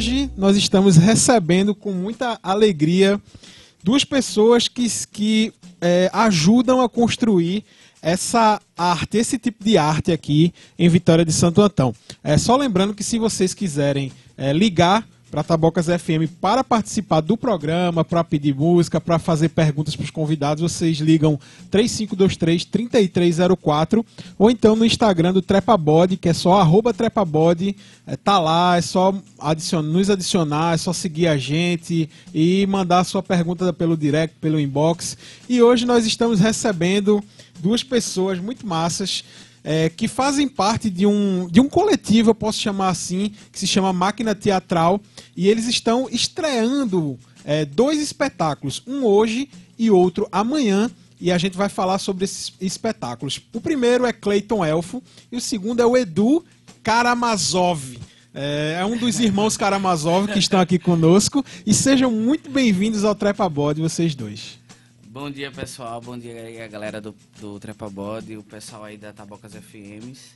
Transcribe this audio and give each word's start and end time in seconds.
hoje 0.00 0.30
nós 0.34 0.56
estamos 0.56 0.96
recebendo 0.96 1.74
com 1.74 1.92
muita 1.92 2.38
alegria 2.42 3.20
duas 3.84 4.02
pessoas 4.02 4.66
que, 4.66 4.86
que 5.12 5.52
é, 5.78 6.08
ajudam 6.14 6.80
a 6.80 6.88
construir 6.88 7.62
essa 8.00 8.58
arte, 8.78 9.18
esse 9.18 9.38
tipo 9.38 9.62
de 9.62 9.76
arte 9.76 10.10
aqui 10.10 10.54
em 10.78 10.88
Vitória 10.88 11.22
de 11.22 11.34
Santo 11.34 11.60
Antão. 11.60 11.94
É 12.24 12.38
só 12.38 12.56
lembrando 12.56 12.94
que 12.94 13.04
se 13.04 13.18
vocês 13.18 13.52
quiserem 13.52 14.10
é, 14.38 14.54
ligar 14.54 15.06
para 15.30 15.44
Tabocas 15.44 15.86
FM 15.86 16.28
para 16.40 16.64
participar 16.64 17.20
do 17.20 17.36
programa, 17.36 18.04
para 18.04 18.24
pedir 18.24 18.54
música, 18.54 19.00
para 19.00 19.18
fazer 19.18 19.50
perguntas 19.50 19.94
para 19.94 20.04
os 20.04 20.10
convidados, 20.10 20.62
vocês 20.62 20.98
ligam 20.98 21.38
3523 21.70 22.64
3304 22.64 24.04
ou 24.38 24.50
então 24.50 24.74
no 24.74 24.84
Instagram 24.84 25.32
do 25.32 25.40
Trepabode, 25.40 26.16
que 26.16 26.28
é 26.28 26.34
só 26.34 26.60
arroba 26.60 26.92
Trepabode, 26.92 27.76
é, 28.06 28.16
tá 28.16 28.38
lá, 28.38 28.76
é 28.76 28.82
só 28.82 29.12
nos 29.82 30.10
adicionar, 30.10 30.74
é 30.74 30.76
só 30.76 30.92
seguir 30.92 31.28
a 31.28 31.36
gente 31.36 32.10
e 32.34 32.66
mandar 32.66 33.04
sua 33.04 33.22
pergunta 33.22 33.72
pelo 33.72 33.96
direct, 33.96 34.36
pelo 34.40 34.58
inbox. 34.58 35.16
E 35.48 35.62
hoje 35.62 35.86
nós 35.86 36.06
estamos 36.06 36.40
recebendo 36.40 37.22
duas 37.60 37.82
pessoas 37.82 38.38
muito 38.38 38.66
massas 38.66 39.24
é, 39.62 39.88
que 39.88 40.08
fazem 40.08 40.48
parte 40.48 40.88
de 40.88 41.06
um, 41.06 41.48
de 41.50 41.60
um 41.60 41.68
coletivo, 41.68 42.30
eu 42.30 42.34
posso 42.34 42.58
chamar 42.58 42.88
assim, 42.88 43.32
que 43.52 43.58
se 43.58 43.66
chama 43.66 43.92
Máquina 43.92 44.34
Teatral, 44.34 45.00
e 45.36 45.48
eles 45.48 45.66
estão 45.66 46.08
estreando 46.10 47.18
é, 47.44 47.64
dois 47.64 48.00
espetáculos, 48.00 48.82
um 48.86 49.04
hoje 49.04 49.48
e 49.78 49.90
outro 49.90 50.28
amanhã, 50.30 50.90
e 51.20 51.30
a 51.30 51.38
gente 51.38 51.56
vai 51.56 51.68
falar 51.68 51.98
sobre 51.98 52.24
esses 52.24 52.52
espetáculos. 52.60 53.40
O 53.52 53.60
primeiro 53.60 54.06
é 54.06 54.12
Clayton 54.12 54.64
Elfo, 54.64 55.02
e 55.30 55.36
o 55.36 55.40
segundo 55.40 55.80
é 55.80 55.86
o 55.86 55.96
Edu 55.96 56.44
Karamazov. 56.82 57.98
É, 58.32 58.76
é 58.78 58.84
um 58.84 58.96
dos 58.96 59.18
irmãos 59.18 59.56
Karamazov 59.56 60.28
que 60.32 60.38
estão 60.38 60.60
aqui 60.60 60.78
conosco, 60.78 61.44
e 61.66 61.74
sejam 61.74 62.10
muito 62.10 62.48
bem-vindos 62.48 63.04
ao 63.04 63.14
Trepa 63.14 63.48
Bode, 63.48 63.80
vocês 63.82 64.14
dois. 64.14 64.59
Bom 65.20 65.30
dia, 65.30 65.50
pessoal. 65.50 66.00
Bom 66.00 66.16
dia 66.16 66.32
aí 66.32 66.62
a 66.62 66.66
galera 66.66 66.98
do, 66.98 67.14
do 67.38 67.60
Trepa 67.60 67.90
Bode, 67.90 68.38
o 68.38 68.42
pessoal 68.42 68.84
aí 68.84 68.96
da 68.96 69.12
Tabocas 69.12 69.52
FMs. 69.52 70.30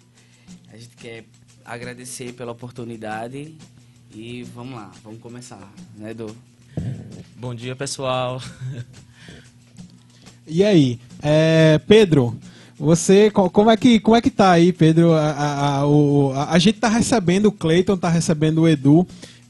A 0.71 0.77
gente 0.77 0.95
quer 0.95 1.25
agradecer 1.65 2.35
pela 2.35 2.53
oportunidade 2.53 3.57
e 4.15 4.43
vamos 4.43 4.75
lá, 4.75 4.93
vamos 5.03 5.23
começar, 5.23 5.73
né, 5.97 6.11
Edu? 6.11 6.37
Bom 7.35 7.55
dia, 7.55 7.75
pessoal. 7.75 8.43
E 10.47 10.63
aí, 10.63 11.01
é, 11.23 11.81
Pedro, 11.89 12.39
você, 12.79 13.31
como 13.31 13.71
é 13.71 13.79
que, 13.79 13.99
como 13.99 14.15
é 14.15 14.21
que 14.21 14.31
tá 14.31 14.51
aí, 14.51 14.71
Pedro? 14.71 15.15
A, 15.15 15.31
a, 15.31 15.77
a, 15.79 15.87
o, 15.87 16.33
a, 16.35 16.53
a 16.53 16.59
gente 16.59 16.79
tá 16.79 16.89
recebendo 16.89 17.47
o 17.47 17.53
Cleiton, 17.53 17.97
tá 17.97 18.11
recebendo 18.11 18.61
o 18.61 18.69
Edu. 18.69 19.07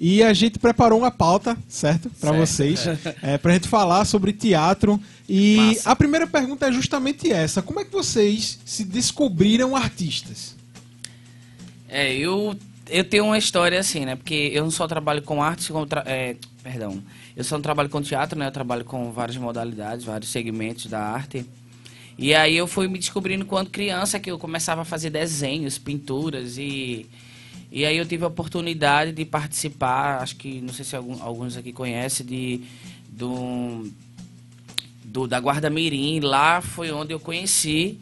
E 0.07 0.23
a 0.23 0.35
gente 0.35 0.59
preparou 0.59 0.99
uma 0.99 1.11
pauta, 1.11 1.57
certo? 1.67 2.11
Para 2.21 2.33
vocês. 2.33 2.85
É, 3.23 3.39
para 3.39 3.53
a 3.53 3.55
gente 3.55 3.69
falar 3.69 4.05
sobre 4.05 4.35
teatro. 4.35 5.01
E 5.27 5.57
Massa. 5.57 5.91
a 5.91 5.97
primeira 5.97 6.27
pergunta 6.27 6.67
é 6.67 6.73
justamente 6.73 7.33
essa: 7.33 7.63
Como 7.63 7.81
é 7.81 7.87
que 7.87 7.93
vocês 7.93 8.59
se 8.67 8.85
descobriram 8.85 9.75
artistas? 9.75 10.55
É, 11.89 12.13
eu, 12.15 12.55
eu 12.91 13.05
tenho 13.05 13.25
uma 13.25 13.39
história 13.39 13.81
assim, 13.81 14.05
né? 14.05 14.15
Porque 14.15 14.51
eu 14.53 14.65
não 14.65 14.71
só 14.71 14.87
trabalho 14.87 15.23
com 15.23 15.43
arte, 15.43 15.73
como 15.73 15.87
tra 15.87 16.03
é, 16.05 16.37
perdão. 16.63 17.03
Eu 17.35 17.43
só 17.43 17.57
não 17.57 17.63
trabalho 17.63 17.89
com 17.89 18.03
teatro, 18.03 18.39
né? 18.39 18.47
Eu 18.49 18.53
trabalho 18.53 18.85
com 18.85 19.11
várias 19.11 19.39
modalidades, 19.39 20.05
vários 20.05 20.31
segmentos 20.31 20.85
da 20.85 21.01
arte. 21.01 21.47
E 22.19 22.35
aí 22.35 22.55
eu 22.55 22.67
fui 22.67 22.89
me 22.89 22.99
descobrindo 22.99 23.47
quando 23.47 23.71
criança 23.71 24.21
que 24.21 24.31
eu 24.31 24.39
começava 24.39 24.83
a 24.83 24.85
fazer 24.85 25.09
desenhos, 25.09 25.79
pinturas 25.79 26.59
e 26.59 27.07
e 27.75 27.85
aí 27.85 27.97
eu 27.97 28.07
tive 28.07 28.23
a 28.23 28.29
oportunidade 28.29 29.11
de 29.11 29.25
participar, 29.25 30.23
acho 30.23 30.37
que, 30.37 30.61
não 30.61 30.73
sei 30.73 30.85
se 30.85 30.95
algum, 30.95 31.21
alguns 31.21 31.57
aqui 31.57 31.73
conhecem, 31.73 32.25
de, 32.25 32.61
do, 33.09 33.91
do, 35.03 35.27
da 35.27 35.41
Guarda 35.41 35.69
Mirim. 35.69 36.21
Lá 36.21 36.61
foi 36.61 36.93
onde 36.93 37.13
eu 37.13 37.19
conheci 37.19 37.99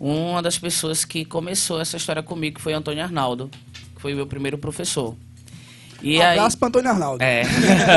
uma 0.00 0.42
das 0.42 0.58
pessoas 0.58 1.04
que 1.04 1.24
começou 1.24 1.80
essa 1.80 1.96
história 1.96 2.20
comigo, 2.20 2.56
que 2.56 2.60
foi 2.60 2.72
Antônio 2.72 3.00
Arnaldo, 3.00 3.48
que 3.94 4.02
foi 4.02 4.12
o 4.12 4.16
meu 4.16 4.26
primeiro 4.26 4.58
professor. 4.58 5.14
E 6.02 6.18
um 6.18 6.22
abraço 6.22 6.58
para 6.58 6.66
Antônio 6.66 6.90
Arnaldo. 6.90 7.22
É. 7.22 7.44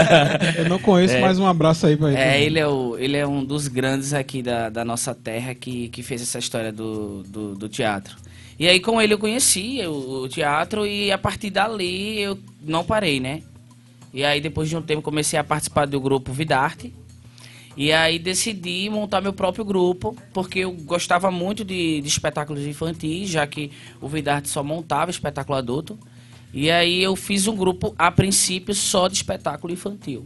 eu 0.62 0.70
não 0.70 0.78
conheço, 0.78 1.16
é, 1.16 1.22
mas 1.22 1.40
um 1.40 1.48
abraço 1.48 1.88
aí 1.88 1.98
para 1.98 2.10
ele. 2.10 2.18
É, 2.22 2.44
ele 2.44 2.60
é, 2.60 2.68
o, 2.68 2.96
ele 3.00 3.18
é 3.18 3.26
um 3.26 3.44
dos 3.44 3.68
grandes 3.68 4.14
aqui 4.14 4.44
da, 4.44 4.70
da 4.70 4.86
nossa 4.86 5.16
terra 5.16 5.56
que, 5.56 5.90
que 5.90 6.04
fez 6.04 6.22
essa 6.22 6.38
história 6.38 6.72
do, 6.72 7.24
do, 7.24 7.56
do 7.56 7.68
teatro. 7.68 8.16
E 8.58 8.68
aí 8.68 8.80
com 8.80 9.02
ele 9.02 9.14
eu 9.14 9.20
conheci 9.20 9.80
o, 9.86 10.24
o 10.24 10.30
teatro 10.30 10.86
e 10.86 11.12
a 11.12 11.18
partir 11.18 11.50
dali 11.50 12.20
eu 12.20 12.38
não 12.62 12.84
parei, 12.84 13.20
né? 13.20 13.42
E 14.14 14.24
aí 14.24 14.40
depois 14.40 14.70
de 14.70 14.78
um 14.78 14.82
tempo 14.82 15.02
comecei 15.02 15.38
a 15.38 15.44
participar 15.44 15.86
do 15.86 16.00
grupo 16.00 16.32
Vidarte. 16.32 16.94
E 17.78 17.92
aí 17.92 18.18
decidi 18.18 18.90
montar 18.90 19.20
meu 19.20 19.34
próprio 19.34 19.66
grupo, 19.66 20.16
porque 20.34 20.60
eu 20.60 20.72
gostava 20.72 21.30
muito 21.30 21.66
de, 21.66 22.00
de 22.00 22.08
espetáculos 22.08 22.66
infantis, 22.66 23.30
já 23.30 23.46
que 23.46 23.70
o 24.00 24.08
Vidarte 24.08 24.48
só 24.48 24.64
montava 24.64 25.12
espetáculo 25.12 25.58
adulto. 25.58 26.00
E 26.54 26.72
aí 26.72 27.04
eu 27.04 27.18
fiz 27.18 27.48
um 27.48 27.56
grupo, 27.56 27.94
a 27.98 28.10
princípio, 28.10 28.74
só 28.74 29.10
de 29.10 29.16
espetáculo 29.16 29.74
infantil. 29.74 30.26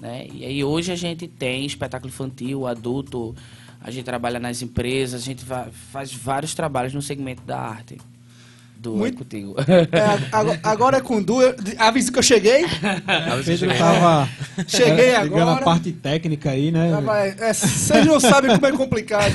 Né? 0.00 0.26
E 0.32 0.42
aí 0.46 0.64
hoje 0.64 0.90
a 0.90 0.96
gente 0.96 1.28
tem 1.28 1.66
espetáculo 1.66 2.08
infantil, 2.08 2.66
adulto, 2.66 3.36
a 3.80 3.90
gente 3.90 4.04
trabalha 4.04 4.38
nas 4.38 4.60
empresas, 4.62 5.22
a 5.22 5.24
gente 5.24 5.44
faz 5.90 6.12
vários 6.12 6.54
trabalhos 6.54 6.92
no 6.92 7.00
segmento 7.00 7.42
da 7.42 7.58
arte. 7.58 7.98
Do 8.80 8.96
Muito... 8.96 9.18
contigo. 9.18 9.54
É, 9.58 10.58
agora 10.62 10.96
é 10.96 11.00
com 11.02 11.22
Du. 11.22 11.36
Avisa 11.76 12.10
que 12.10 12.18
eu 12.18 12.22
cheguei. 12.22 12.64
Pedro 13.44 13.76
tava. 13.76 14.26
Cheguei 14.66 15.14
agora. 15.14 15.52
a 15.52 15.56
parte 15.56 15.92
técnica 15.92 16.52
aí, 16.52 16.72
né? 16.72 16.90
É, 17.40 17.52
vocês 17.52 18.06
não 18.06 18.18
sabem 18.18 18.54
como 18.54 18.66
é 18.66 18.72
complicado. 18.72 19.34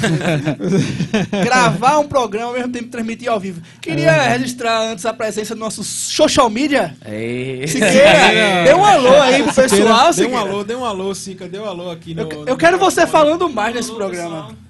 Gravar 1.45 1.99
um 1.99 2.07
programa 2.07 2.47
ao 2.47 2.53
mesmo 2.53 2.71
tempo 2.71 2.87
transmitir 2.87 3.29
ao 3.29 3.39
vivo. 3.39 3.61
Queria 3.79 4.13
é. 4.13 4.29
registrar 4.29 4.81
antes 4.81 5.05
a 5.05 5.13
presença 5.13 5.53
do 5.53 5.59
nosso 5.59 5.83
social 5.83 6.49
media. 6.49 6.95
Ei. 7.05 7.67
Siqueira, 7.67 8.63
dê 8.65 8.73
um 8.73 8.83
alô 8.83 9.21
aí 9.21 9.43
pro 9.43 9.53
pessoal. 9.53 10.11
Dê 10.11 10.25
um 10.25 10.37
alô, 10.37 10.63
dê 10.63 10.75
um 10.75 10.85
alô, 10.85 11.13
Sica, 11.13 11.47
dê 11.47 11.59
um 11.59 11.65
alô 11.65 11.91
aqui 11.91 12.15
no. 12.15 12.23
Eu, 12.23 12.45
eu 12.47 12.57
quero 12.57 12.79
você 12.79 13.05
falando 13.05 13.47
mais 13.47 13.75
nesse 13.75 13.93
programa. 13.93 14.64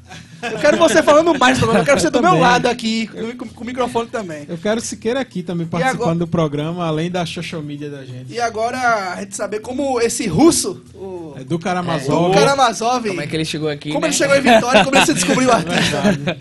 Eu 0.51 0.59
quero 0.59 0.77
você 0.77 1.01
falando 1.03 1.37
mais 1.37 1.59
do. 1.59 1.71
Eu 1.71 1.83
quero 1.83 1.99
você 1.99 2.09
do 2.09 2.21
meu 2.21 2.37
lado 2.37 2.67
aqui, 2.67 3.07
com, 3.07 3.47
com, 3.47 3.63
o 3.63 3.65
microfone 3.65 4.09
também. 4.09 4.45
Eu 4.47 4.57
quero 4.57 4.81
Siqueira 4.81 5.19
aqui 5.19 5.43
também 5.43 5.67
participando 5.67 6.01
agora... 6.01 6.15
do 6.15 6.27
programa, 6.27 6.85
além 6.85 7.09
da 7.09 7.25
social 7.25 7.61
media 7.61 7.89
da 7.89 8.05
gente. 8.05 8.31
E 8.31 8.39
agora 8.39 9.13
a 9.13 9.19
gente 9.21 9.35
saber 9.35 9.59
como 9.59 9.99
esse 9.99 10.27
russo, 10.27 10.83
o... 10.93 11.33
É 11.37 11.43
do 11.43 11.57
Karamazov. 11.57 12.25
É, 12.25 12.29
o 12.29 12.39
Karamazov. 12.39 13.07
Como 13.07 13.21
é 13.21 13.27
que 13.27 13.35
ele 13.35 13.45
chegou 13.45 13.69
aqui? 13.69 13.89
Como 13.89 14.01
né? 14.01 14.07
ele 14.07 14.15
chegou 14.15 14.35
em 14.35 14.41
Vitória, 14.41 14.83
como 14.83 14.95
ele 14.95 15.05
se 15.05 15.13
descobriu 15.13 15.51
artista. 15.53 16.37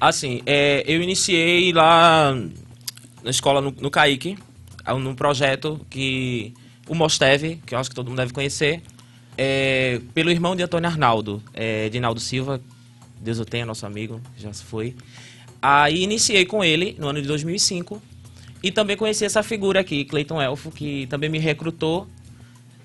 Assim, 0.00 0.42
é, 0.46 0.82
eu 0.86 1.00
iniciei 1.00 1.72
lá 1.72 2.34
na 3.22 3.30
escola 3.30 3.60
no, 3.60 3.74
no 3.80 3.90
Caique, 3.90 4.36
num 4.98 5.14
projeto 5.14 5.80
que 5.88 6.52
o 6.88 6.94
Mosteve, 6.94 7.60
que 7.64 7.74
eu 7.74 7.78
acho 7.78 7.88
que 7.88 7.94
todo 7.94 8.08
mundo 8.08 8.18
deve 8.18 8.32
conhecer, 8.32 8.82
é, 9.36 10.00
pelo 10.12 10.30
irmão 10.30 10.54
de 10.54 10.62
Antônio 10.62 10.88
Arnaldo, 10.88 11.42
é, 11.54 11.88
Dinaldo 11.88 12.20
Silva, 12.20 12.60
Deus 13.22 13.38
o 13.38 13.44
tenha, 13.44 13.64
nosso 13.64 13.86
amigo, 13.86 14.20
já 14.36 14.52
se 14.52 14.64
foi. 14.64 14.94
Aí 15.60 16.02
iniciei 16.02 16.44
com 16.44 16.64
ele 16.64 16.96
no 16.98 17.08
ano 17.08 17.22
de 17.22 17.28
2005 17.28 18.02
e 18.62 18.70
também 18.70 18.96
conheci 18.96 19.24
essa 19.24 19.42
figura 19.42 19.80
aqui, 19.80 20.04
Cleiton 20.04 20.42
Elfo, 20.42 20.70
que 20.70 21.06
também 21.06 21.30
me 21.30 21.38
recrutou. 21.38 22.08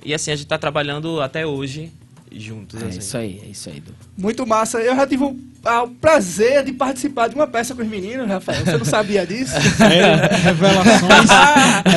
E 0.06 0.14
assim, 0.14 0.32
a 0.32 0.36
gente 0.36 0.46
está 0.46 0.58
trabalhando 0.58 1.20
até 1.22 1.46
hoje 1.46 1.92
juntos. 2.32 2.82
É 2.82 2.86
assim. 2.86 3.00
isso 3.00 3.18
aí, 3.18 3.42
é 3.44 3.50
isso 3.50 3.70
aí, 3.70 3.80
Du. 3.80 3.94
Muito 4.18 4.46
massa. 4.46 4.80
Eu 4.80 4.96
já 4.96 5.08
tive 5.08 5.24
o, 5.24 5.30
o, 5.30 5.88
prazer 6.00 6.64
de 6.64 6.74
participar 6.74 7.28
de 7.28 7.36
uma 7.36 7.48
peça 7.48 7.74
com 7.74 7.82
os 7.82 7.88
meninos, 7.88 8.28
Rafael. 8.28 8.64
Você 8.64 8.78
não 8.78 8.86
sabia 8.86 9.26
disso? 9.26 9.56
É, 9.88 10.36
revelações, 10.38 11.30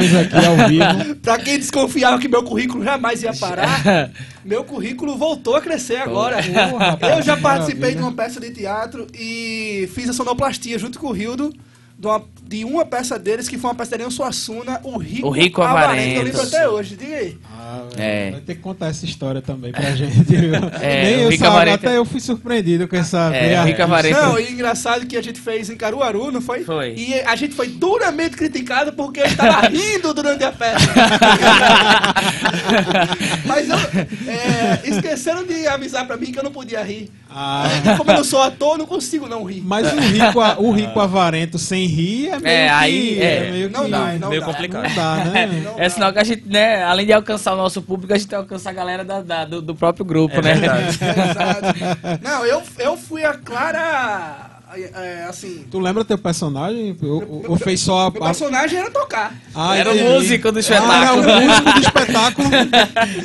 revelações 0.00 0.14
aqui 0.14 0.46
ao 0.46 0.68
vivo. 0.68 1.14
pra 1.22 1.38
quem 1.38 1.58
desconfiava 1.58 2.18
que 2.18 2.28
meu 2.28 2.42
currículo 2.42 2.84
jamais 2.84 3.22
ia 3.22 3.34
parar, 3.34 4.10
meu 4.44 4.64
currículo 4.64 5.16
voltou 5.16 5.56
a 5.56 5.60
crescer 5.60 5.96
agora. 5.96 6.38
Oh, 6.38 7.06
eu 7.06 7.22
já 7.22 7.36
participei 7.36 7.94
de 7.94 8.00
uma 8.00 8.12
peça 8.12 8.40
de 8.40 8.50
teatro 8.50 9.06
e 9.14 9.88
fiz 9.94 10.08
a 10.08 10.12
sonoplastia 10.12 10.78
junto 10.78 10.98
com 10.98 11.08
o 11.08 11.12
Rildo 11.12 11.52
de 12.00 12.06
uma, 12.06 12.22
de 12.42 12.64
uma 12.64 12.86
peça 12.86 13.18
deles, 13.18 13.46
que 13.46 13.58
foi 13.58 13.68
uma 13.68 13.76
peça 13.76 13.90
de 13.90 13.96
Ariano 13.96 14.10
Suassuna, 14.10 14.80
o 14.82 14.96
Rico, 14.96 15.28
o 15.28 15.30
Rico 15.30 15.60
Avarento. 15.60 16.16
Eu 16.16 16.22
lembro 16.22 16.40
até 16.40 16.66
hoje, 16.66 16.96
diga 16.96 17.14
aí. 17.14 17.36
Ah, 17.44 17.82
é. 17.98 18.30
Vai 18.30 18.40
ter 18.40 18.54
que 18.54 18.62
contar 18.62 18.86
essa 18.86 19.04
história 19.04 19.42
também 19.42 19.70
pra 19.70 19.82
gente. 19.94 20.34
É, 20.80 21.04
Nem 21.04 21.20
eu 21.24 21.36
sabia, 21.36 21.74
até 21.74 21.98
eu 21.98 22.06
fui 22.06 22.18
surpreendido 22.18 22.88
com 22.88 22.96
essa 22.96 23.30
é, 23.36 23.62
Rico 23.64 23.82
Avarento. 23.82 24.18
Não, 24.18 24.40
e 24.40 24.50
engraçado 24.50 25.06
que 25.06 25.14
a 25.14 25.22
gente 25.22 25.38
fez 25.38 25.68
em 25.68 25.76
Caruaru, 25.76 26.32
não 26.32 26.40
foi? 26.40 26.64
Foi. 26.64 26.94
E 26.94 27.20
a 27.20 27.36
gente 27.36 27.54
foi 27.54 27.68
duramente 27.68 28.34
criticado 28.34 28.94
porque 28.94 29.20
eu 29.20 29.26
estava 29.26 29.60
rindo 29.68 30.14
durante 30.14 30.42
a 30.42 30.52
peça. 30.52 30.88
Mas 33.44 33.68
eu, 33.68 33.76
é, 33.76 34.80
esqueceram 34.84 35.44
de 35.44 35.66
avisar 35.66 36.06
pra 36.06 36.16
mim 36.16 36.32
que 36.32 36.38
eu 36.38 36.44
não 36.44 36.52
podia 36.52 36.82
rir. 36.82 37.10
Ah, 37.32 37.64
Como 37.96 38.10
eu 38.10 38.16
não 38.16 38.24
sou 38.24 38.42
ator, 38.42 38.72
eu 38.72 38.78
não 38.78 38.86
consigo 38.86 39.28
não 39.28 39.44
rir. 39.44 39.62
mas 39.64 39.86
o 39.92 39.96
rico, 40.00 40.40
o 40.58 40.72
rico 40.72 40.98
avarento 40.98 41.58
sem 41.58 41.86
rir 41.86 42.28
é 42.28 42.38
meio 42.40 42.46
É, 42.48 42.66
que... 42.66 42.72
aí, 42.74 43.20
é. 43.20 43.50
meio 43.52 43.70
Não 43.70 43.84
que- 43.84 43.90
dá, 43.90 43.98
não 44.18 44.28
meio 44.30 44.40
dá. 44.40 44.46
complicado. 44.46 44.88
Não 44.88 44.94
dá, 44.96 45.16
né? 45.26 45.46
Não 45.64 45.78
É 45.78 45.84
dá. 45.84 45.90
sinal 45.90 46.12
que 46.12 46.18
a 46.18 46.24
gente, 46.24 46.42
né, 46.48 46.82
além 46.82 47.06
de 47.06 47.12
alcançar 47.12 47.52
o 47.54 47.56
nosso 47.56 47.80
público, 47.82 48.12
a 48.12 48.18
gente 48.18 48.34
alcança 48.34 48.70
a 48.70 48.72
galera 48.72 49.04
da, 49.04 49.22
da- 49.22 49.44
do, 49.44 49.62
do 49.62 49.74
próprio 49.76 50.04
grupo, 50.04 50.34
É 50.36 50.42
né? 50.42 50.54
verdade. 50.54 50.98
Exato. 51.00 52.20
Não, 52.22 52.44
eu, 52.44 52.62
eu 52.78 52.96
fui 52.96 53.24
a 53.24 53.34
Clara. 53.34 54.50
é, 54.76 55.24
assim. 55.28 55.66
Tu 55.70 55.78
lembra 55.78 56.04
teu 56.04 56.18
personagem? 56.18 56.96
Ou, 57.02 57.44
ou 57.48 57.56
fez 57.56 57.80
só 57.80 58.06
a... 58.08 58.10
Meu 58.10 58.22
personagem 58.22 58.78
era 58.78 58.90
tocar. 58.90 59.32
Ah, 59.54 59.76
Era 59.76 59.90
o 59.90 59.94
entendi. 59.94 60.10
músico 60.14 60.50
do 60.52 60.58
Ah, 60.58 60.60
espetáculo. 60.60 61.22
era 61.22 61.38
o 61.38 61.42
músico 61.46 61.72
do 61.72 61.80
espetáculo. 61.80 62.48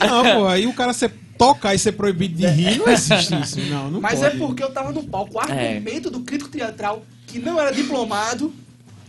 Não, 0.07 0.23
pô, 0.41 0.47
aí 0.47 0.65
o 0.67 0.73
cara 0.73 0.93
ser, 0.93 1.11
tocar 1.37 1.73
e 1.75 1.79
ser 1.79 1.91
proibido 1.93 2.35
de 2.35 2.47
rir, 2.47 2.77
não 2.77 2.87
existe 2.89 3.33
isso. 3.39 3.59
Não, 3.69 3.89
não 3.91 4.01
Mas 4.01 4.19
pode. 4.19 4.35
é 4.35 4.39
porque 4.39 4.63
eu 4.63 4.71
tava 4.71 4.91
no 4.91 5.03
palco. 5.03 5.37
O 5.37 5.41
É. 5.41 5.69
argumento 5.73 6.09
do 6.09 6.21
crítico 6.21 6.49
teatral, 6.49 7.05
que 7.27 7.39
não 7.39 7.59
era 7.59 7.71
diplomado, 7.71 8.53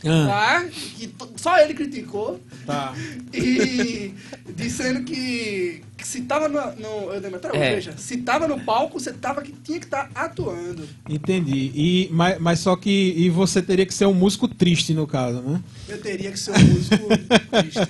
Ah, 0.05 0.27
tá? 0.63 0.65
Que 0.97 1.07
to- 1.09 1.33
só 1.37 1.59
ele 1.59 1.75
criticou. 1.75 2.41
tá. 2.67 2.95
E 3.33 4.13
dizendo 4.55 5.03
que, 5.05 5.83
que 5.97 6.07
se 6.07 6.21
tava 6.23 6.49
no. 6.49 6.61
no 6.77 7.13
eu 7.13 7.21
lembro 7.21 7.37
até 7.37 7.49
É. 7.57 7.75
veja, 7.75 7.95
se 7.97 8.19
tava 8.19 8.47
no 8.47 8.61
palco, 8.61 8.99
você 9.01 9.13
tava 9.13 9.43
que 9.43 9.53
tinha 9.53 9.79
que 9.79 9.87
estar 9.87 10.11
atuando. 10.15 10.87
Entendi. 11.09 11.73
E, 11.75 12.09
mas, 12.13 12.39
mas 12.39 12.59
só 12.61 12.77
que 12.77 13.15
e 13.17 13.29
você 13.31 13.61
teria 13.63 13.87
que 13.87 13.95
ser 13.95 14.07
um 14.07 14.15
músico 14.15 14.47
triste, 14.49 14.93
no 14.95 15.07
caso, 15.07 15.41
né? 15.41 15.61
Eu 15.89 16.01
teria 16.01 16.31
que 16.31 16.39
ser 16.39 16.53
um 16.53 16.65
músico 16.65 17.07
triste. 17.51 17.81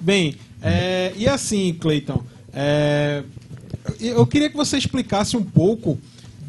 Bem, 0.00 0.36
é, 0.62 1.12
e 1.16 1.26
assim, 1.28 1.74
Cleiton, 1.80 2.22
é, 2.52 3.22
eu 4.00 4.26
queria 4.26 4.50
que 4.50 4.56
você 4.56 4.76
explicasse 4.76 5.36
um 5.36 5.42
pouco 5.42 5.98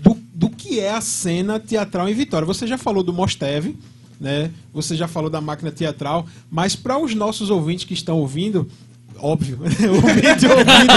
do, 0.01 0.18
do 0.33 0.50
que 0.50 0.80
é 0.80 0.92
a 0.92 1.01
cena 1.01 1.60
teatral 1.60 2.10
em 2.10 2.13
Vitória. 2.13 2.45
Você 2.45 2.68
já 2.68 2.78
falou 2.78 3.04
do 3.04 3.13
Mosteve, 3.13 3.78
né? 4.19 4.51
Você 4.74 4.95
já 4.95 5.07
falou 5.07 5.30
da 5.30 5.42
máquina 5.42 5.72
teatral, 5.72 6.25
mas 6.50 6.75
para 6.75 6.98
os 6.98 7.16
nossos 7.16 7.50
ouvintes 7.50 7.86
que 7.86 7.94
estão 7.94 8.19
ouvindo, 8.19 8.69
óbvio, 9.18 9.60
ouvinte 9.63 10.45
ouvindo, 10.45 10.94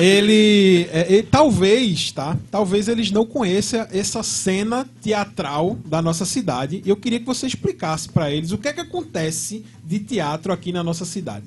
é, 0.00 0.04
ele, 0.04 0.88
é, 0.90 1.22
talvez, 1.22 2.12
tá? 2.12 2.36
Talvez 2.50 2.88
eles 2.88 3.10
não 3.10 3.26
conheçam 3.26 3.86
essa 3.90 4.22
cena 4.22 4.86
teatral 5.02 5.78
da 5.84 6.00
nossa 6.00 6.24
cidade. 6.24 6.82
Eu 6.86 6.96
queria 6.96 7.20
que 7.20 7.26
você 7.26 7.46
explicasse 7.46 8.08
para 8.08 8.30
eles 8.30 8.52
o 8.52 8.58
que 8.58 8.68
é 8.68 8.72
que 8.72 8.80
acontece 8.80 9.64
de 9.84 9.98
teatro 9.98 10.52
aqui 10.52 10.72
na 10.72 10.82
nossa 10.82 11.04
cidade. 11.04 11.44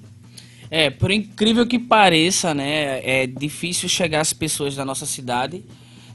É, 0.70 0.90
por 0.90 1.12
incrível 1.12 1.66
que 1.66 1.80
pareça, 1.80 2.54
né, 2.54 3.00
é 3.04 3.26
difícil 3.26 3.88
chegar 3.88 4.22
às 4.22 4.34
pessoas 4.34 4.76
da 4.76 4.84
nossa 4.84 5.06
cidade, 5.06 5.64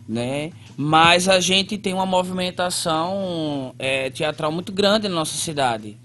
né, 0.07 0.51
mas 0.77 1.29
a 1.29 1.41
gente 1.41 1.79
tem 1.79 1.95
uma 1.95 2.05
movimentação 2.05 3.75
é, 3.79 4.11
teatral 4.11 4.53
muito 4.53 4.73
grande 4.73 5.09
na 5.09 5.15
nossa 5.15 5.37
cidade. 5.37 5.97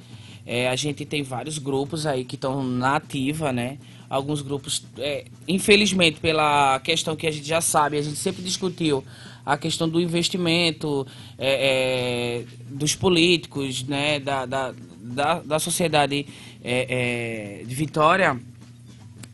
É, 0.46 0.70
a 0.70 0.76
gente 0.78 1.04
tem 1.04 1.24
vários 1.24 1.58
grupos 1.58 2.06
aí 2.06 2.24
que 2.24 2.36
estão 2.36 2.64
na 2.64 2.96
ativa, 2.96 3.52
né, 3.52 3.78
alguns 4.10 4.42
grupos, 4.42 4.86
é, 4.98 5.26
infelizmente, 5.46 6.20
pela 6.22 6.80
questão 6.80 7.18
que 7.18 7.28
a 7.28 7.32
gente 7.32 7.48
já 7.48 7.60
sabe, 7.60 7.98
a 7.98 8.02
gente 8.02 8.18
sempre 8.18 8.42
discutiu, 8.42 9.04
a 9.46 9.58
questão 9.58 9.88
do 9.88 10.02
investimento 10.02 11.08
é, 11.38 12.42
é, 12.42 12.46
dos 12.70 12.96
políticos, 12.96 13.84
né, 13.84 14.20
da, 14.20 14.46
da, 14.46 14.74
da, 15.00 15.40
da 15.40 15.60
sociedade 15.60 16.28
é, 16.64 17.60
é, 17.62 17.66
de 17.66 17.76
Vitória, 17.76 18.40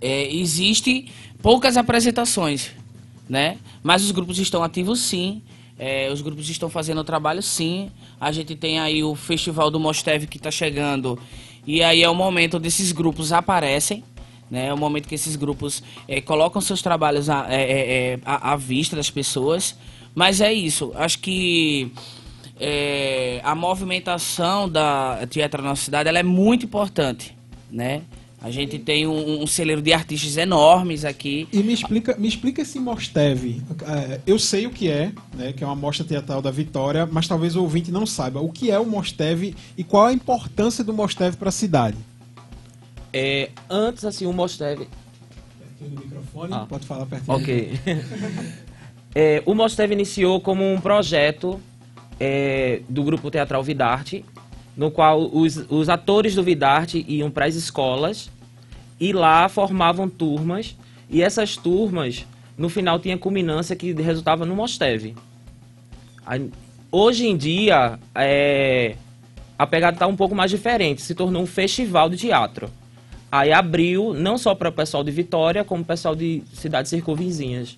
é, 0.02 0.34
existe 0.34 1.06
poucas 1.42 1.78
apresentações, 1.78 2.72
né? 3.30 3.58
Mas 3.82 4.04
os 4.04 4.12
grupos 4.12 4.38
estão 4.40 4.64
ativos 4.64 5.00
sim, 5.02 5.42
é, 5.78 6.10
os 6.12 6.22
grupos 6.22 6.50
estão 6.50 6.70
fazendo 6.70 7.02
o 7.02 7.04
trabalho 7.04 7.42
sim. 7.42 7.90
A 8.20 8.32
gente 8.32 8.56
tem 8.56 8.80
aí 8.80 9.04
o 9.04 9.16
Festival 9.16 9.70
do 9.72 9.80
Mosteve 9.80 10.28
que 10.28 10.38
está 10.38 10.52
chegando 10.52 11.20
e 11.66 11.84
aí 11.84 12.04
é 12.04 12.10
o 12.10 12.16
momento 12.16 12.60
desses 12.60 12.92
grupos 12.92 13.32
aparecem, 13.34 14.04
né? 14.52 14.68
É 14.68 14.74
o 14.74 14.78
momento 14.78 15.08
que 15.08 15.16
esses 15.16 15.36
grupos 15.36 15.82
é, 16.08 16.22
colocam 16.22 16.62
seus 16.62 16.82
trabalhos 16.82 17.30
à, 17.30 17.48
é, 17.50 17.62
é, 17.62 18.12
é, 18.14 18.20
à- 18.26 18.54
à 18.54 18.56
vista 18.56 18.96
das 18.96 19.10
pessoas. 19.10 19.76
Mas 20.16 20.42
é 20.42 20.54
isso, 20.54 20.92
acho 20.96 21.18
que 21.20 21.92
é, 22.66 23.42
a 23.44 23.54
movimentação 23.54 24.70
da 24.70 25.28
teatro 25.30 25.62
na 25.62 25.70
nossa 25.70 25.84
cidade 25.84 26.08
ela 26.08 26.18
é 26.18 26.24
muito 26.24 26.64
importante, 26.66 27.38
né? 27.70 28.04
A 28.42 28.50
gente 28.50 28.80
tem 28.80 29.06
um, 29.06 29.42
um 29.44 29.48
celeiro 29.48 29.82
de 29.82 29.92
artistas 29.92 30.38
enormes 30.38 31.04
aqui. 31.04 31.46
E 31.52 31.62
me 31.62 31.74
explica, 31.74 32.16
me 32.18 32.28
explica 32.28 32.62
esse 32.62 32.80
Mosteve. 32.80 33.62
É, 33.86 34.22
Eu 34.26 34.40
sei 34.40 34.66
o 34.66 34.70
que 34.70 34.90
é, 34.90 35.12
né, 35.34 35.52
que 35.52 35.62
é 35.64 35.68
uma 35.68 35.76
mostra 35.76 36.06
teatral 36.06 36.42
da 36.42 36.52
Vitória, 36.52 37.06
mas 37.06 37.28
talvez 37.28 37.56
o 37.58 37.62
ouvinte 37.62 37.92
não 37.92 38.06
saiba. 38.06 38.40
O 38.42 38.50
que 38.50 38.72
é 38.72 38.80
o 38.80 38.86
Mosteve 38.86 39.56
e 39.78 39.84
qual 39.84 40.06
a 40.06 40.14
importância 40.14 40.84
do 40.86 40.94
Mosteve 40.94 41.36
para 41.36 41.50
a 41.50 41.54
cidade? 41.54 41.98
É, 43.12 43.50
antes, 43.70 44.06
assim, 44.06 44.26
o 44.26 44.32
Mosteve... 44.34 44.88
Pertinho 45.60 45.98
do 45.98 46.06
microfone, 46.06 46.54
Ah. 46.54 46.66
pode 46.68 46.86
falar 46.88 47.06
pertinho. 47.06 47.38
Ok. 47.38 47.80
É, 49.16 49.44
o 49.46 49.54
Mosteve 49.54 49.94
iniciou 49.94 50.42
como 50.42 50.64
um 50.74 50.82
projeto 50.82 51.62
é, 52.26 52.80
do 52.88 53.04
grupo 53.04 53.30
teatral 53.30 53.62
Vidarte, 53.62 54.24
no 54.78 54.90
qual 54.90 55.30
os, 55.36 55.58
os 55.70 55.90
atores 55.90 56.34
do 56.34 56.42
Vidarte 56.42 57.04
iam 57.06 57.30
para 57.30 57.48
as 57.48 57.56
escolas 57.56 58.32
e 58.98 59.12
lá 59.12 59.50
formavam 59.50 60.08
turmas 60.08 60.78
e 61.10 61.22
essas 61.22 61.58
turmas 61.58 62.26
no 62.58 62.70
final 62.70 62.98
tinha 62.98 63.18
culminância 63.18 63.76
que 63.76 63.92
resultava 63.92 64.46
no 64.46 64.56
Mosteve. 64.56 65.16
Hoje 66.90 67.28
em 67.28 67.36
dia 67.36 68.00
é, 68.16 68.96
a 69.60 69.68
pegada 69.68 69.98
está 69.98 70.08
um 70.08 70.16
pouco 70.16 70.34
mais 70.34 70.50
diferente, 70.50 71.02
se 71.02 71.14
tornou 71.14 71.44
um 71.44 71.48
festival 71.48 72.10
de 72.10 72.16
teatro. 72.16 72.70
Aí 73.30 73.52
abriu 73.52 74.14
não 74.14 74.38
só 74.38 74.56
para 74.56 74.70
o 74.70 74.72
pessoal 74.72 75.04
de 75.04 75.12
Vitória, 75.12 75.66
como 75.66 75.82
o 75.82 75.86
pessoal 75.86 76.16
de 76.16 76.42
cidades 76.54 76.90
circunvizinhas. 76.90 77.78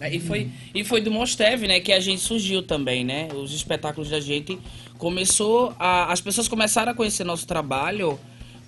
É, 0.00 0.14
E 0.14 0.20
foi, 0.20 0.50
e 0.74 0.84
foi 0.84 1.00
do 1.00 1.10
Mosteve, 1.10 1.66
né, 1.66 1.80
que 1.80 1.92
a 1.92 2.00
gente 2.00 2.20
surgiu 2.20 2.62
também, 2.62 3.04
né? 3.04 3.28
Os 3.34 3.52
espetáculos 3.54 4.10
da 4.10 4.20
gente 4.20 4.58
começou 4.98 5.74
a, 5.78 6.12
as 6.12 6.20
pessoas 6.20 6.48
começaram 6.48 6.92
a 6.92 6.94
conhecer 6.94 7.24
nosso 7.24 7.46
trabalho 7.46 8.18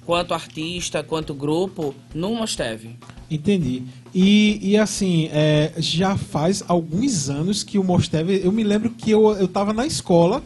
quanto 0.06 0.32
artista, 0.32 1.02
quanto 1.02 1.34
grupo 1.34 1.94
no 2.14 2.34
Mosteve. 2.34 2.96
Entendi. 3.30 3.82
E, 4.14 4.58
e 4.62 4.76
assim, 4.78 5.28
é, 5.32 5.72
já 5.76 6.16
faz 6.16 6.64
alguns 6.66 7.28
anos 7.28 7.62
que 7.62 7.78
o 7.78 7.84
Mosteve. 7.84 8.40
Eu 8.42 8.50
me 8.50 8.64
lembro 8.64 8.88
que 8.90 9.10
eu, 9.10 9.30
eu 9.36 9.46
tava 9.46 9.74
na 9.74 9.86
escola 9.86 10.42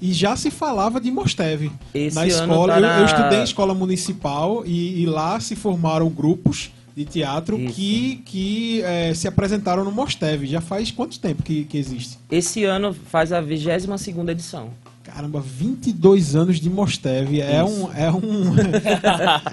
e 0.00 0.12
já 0.14 0.34
se 0.34 0.50
falava 0.50 0.98
de 0.98 1.10
Mosteve. 1.10 1.70
Esse 1.94 2.16
na 2.16 2.26
escola, 2.26 2.72
tá 2.72 2.78
eu, 2.78 2.82
na- 2.82 2.98
eu 3.00 3.04
estudei 3.04 3.38
em 3.40 3.44
escola 3.44 3.74
municipal 3.74 4.62
e, 4.64 5.02
e 5.02 5.06
lá 5.06 5.38
se 5.40 5.54
formaram 5.54 6.08
grupos 6.08 6.70
de 6.94 7.04
teatro 7.04 7.58
Isso. 7.58 7.74
que, 7.74 8.16
que 8.24 8.82
é, 8.82 9.14
se 9.14 9.26
apresentaram 9.26 9.84
no 9.84 9.92
Mosteve. 9.92 10.46
Já 10.46 10.60
faz 10.60 10.90
quanto 10.90 11.18
tempo 11.18 11.42
que, 11.42 11.64
que 11.64 11.78
existe? 11.78 12.18
Esse 12.30 12.64
ano 12.64 12.92
faz 12.92 13.32
a 13.32 13.40
22 13.40 14.00
segunda 14.00 14.32
edição. 14.32 14.70
Caramba, 15.02 15.40
22 15.40 16.36
anos 16.36 16.60
de 16.60 16.70
Mosteve. 16.70 17.40
É 17.40 17.62
um. 17.62 17.92
É, 17.92 18.10
um, 18.10 18.54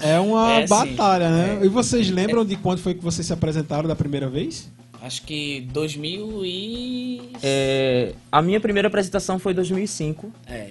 é 0.02 0.20
uma 0.20 0.52
É, 0.52 0.62
sim. 0.62 0.68
batalha, 0.68 1.28
né? 1.28 1.58
É. 1.60 1.66
E 1.66 1.68
vocês 1.68 2.08
lembram 2.08 2.44
de 2.44 2.56
quando 2.56 2.78
foi 2.78 2.94
que 2.94 3.02
vocês 3.02 3.26
se 3.26 3.32
apresentaram 3.32 3.88
da 3.88 3.96
primeira 3.96 4.28
vez? 4.28 4.70
Acho 5.02 5.22
que 5.22 5.62
2000 5.72 6.44
e... 6.44 7.30
É, 7.42 8.12
a 8.30 8.42
minha 8.42 8.60
primeira 8.60 8.88
apresentação 8.88 9.38
foi 9.38 9.52
em 9.52 9.56
2005. 9.56 10.30
É. 10.46 10.70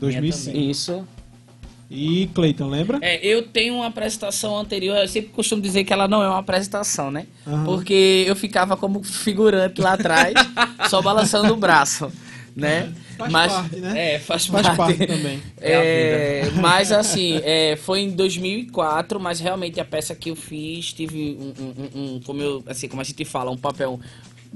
2005. 0.00 0.44
também. 0.46 0.70
Isso. 0.70 1.04
E 1.90 2.28
Cleiton, 2.34 2.68
lembra? 2.68 2.98
É, 3.02 3.24
eu 3.24 3.42
tenho 3.42 3.74
uma 3.74 3.86
apresentação 3.86 4.56
anterior, 4.58 4.96
eu 4.98 5.08
sempre 5.08 5.30
costumo 5.30 5.60
dizer 5.62 5.84
que 5.84 5.92
ela 5.92 6.08
não 6.08 6.22
é 6.22 6.28
uma 6.28 6.38
apresentação, 6.38 7.10
né? 7.10 7.26
Aham. 7.46 7.64
Porque 7.64 8.24
eu 8.26 8.34
ficava 8.34 8.76
como 8.76 9.02
figurante 9.02 9.80
lá 9.80 9.92
atrás, 9.92 10.34
só 10.88 11.00
balançando 11.02 11.52
o 11.52 11.56
braço, 11.56 12.10
né? 12.56 12.92
Faz 13.16 13.32
parte, 13.32 13.76
né? 13.76 14.14
É, 14.14 14.18
faz, 14.18 14.46
Faz 14.46 14.66
parte. 14.66 14.76
parte 14.76 15.06
também. 15.06 15.40
É, 15.60 16.50
mas 16.60 16.90
assim, 16.90 17.40
é, 17.44 17.76
foi 17.76 18.00
em 18.00 18.10
2004, 18.10 19.20
mas 19.20 19.38
realmente 19.38 19.78
a 19.78 19.84
peça 19.84 20.14
que 20.16 20.30
eu 20.30 20.36
fiz 20.36 20.92
tive 20.92 21.38
um, 21.40 21.52
um- 21.62 21.74
um- 22.00 22.14
um- 22.16 22.20
como 22.20 22.40
eu, 22.42 22.62
assim, 22.66 22.88
como 22.88 23.00
a 23.00 23.04
gente 23.04 23.24
fala, 23.24 23.50
um 23.52 23.56
papel 23.56 24.00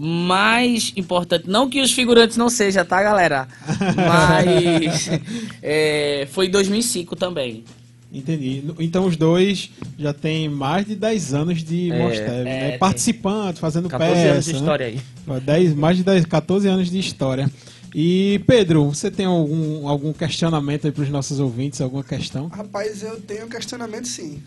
mais 0.01 0.93
importante, 0.97 1.51
não 1.51 1.69
que 1.69 1.81
os 1.81 1.93
figurantes 1.93 2.37
não 2.37 2.49
sejam, 2.49 2.85
tá, 2.85 3.03
galera? 3.03 3.49
Mas 3.97 5.11
é, 5.61 6.29
foi 6.31 6.47
em 6.47 6.51
2005 6.51 7.17
também. 7.17 7.65
Entendi. 8.13 8.63
Então 8.79 9.05
os 9.07 9.17
dois 9.17 9.71
já 9.99 10.13
têm 10.15 10.49
mais 10.49 10.87
de 10.87 10.95
10 10.95 11.35
anos 11.35 11.65
de 11.65 11.91
É, 11.91 11.99
Mosteve, 11.99 12.31
é, 12.41 12.45
né? 12.45 12.69
tem. 12.71 12.79
Participando, 12.79 13.57
fazendo 13.59 13.89
14 13.89 14.15
peça. 14.15 14.31
anos 14.33 14.45
de 14.45 14.53
né? 14.53 14.59
história 14.59 14.87
aí. 14.87 15.01
10, 15.41 15.75
mais 15.75 15.97
de 15.97 16.05
10, 16.05 16.25
14 16.27 16.69
anos 16.69 16.91
de 16.91 16.99
história. 16.99 17.51
E 17.95 18.41
Pedro, 18.47 18.85
você 18.95 19.11
tem 19.11 19.27
algum, 19.27 19.89
algum 19.89 20.13
questionamento 20.13 20.87
aí 20.87 20.93
para 20.93 21.03
os 21.03 21.11
nossos 21.11 21.41
ouvintes? 21.41 21.81
Alguma 21.81 22.05
questão? 22.05 22.47
Rapaz, 22.49 23.03
eu 23.03 23.21
tenho 23.21 23.47
um 23.47 23.49
questionamento 23.49 24.07
sim. 24.07 24.39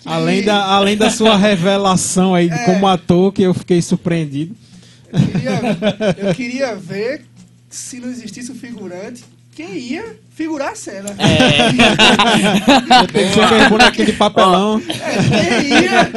Que- 0.00 0.08
Além 0.08 0.42
da, 0.42 0.62
além 0.64 0.96
da 0.96 1.08
sua 1.10 1.34
revelação 1.38 2.34
aí 2.34 2.48
É. 2.50 2.58
como 2.66 2.86
ator, 2.86 3.32
que 3.32 3.42
eu 3.42 3.54
fiquei 3.54 3.80
surpreendido. 3.80 4.54
Eu 5.12 5.20
queria, 5.20 5.60
eu 6.18 6.34
queria 6.34 6.74
ver 6.74 7.24
se 7.68 8.00
não 8.00 8.08
existisse 8.08 8.50
um 8.50 8.54
figurante, 8.54 9.24
quem 9.54 9.76
ia 9.76 10.16
figurar 10.34 10.72
a 10.72 10.74
cena. 10.74 11.10
É. 11.18 11.72
Tem 13.12 13.28
que 13.28 13.34
ser 13.34 13.42
aquele 13.42 13.68
bonequinho 13.68 14.06
de 14.06 14.12
papelão. 14.14 14.80
É, 14.88 15.12
quem 15.60 15.68
ia? 15.84 16.10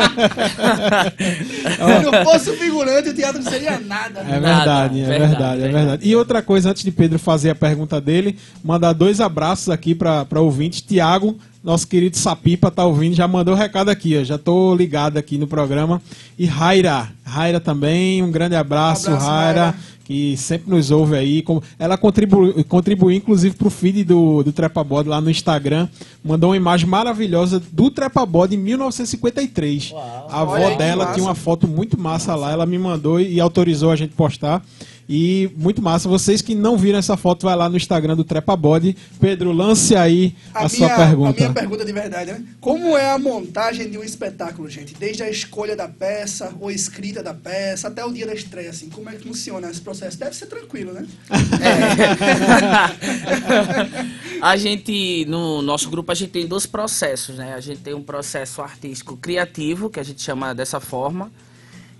se 1.99 2.05
não 2.05 2.23
fosse 2.23 2.49
o 2.49 2.57
figurante, 2.57 3.09
o 3.09 3.13
teatro 3.13 3.43
não 3.43 3.51
seria 3.51 3.77
nada. 3.79 4.21
É 4.21 4.39
Nada. 4.39 4.55
verdade, 4.55 5.01
é 5.01 5.05
Verdade, 5.05 5.27
verdade, 5.29 5.63
é 5.63 5.67
verdade. 5.67 6.07
E 6.07 6.15
outra 6.15 6.41
coisa, 6.41 6.69
antes 6.69 6.83
de 6.83 6.91
Pedro 6.91 7.19
fazer 7.19 7.49
a 7.49 7.55
pergunta 7.55 7.99
dele, 7.99 8.37
mandar 8.63 8.93
dois 8.93 9.19
abraços 9.19 9.69
aqui 9.69 9.93
para 9.93 10.25
ouvintes. 10.39 10.81
Tiago, 10.81 11.37
nosso 11.63 11.87
querido 11.87 12.15
Sapipa, 12.17 12.71
tá 12.71 12.85
ouvindo, 12.85 13.15
já 13.15 13.27
mandou 13.27 13.53
o 13.53 13.57
recado 13.57 13.89
aqui, 13.89 14.17
ó. 14.17 14.23
Já 14.23 14.37
tô 14.37 14.73
ligado 14.75 15.17
aqui 15.17 15.37
no 15.37 15.47
programa. 15.47 16.01
E 16.39 16.45
Raira, 16.45 17.09
Raira 17.25 17.59
também, 17.59 18.23
um 18.23 18.31
grande 18.31 18.55
abraço, 18.55 19.09
Um 19.09 19.15
abraço, 19.15 19.29
Raira, 19.29 19.61
Raira. 19.61 19.75
Que 20.05 20.37
sempre 20.37 20.69
nos 20.69 20.91
ouve 20.91 21.17
aí. 21.17 21.43
Ela 21.77 21.97
contribuiu, 21.97 22.63
contribuiu 22.65 23.17
inclusive 23.17 23.55
pro 23.55 23.71
feed 23.71 24.03
do, 24.03 24.43
do 24.43 24.53
Trepabode 24.53 25.09
lá 25.09 25.19
no 25.19 25.29
Instagram. 25.29 25.89
Mandou 26.23 26.51
uma 26.51 26.55
imagem 26.55 26.87
maravilhosa 26.87 27.61
do 27.71 27.89
Trepabode 27.89 28.55
em 28.55 28.59
1953. 28.59 29.93
A 30.29 30.41
avó 30.41 30.75
dela 30.75 31.11
tinha 31.13 31.25
uma 31.25 31.35
foto 31.35 31.67
muito 31.67 31.99
massa 31.99 32.35
lá, 32.35 32.51
ela 32.51 32.65
me 32.65 32.77
mandou 32.77 33.19
e 33.19 33.41
autorizou 33.41 33.91
a 33.91 33.95
gente 33.95 34.13
postar. 34.13 34.63
E 35.07 35.51
muito 35.55 35.81
massa. 35.81 36.09
Vocês 36.09 36.41
que 36.41 36.55
não 36.55 36.77
viram 36.77 36.97
essa 36.97 37.15
foto, 37.15 37.45
vai 37.45 37.55
lá 37.55 37.69
no 37.69 37.77
Instagram 37.77 38.15
do 38.15 38.23
Trepa 38.23 38.55
Body. 38.55 38.97
Pedro, 39.19 39.51
lance 39.51 39.95
aí 39.95 40.35
a, 40.53 40.67
sua 40.67 40.87
minha, 40.87 40.97
pergunta. 40.97 41.29
A 41.29 41.33
minha 41.33 41.53
pergunta 41.53 41.85
de 41.85 41.93
verdade, 41.93 42.31
né? 42.31 42.43
Como 42.59 42.97
é 42.97 43.11
a 43.11 43.19
montagem 43.19 43.89
de 43.89 43.97
um 43.97 44.03
espetáculo, 44.03 44.67
gente? 44.67 44.95
Desde 44.95 45.21
a 45.21 45.29
escolha 45.29 45.75
da 45.75 45.87
peça, 45.87 46.53
ou 46.59 46.71
escrita 46.71 47.21
da 47.21 47.33
peça, 47.33 47.87
até 47.87 48.03
o 48.03 48.11
dia 48.11 48.25
da 48.25 48.33
estreia, 48.33 48.71
assim. 48.71 48.89
Como 48.89 49.09
é 49.09 49.13
que 49.13 49.27
funciona 49.27 49.69
esse 49.69 49.81
processo? 49.81 50.17
Deve 50.17 50.35
ser 50.35 50.47
tranquilo, 50.47 50.91
né? 50.91 51.05
a 54.41 54.57
gente, 54.57 55.25
no 55.25 55.61
nosso 55.61 55.89
grupo, 55.89 56.11
a 56.11 56.15
gente 56.15 56.31
tem 56.31 56.47
dois 56.47 56.65
processos, 56.65 57.35
né? 57.35 57.53
A 57.53 57.59
gente 57.59 57.81
tem 57.81 57.93
um 57.93 58.01
processo 58.01 58.61
artístico 58.61 59.15
criativo, 59.17 59.89
que 59.89 59.99
a 59.99 60.03
gente 60.03 60.21
chama 60.21 60.55
dessa 60.55 60.79
forma, 60.79 61.31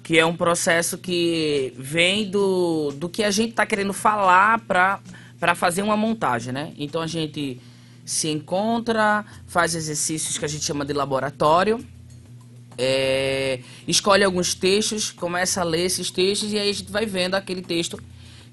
que 0.06 0.20
é 0.20 0.24
um 0.24 0.38
processo 0.38 1.00
que 1.00 1.74
vem 1.76 2.30
do, 2.30 2.92
do 2.92 3.10
que 3.10 3.24
a 3.24 3.32
gente 3.32 3.50
está 3.50 3.66
querendo 3.66 3.92
falar 3.92 4.60
para 4.60 5.56
fazer 5.56 5.82
uma 5.82 5.98
montagem, 5.98 6.54
né? 6.54 6.74
Então 6.78 7.02
a 7.02 7.08
gente 7.08 7.60
se 8.06 8.30
encontra, 8.30 9.26
faz 9.48 9.74
exercícios 9.74 10.38
que 10.38 10.46
a 10.46 10.48
gente 10.48 10.64
chama 10.64 10.86
de 10.86 10.94
laboratório, 10.94 11.84
é, 12.78 13.62
escolhe 13.88 14.24
alguns 14.24 14.54
textos, 14.54 15.10
começa 15.10 15.62
a 15.62 15.64
ler 15.64 15.86
esses 15.86 16.12
textos 16.12 16.54
e 16.54 16.60
aí 16.60 16.70
a 16.70 16.74
gente 16.74 16.92
vai 16.92 17.08
vendo 17.08 17.34
aquele 17.34 17.64
texto 17.64 18.00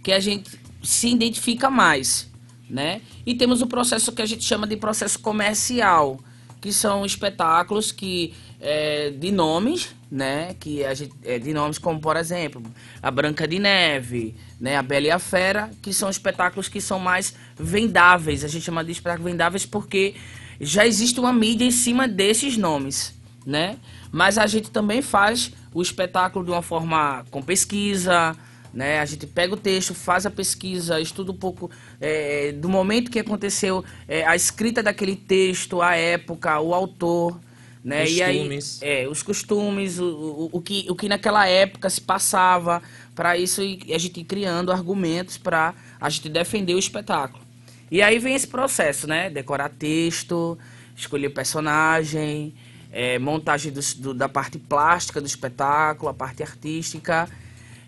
que 0.02 0.10
a 0.10 0.20
gente 0.20 0.58
se 0.82 1.08
identifica 1.08 1.68
mais, 1.68 2.30
né? 2.66 3.02
E 3.26 3.34
temos 3.34 3.60
o 3.60 3.66
processo 3.66 4.10
que 4.10 4.22
a 4.22 4.26
gente 4.26 4.42
chama 4.42 4.66
de 4.66 4.78
processo 4.78 5.18
comercial, 5.18 6.18
que 6.62 6.72
são 6.72 7.04
espetáculos 7.04 7.90
que 7.90 8.32
é, 8.60 9.10
de 9.10 9.32
nomes, 9.32 9.94
né? 10.08 10.54
Que 10.60 10.84
a 10.84 10.94
gente 10.94 11.12
é, 11.24 11.36
de 11.36 11.52
nomes 11.52 11.76
como 11.76 12.00
por 12.00 12.16
exemplo 12.16 12.62
a 13.02 13.10
Branca 13.10 13.46
de 13.48 13.58
Neve, 13.58 14.36
né? 14.60 14.76
A 14.76 14.82
Bela 14.82 15.08
e 15.08 15.10
a 15.10 15.18
Fera, 15.18 15.70
que 15.82 15.92
são 15.92 16.08
espetáculos 16.08 16.68
que 16.68 16.80
são 16.80 17.00
mais 17.00 17.34
vendáveis. 17.58 18.44
A 18.44 18.48
gente 18.48 18.64
chama 18.64 18.84
de 18.84 18.92
espetáculos 18.92 19.30
vendáveis 19.30 19.66
porque 19.66 20.14
já 20.60 20.86
existe 20.86 21.18
uma 21.18 21.32
mídia 21.32 21.64
em 21.64 21.72
cima 21.72 22.06
desses 22.06 22.56
nomes, 22.56 23.12
né? 23.44 23.76
Mas 24.12 24.38
a 24.38 24.46
gente 24.46 24.70
também 24.70 25.02
faz 25.02 25.50
o 25.74 25.82
espetáculo 25.82 26.44
de 26.44 26.52
uma 26.52 26.62
forma 26.62 27.24
com 27.28 27.42
pesquisa, 27.42 28.36
né? 28.72 29.00
A 29.00 29.04
gente 29.04 29.26
pega 29.26 29.54
o 29.54 29.56
texto, 29.56 29.94
faz 29.94 30.24
a 30.26 30.30
pesquisa, 30.30 31.00
estuda 31.00 31.30
um 31.32 31.36
pouco 31.36 31.70
é, 32.00 32.52
do 32.52 32.68
momento 32.68 33.10
que 33.10 33.18
aconteceu 33.18 33.84
é, 34.08 34.24
a 34.26 34.34
escrita 34.34 34.82
daquele 34.82 35.16
texto, 35.16 35.82
a 35.82 35.94
época, 35.94 36.58
o 36.60 36.74
autor, 36.74 37.38
né? 37.84 38.08
E 38.08 38.22
aí, 38.22 38.38
Costumes. 38.38 38.78
é, 38.80 39.08
os 39.08 39.22
costumes, 39.22 39.98
o, 39.98 40.04
o, 40.06 40.48
o 40.52 40.60
que, 40.60 40.86
o 40.88 40.94
que 40.94 41.08
naquela 41.08 41.46
época 41.48 41.90
se 41.90 42.00
passava, 42.00 42.82
para 43.14 43.36
isso 43.36 43.62
e 43.62 43.92
a 43.92 43.98
gente 43.98 44.20
ir 44.20 44.24
criando 44.24 44.72
argumentos 44.72 45.36
para 45.36 45.74
a 46.00 46.08
gente 46.08 46.28
defender 46.28 46.74
o 46.74 46.78
espetáculo. 46.78 47.42
E 47.90 48.00
aí 48.00 48.18
vem 48.18 48.34
esse 48.34 48.46
processo, 48.46 49.06
né? 49.06 49.28
Decorar 49.28 49.68
texto, 49.68 50.58
escolher 50.96 51.28
personagem, 51.30 52.54
é, 52.90 53.18
montagem 53.18 53.70
dos- 53.70 53.92
do- 53.94 54.14
da 54.14 54.28
parte 54.28 54.58
plástica 54.58 55.20
do 55.20 55.26
espetáculo, 55.26 56.08
a 56.08 56.14
parte 56.14 56.42
artística. 56.42 57.28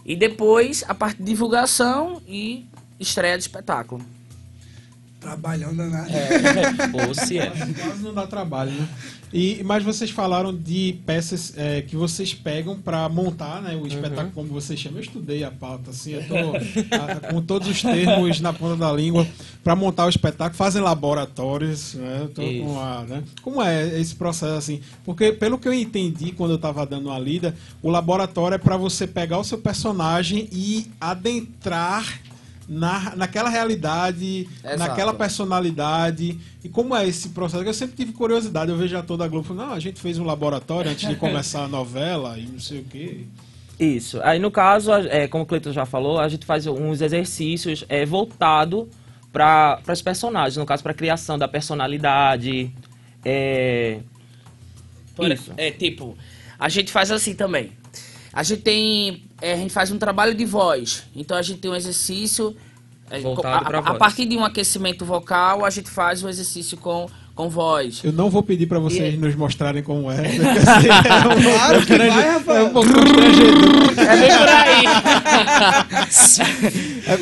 E 0.04 0.14
depois 0.14 0.84
a 0.86 0.94
parte 0.94 1.18
de 1.18 1.24
divulgação 1.24 2.20
e 2.26 2.66
estreia 3.00 3.36
do 3.36 3.40
espetáculo. 3.40 4.04
Trabalhando 5.24 5.82
na 5.88 6.04
Ou 7.08 7.14
se 7.14 7.38
é. 7.38 7.50
Quase 7.50 8.02
não 8.02 8.12
dá 8.12 8.26
trabalho, 8.26 8.70
né? 8.72 8.86
E, 9.32 9.62
mas 9.64 9.82
vocês 9.82 10.10
falaram 10.10 10.54
de 10.54 10.96
peças 11.04 11.54
é, 11.56 11.80
que 11.82 11.96
vocês 11.96 12.32
pegam 12.32 12.78
para 12.78 13.08
montar 13.08 13.60
né, 13.62 13.74
o 13.74 13.84
espetáculo, 13.86 14.30
como 14.32 14.48
vocês 14.48 14.78
chamam. 14.78 14.98
Eu 14.98 15.02
estudei 15.04 15.42
a 15.42 15.50
pauta, 15.50 15.90
assim, 15.90 16.12
eu 16.12 16.22
tô 16.28 16.34
a- 16.94 17.32
com 17.32 17.42
todos 17.42 17.66
os 17.66 17.82
termos 17.82 18.38
na 18.40 18.52
ponta 18.52 18.76
da 18.76 18.92
língua 18.92 19.26
para 19.64 19.74
montar 19.74 20.04
o 20.06 20.08
espetáculo. 20.08 20.56
Fazem 20.56 20.80
laboratórios, 20.82 21.94
né? 21.94 22.18
Eu 22.20 22.28
tô 22.28 22.42
Isso. 22.42 22.64
com 22.64 22.78
a, 22.78 23.02
né? 23.08 23.24
Como 23.42 23.60
é 23.62 23.98
esse 23.98 24.14
processo, 24.14 24.54
assim? 24.54 24.80
Porque, 25.04 25.32
pelo 25.32 25.58
que 25.58 25.66
eu 25.66 25.72
entendi 25.72 26.30
quando 26.30 26.50
eu 26.50 26.56
estava 26.56 26.84
dando 26.86 27.06
uma 27.08 27.18
lida, 27.18 27.56
o 27.82 27.90
laboratório 27.90 28.54
é 28.54 28.58
para 28.58 28.76
você 28.76 29.04
pegar 29.06 29.38
o 29.38 29.44
seu 29.44 29.58
personagem 29.58 30.48
e 30.52 30.86
adentrar 31.00 32.20
na, 32.68 33.14
naquela 33.16 33.48
realidade, 33.48 34.48
Exato. 34.64 34.78
naquela 34.78 35.12
personalidade. 35.14 36.38
E 36.62 36.68
como 36.68 36.94
é 36.94 37.06
esse 37.06 37.30
processo? 37.30 37.62
Eu 37.64 37.74
sempre 37.74 37.96
tive 37.96 38.12
curiosidade. 38.12 38.70
Eu 38.70 38.76
vejo 38.76 38.96
a 38.96 39.02
toda 39.02 39.24
a 39.24 39.28
Globo 39.28 39.46
falando, 39.46 39.68
não, 39.68 39.74
a 39.74 39.80
gente 39.80 40.00
fez 40.00 40.18
um 40.18 40.24
laboratório 40.24 40.90
antes 40.90 41.08
de 41.08 41.16
começar 41.16 41.64
a 41.64 41.68
novela 41.68 42.38
e 42.38 42.46
não 42.46 42.58
sei 42.60 42.80
o 42.80 42.84
quê. 42.84 43.24
Isso. 43.78 44.20
Aí, 44.22 44.38
no 44.38 44.50
caso, 44.50 44.92
é, 44.92 45.26
como 45.26 45.44
o 45.44 45.46
Cleiton 45.46 45.72
já 45.72 45.84
falou, 45.84 46.20
a 46.20 46.28
gente 46.28 46.46
faz 46.46 46.66
uns 46.66 47.00
exercícios 47.00 47.84
é, 47.88 48.06
voltado 48.06 48.88
para 49.32 49.80
os 49.88 50.00
personagens. 50.00 50.56
No 50.56 50.64
caso, 50.64 50.82
para 50.82 50.92
a 50.92 50.94
criação 50.94 51.36
da 51.36 51.48
personalidade. 51.48 52.70
É... 53.24 53.98
Por- 55.16 55.30
Isso. 55.30 55.52
É 55.56 55.70
tipo, 55.70 56.16
a 56.58 56.68
gente 56.68 56.92
faz 56.92 57.10
assim 57.10 57.34
também. 57.34 57.72
A 58.34 58.42
gente 58.42 58.62
tem. 58.62 59.22
é, 59.40 59.52
a 59.52 59.56
gente 59.56 59.72
faz 59.72 59.90
um 59.90 59.98
trabalho 59.98 60.34
de 60.34 60.44
voz. 60.44 61.04
Então 61.14 61.36
a 61.36 61.42
gente 61.42 61.60
tem 61.60 61.70
um 61.70 61.74
exercício. 61.76 62.56
é, 63.10 63.20
Voltado 63.20 63.76
a, 63.76 63.78
a- 63.78 63.90
a 63.90 63.94
partir 63.94 64.26
de 64.26 64.36
um 64.36 64.44
aquecimento 64.44 65.04
vocal, 65.04 65.64
a 65.64 65.70
gente 65.70 65.88
faz 65.90 66.22
o 66.24 66.28
exercício 66.28 66.76
com, 66.76 67.08
com 67.34 67.48
voz. 67.48 68.00
Eu 68.02 68.12
não 68.12 68.28
vou 68.30 68.42
pedir 68.42 68.66
para 68.66 68.78
vocês 68.80 69.14
E- 69.14 69.16
nos 69.16 69.34
mostrarem 69.36 69.82
como 69.82 70.10
é. 70.10 70.16
porque, 70.16 70.48
assim, 70.68 70.88
é 70.88 70.92
um- 71.38 71.42
Claro 71.56 71.86
que 71.86 71.96
vai, 71.96 72.08
é 72.08 72.10
um 72.12 72.32
Rafael. 72.34 72.70
pouco. 72.70 72.88
É 72.90 74.16
bem 74.16 74.38
por 74.38 74.48
aí. 74.48 74.84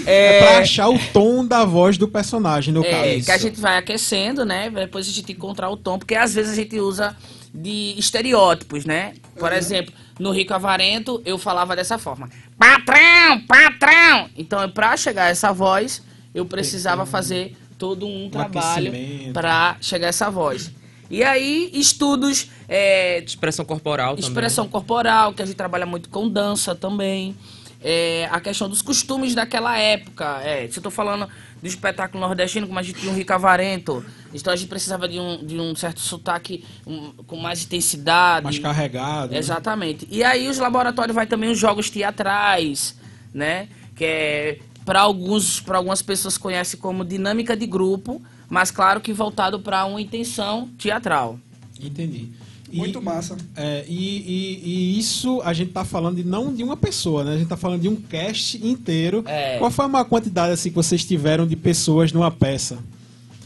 É, 0.06 0.38
pra 0.40 0.58
achar 0.58 0.88
o 0.88 0.98
tom 1.12 1.44
da 1.46 1.64
voz 1.64 1.98
do 1.98 2.08
personagem, 2.08 2.72
no 2.72 2.84
É, 2.84 2.90
caso. 3.14 3.24
que 3.26 3.30
a 3.30 3.38
gente 3.38 3.60
vai 3.60 3.76
aquecendo, 3.78 4.44
né? 4.44 4.70
Depois 4.70 5.08
a 5.08 5.10
gente 5.12 5.32
encontrar 5.32 5.68
o 5.70 5.76
tom, 5.76 5.98
porque 5.98 6.14
às 6.14 6.34
vezes 6.34 6.52
a 6.52 6.56
gente 6.56 6.78
usa 6.80 7.16
de 7.54 7.94
estereótipos, 7.98 8.84
né? 8.84 9.14
Por 9.38 9.52
exemplo, 9.52 9.92
no 10.18 10.30
Rico 10.30 10.54
Avarento 10.54 11.20
eu 11.24 11.38
falava 11.38 11.76
dessa 11.76 11.98
forma: 11.98 12.30
patrão, 12.58 13.40
patrão. 13.46 14.30
Então, 14.36 14.68
para 14.70 14.96
chegar 14.96 15.24
a 15.24 15.28
essa 15.28 15.52
voz, 15.52 16.02
eu 16.34 16.46
precisava 16.46 17.04
fazer 17.04 17.56
todo 17.78 18.06
um 18.06 18.30
trabalho 18.30 18.88
aquecimento. 18.88 19.32
para 19.32 19.76
chegar 19.80 20.06
a 20.06 20.10
essa 20.10 20.30
voz. 20.30 20.70
E 21.10 21.22
aí, 21.22 21.70
estudos, 21.74 22.48
é, 22.66 23.18
Expressão 23.22 23.64
corporal 23.66 24.14
também. 24.14 24.28
expressão 24.30 24.66
corporal, 24.66 25.34
que 25.34 25.42
a 25.42 25.44
gente 25.44 25.56
trabalha 25.56 25.84
muito 25.84 26.08
com 26.08 26.26
dança 26.26 26.74
também. 26.74 27.36
É, 27.84 28.28
a 28.30 28.40
questão 28.40 28.68
dos 28.68 28.80
costumes 28.80 29.34
daquela 29.34 29.76
época. 29.76 30.40
É, 30.42 30.66
se 30.68 30.78
eu 30.78 30.82
tô 30.82 30.90
falando 30.90 31.28
do 31.62 31.68
espetáculo 31.68 32.20
nordestino, 32.20 32.66
como 32.66 32.78
a 32.78 32.82
gente 32.82 32.98
tinha 32.98 33.12
um 33.12 33.14
Rico 33.14 33.32
Avarento, 33.32 34.04
então 34.34 34.52
a 34.52 34.56
gente 34.56 34.68
precisava 34.68 35.08
de 35.08 35.20
um, 35.20 35.46
de 35.46 35.58
um 35.60 35.76
certo 35.76 36.00
sotaque 36.00 36.64
um, 36.84 37.12
com 37.24 37.36
mais 37.36 37.62
intensidade. 37.62 38.44
Mais 38.44 38.58
carregado. 38.58 39.32
né? 39.32 39.38
Exatamente. 39.38 40.08
E 40.10 40.24
aí 40.24 40.48
os 40.48 40.58
laboratórios 40.58 41.14
vai 41.14 41.26
também 41.26 41.50
os 41.50 41.58
jogos 41.58 41.88
teatrais, 41.88 42.96
né? 43.32 43.68
Que 43.94 44.04
é 44.04 44.58
para 44.84 45.00
alguns, 45.00 45.60
para 45.60 45.76
algumas 45.76 46.02
pessoas 46.02 46.36
conhece 46.36 46.76
como 46.76 47.04
dinâmica 47.04 47.56
de 47.56 47.66
grupo, 47.66 48.20
mas 48.48 48.72
claro 48.72 49.00
que 49.00 49.12
voltado 49.12 49.60
para 49.60 49.84
uma 49.84 50.00
intenção 50.00 50.68
teatral. 50.76 51.38
Entendi. 51.80 52.30
E- 52.72 52.78
Muito 52.78 53.02
massa. 53.02 53.36
É, 53.54 53.84
e, 53.86 53.94
e- 53.94 54.62
e 54.64 54.98
isso 54.98 55.40
a 55.44 55.52
gente 55.52 55.72
tá 55.72 55.84
falando 55.84 56.16
de 56.16 56.24
não 56.24 56.52
de 56.54 56.62
uma 56.64 56.76
pessoa, 56.76 57.22
né? 57.22 57.34
A 57.34 57.38
gente 57.38 57.48
tá 57.48 57.56
falando 57.56 57.82
de 57.82 57.88
um 57.88 57.96
cast 57.96 58.56
inteiro. 58.66 59.22
É. 59.26 59.58
Qual 59.58 59.70
foi 59.70 59.84
a 59.84 59.88
maior 59.88 60.04
quantidade 60.06 60.52
assim, 60.52 60.70
que 60.70 60.74
vocês 60.76 61.04
tiveram 61.04 61.46
de 61.46 61.54
pessoas 61.54 62.12
numa 62.12 62.30
peça? 62.30 62.78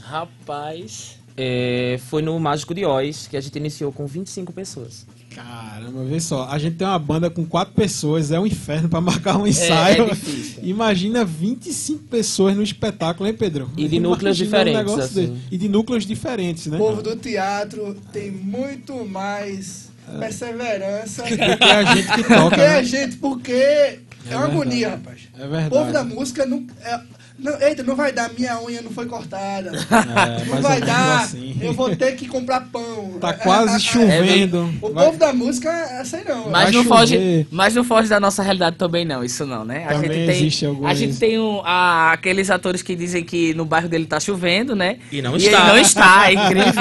Rapaz. 0.00 1.16
É, 1.36 1.98
foi 2.08 2.22
no 2.22 2.38
Mágico 2.40 2.74
de 2.74 2.84
Oz 2.86 3.26
que 3.26 3.36
a 3.36 3.40
gente 3.40 3.56
iniciou 3.56 3.92
com 3.92 4.06
25 4.06 4.52
pessoas. 4.52 5.04
Caramba, 5.36 6.02
vê 6.04 6.18
só, 6.18 6.48
a 6.48 6.58
gente 6.58 6.76
tem 6.76 6.86
uma 6.86 6.98
banda 6.98 7.28
com 7.28 7.44
quatro 7.44 7.74
pessoas, 7.74 8.30
é 8.32 8.40
um 8.40 8.46
inferno 8.46 8.88
pra 8.88 9.02
marcar 9.02 9.36
um 9.36 9.46
ensaio. 9.46 10.04
é 10.04 10.10
difícil. 10.14 10.60
Imagina 10.64 11.26
25 11.26 12.04
pessoas 12.04 12.56
no 12.56 12.62
espetáculo, 12.62 13.28
hein, 13.28 13.34
Pedro? 13.38 13.70
E 13.76 13.86
de 13.86 14.00
núcleos 14.00 14.40
um 14.40 14.44
diferentes, 14.44 14.78
negócio 14.78 15.02
assim. 15.02 15.38
E 15.50 15.58
de 15.58 15.68
núcleos 15.68 16.06
diferentes, 16.06 16.66
né? 16.68 16.76
O 16.76 16.80
povo 16.80 17.02
do 17.02 17.14
teatro 17.16 17.94
tem 18.12 18.30
muito 18.30 19.04
mais 19.06 19.90
perseverança 20.18 21.22
Porque 21.24 21.42
é 21.42 21.72
a 21.72 21.94
gente 21.94 22.12
que 22.12 22.24
toca, 22.24 22.54
que 22.56 22.60
a 22.62 22.68
né? 22.74 22.84
gente, 22.84 23.16
porque 23.16 23.52
é, 23.52 23.98
uma 24.30 24.38
verdade. 24.38 24.52
agonia, 24.52 24.88
rapaz. 24.90 25.20
É 25.38 25.44
O 25.44 25.48
verdade. 25.50 25.70
povo 25.70 25.92
da 25.92 26.04
música 26.04 26.46
não, 26.46 26.66
é, 26.82 27.00
não. 27.38 27.60
Eita, 27.60 27.82
não 27.82 27.94
vai 27.96 28.12
dar, 28.12 28.30
minha 28.32 28.60
unha 28.62 28.82
não 28.82 28.90
foi 28.90 29.06
cortada. 29.06 29.72
É, 30.16 30.44
não 30.46 30.62
vai 30.62 30.80
dar, 30.80 31.20
assim. 31.22 31.56
eu 31.60 31.72
vou 31.72 31.94
ter 31.94 32.12
que 32.16 32.26
comprar 32.28 32.60
pão. 32.72 33.18
Tá 33.20 33.30
É, 33.30 33.32
quase 33.34 33.72
é, 33.72 33.76
é, 33.76 33.78
chovendo. 33.78 34.74
O 34.80 34.90
Vai- 34.92 35.06
povo 35.06 35.18
da 35.18 35.32
música, 35.32 35.70
é 35.70 36.04
sei 36.04 36.22
não. 36.24 36.48
Mas 36.50 36.64
Vai 36.64 36.72
não, 36.72 36.82
chover. 36.82 36.88
foge, 36.98 37.46
mas 37.50 37.74
não 37.74 37.84
foge 37.84 38.08
da 38.08 38.18
nossa 38.20 38.42
realidade 38.42 38.76
também, 38.76 39.04
não. 39.04 39.22
Isso 39.24 39.44
não, 39.46 39.64
né? 39.64 39.84
A 39.84 39.94
Também 39.94 40.10
gente 40.12 40.26
tem, 40.26 40.36
existe 40.36 40.66
alguns- 40.66 40.86
A 40.86 40.94
gente 40.94 41.18
tem 41.18 41.38
um, 41.38 41.60
a- 41.64 42.12
aqueles 42.12 42.50
atores 42.50 42.82
que 42.82 42.94
dizem 42.96 43.24
que 43.24 43.52
no 43.54 43.64
bairro 43.64 43.88
dele 43.88 44.06
tá 44.06 44.18
chovendo, 44.20 44.74
né? 44.74 44.98
E 45.12 45.20
não 45.22 45.34
ele 45.34 45.44
está. 45.46 45.66
não 45.66 45.78
está, 45.78 46.30
é 46.30 46.34
incrível. 46.34 46.72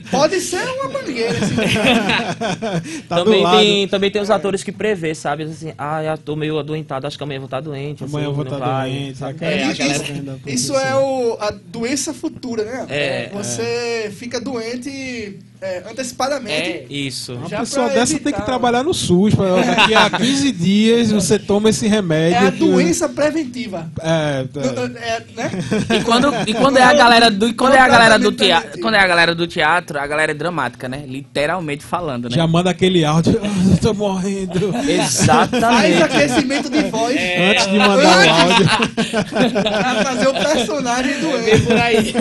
Pode 0.10 0.40
ser 0.40 0.62
uma 0.68 0.88
mangueira, 0.90 1.36
assim. 1.38 1.54
tá 3.08 3.16
do 3.18 3.24
também, 3.24 3.42
lado. 3.42 3.58
tem, 3.58 3.88
também 3.88 4.10
tem 4.10 4.22
os 4.22 4.30
atores 4.30 4.62
que 4.62 4.72
prevê, 4.72 5.14
sabe? 5.14 5.44
Assim, 5.44 5.72
ah, 5.76 6.02
eu 6.02 6.18
tô 6.18 6.36
meio 6.36 6.58
adoentado, 6.58 7.06
acho 7.06 7.16
que 7.16 7.22
amanhã 7.24 7.36
eu 7.36 7.40
vou 7.42 7.46
estar 7.46 7.60
doente. 7.60 8.04
Amanhã 8.04 8.24
eu 8.26 8.30
assim, 8.30 8.36
vou 8.36 8.44
não 8.44 8.52
estar 8.54 8.82
doente, 8.84 9.18
sabe? 9.18 9.38
É, 9.40 9.62
É, 9.62 9.70
isso- 9.72 9.82
Isso 10.46 10.74
é 10.76 10.94
o, 10.96 11.36
a 11.40 11.50
doença 11.50 12.12
futura, 12.12 12.64
né? 12.64 12.86
É, 12.88 13.28
Você 13.30 14.12
fica 14.16 14.40
doente 14.40 15.38
é, 15.60 15.82
antecipadamente. 15.90 16.54
É. 16.54 16.86
Isso. 16.88 17.34
Uma 17.34 17.48
pessoa 17.50 17.88
dessa 17.90 18.18
tem 18.18 18.32
que 18.32 18.42
trabalhar 18.42 18.82
no 18.82 18.94
SUS. 18.94 19.34
pra- 19.34 19.56
Daqui 19.62 19.94
a 19.94 20.10
15 20.10 20.52
dias 20.52 21.10
você 21.12 21.38
toma 21.38 21.70
esse 21.70 21.86
É 21.86 21.88
remédio. 21.88 22.48
a 22.48 22.52
que- 22.52 22.58
doença 22.58 23.08
preventiva. 23.08 23.90
É, 24.00 24.44
é. 24.54 24.86
n- 24.86 24.98
é, 24.98 25.22
né? 25.36 25.50
E 25.98 26.04
quando, 26.04 26.32
e 26.46 26.54
quando 26.54 26.78
é 26.78 26.82
a 26.82 26.92
galera 26.94 27.30
do, 27.30 27.48
e 27.48 27.52
quando 27.54 27.74
é 27.74 27.78
a 27.80 27.88
galera 27.88 28.18
do 28.18 28.32
teatro, 28.32 28.80
quando 28.80 28.94
é 28.94 29.00
a 29.00 29.06
galera 29.06 29.34
do 29.34 29.46
teatro, 29.46 29.98
a 29.98 30.06
galera 30.06 30.32
é 30.32 30.34
dramática, 30.34 30.88
né? 30.88 31.04
Literalmente 31.06 31.84
falando, 31.84 32.28
né? 32.28 32.36
Já 32.36 32.46
manda 32.46 32.70
aquele 32.70 33.04
áudio. 33.04 33.38
"Ah, 33.42 33.70
eu 33.72 33.76
tô 33.78 33.94
morrendo. 33.94 34.72
Faz 34.72 34.88
Exatamente. 35.20 36.02
aquecimento 36.02 36.70
de 36.70 36.82
voz 36.84 37.16
Antes 37.50 37.66
de 37.66 37.78
mandar 37.78 38.26
o 38.26 38.30
áudio. 38.30 39.62
pra 39.62 39.94
fazer 40.04 40.28
o 40.28 40.32
personagem 40.34 41.20
doente. 41.20 41.62
por 41.66 41.76
aí. 41.76 42.12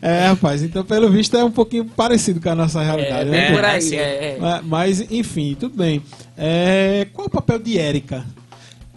É, 0.00 0.28
rapaz, 0.28 0.62
então 0.62 0.84
pelo 0.84 1.10
visto 1.10 1.36
é 1.36 1.44
um 1.44 1.50
pouquinho 1.50 1.77
parecido 1.84 2.40
com 2.40 2.48
a 2.50 2.54
nossa 2.54 2.82
realidade. 2.82 3.30
né? 3.30 3.50
É, 3.50 3.54
por 3.54 3.64
aí, 3.64 3.82
Sim. 3.82 3.96
é, 3.96 4.38
é. 4.38 4.60
Mas, 4.64 5.00
enfim, 5.10 5.56
tudo 5.58 5.76
bem. 5.76 6.02
É, 6.36 7.06
qual 7.12 7.26
o 7.26 7.30
papel 7.30 7.58
de 7.58 7.78
Érica? 7.78 8.24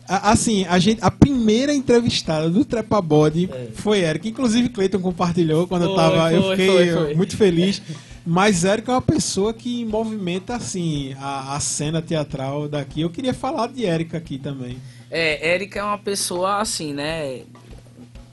Assim, 0.07 0.65
a, 0.67 0.77
gente, 0.77 0.99
a 1.01 1.09
primeira 1.09 1.73
entrevistada 1.73 2.49
do 2.49 2.65
Trepa 2.65 3.01
Body 3.01 3.49
foi 3.75 4.01
Érica. 4.01 4.27
Inclusive, 4.27 4.67
Cleiton 4.69 4.99
compartilhou 4.99 5.67
quando 5.67 5.83
eu 5.83 5.91
É. 5.91 5.95
Foi, 5.95 6.03
tava. 6.03 6.33
eu 6.33 6.41
foi, 6.43 6.57
fiquei 6.57 6.91
foi, 6.91 7.05
foi. 7.05 7.15
muito 7.15 7.37
feliz. 7.37 7.81
Mas 8.25 8.65
Érica 8.65 8.91
é 8.91 8.95
uma 8.95 9.01
pessoa 9.01 9.53
que 9.53 9.85
movimenta, 9.85 10.55
assim, 10.55 11.15
a, 11.19 11.55
a 11.55 11.59
cena 11.59 12.01
teatral 12.01 12.67
daqui. 12.67 13.01
Eu 13.01 13.09
queria 13.09 13.33
falar 13.33 13.67
de 13.67 13.85
Érica 13.85 14.17
aqui 14.17 14.37
também. 14.37 14.77
É, 15.09 15.53
Érica 15.53 15.79
é 15.79 15.83
uma 15.83 15.97
pessoa 15.97 16.57
assim, 16.59 16.93
né? 16.93 17.41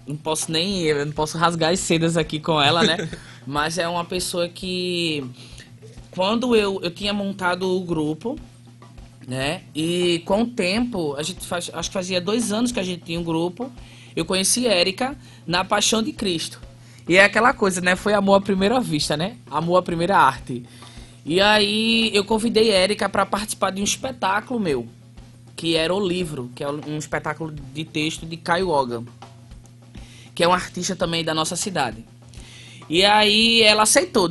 Não 0.09 0.17
posso 0.17 0.51
nem. 0.51 0.83
Eu 0.85 1.05
não 1.05 1.13
posso 1.13 1.37
rasgar 1.37 1.71
as 1.71 1.81
sedas 1.81 2.17
aqui 2.17 2.41
com 2.41 2.61
ela, 2.61 2.83
né? 2.83 3.09
Mas 3.47 3.77
é 3.77 3.87
uma 3.87 4.05
pessoa 4.05 4.49
que. 4.49 5.23
Quando 6.11 6.57
eu, 6.57 6.81
eu 6.83 6.91
tinha 6.91 7.13
montado 7.13 7.71
o 7.71 7.81
grupo, 7.85 8.37
né? 9.27 9.63
E 9.75 10.23
com 10.25 10.43
o 10.43 10.47
tempo, 10.47 11.15
a 11.17 11.23
gente 11.23 11.47
faz, 11.47 11.71
acho 11.73 11.91
que 11.91 11.95
fazia 11.95 12.21
dois 12.21 12.51
anos 12.51 12.73
que 12.73 12.81
a 12.81 12.83
gente 12.83 13.05
tinha 13.05 13.21
um 13.21 13.25
grupo. 13.25 13.71
Eu 14.17 14.25
conheci 14.25 14.67
Érica 14.67 15.15
na 15.47 15.63
Paixão 15.63 16.03
de 16.03 16.13
Cristo. 16.13 16.59
E 17.07 17.17
é 17.17 17.25
aquela 17.25 17.53
coisa, 17.53 17.81
né? 17.83 17.95
Foi 17.95 18.15
amor 18.15 18.37
à 18.37 18.41
primeira 18.41 18.81
vista, 18.81 19.17
né? 19.17 19.37
Amor 19.51 19.77
à 19.77 19.83
primeira 19.83 20.17
arte. 20.17 20.65
E 21.25 21.41
aí 21.41 22.11
eu 22.15 22.25
convidei 22.25 22.71
Érica 22.71 23.09
para 23.09 23.27
participar 23.27 23.71
de 23.71 23.83
um 23.83 23.85
espetáculo 23.85 24.59
meu 24.59 24.89
que 25.59 25.75
era 25.75 25.93
o 25.93 25.99
livro, 25.99 26.49
que 26.55 26.63
é 26.63 26.71
um 26.71 26.97
espetáculo 26.97 27.53
de 27.75 27.85
texto 27.85 28.25
de 28.25 28.37
Caio 28.37 28.69
Ogan, 28.69 29.03
que 30.39 30.45
é 30.45 30.47
um 30.47 30.53
artista 30.53 30.95
também 30.95 31.25
da 31.25 31.35
nossa 31.35 31.57
cidade. 31.57 32.05
E 32.89 33.05
aí 33.05 33.61
ela 33.61 33.83
aceitou, 33.83 34.31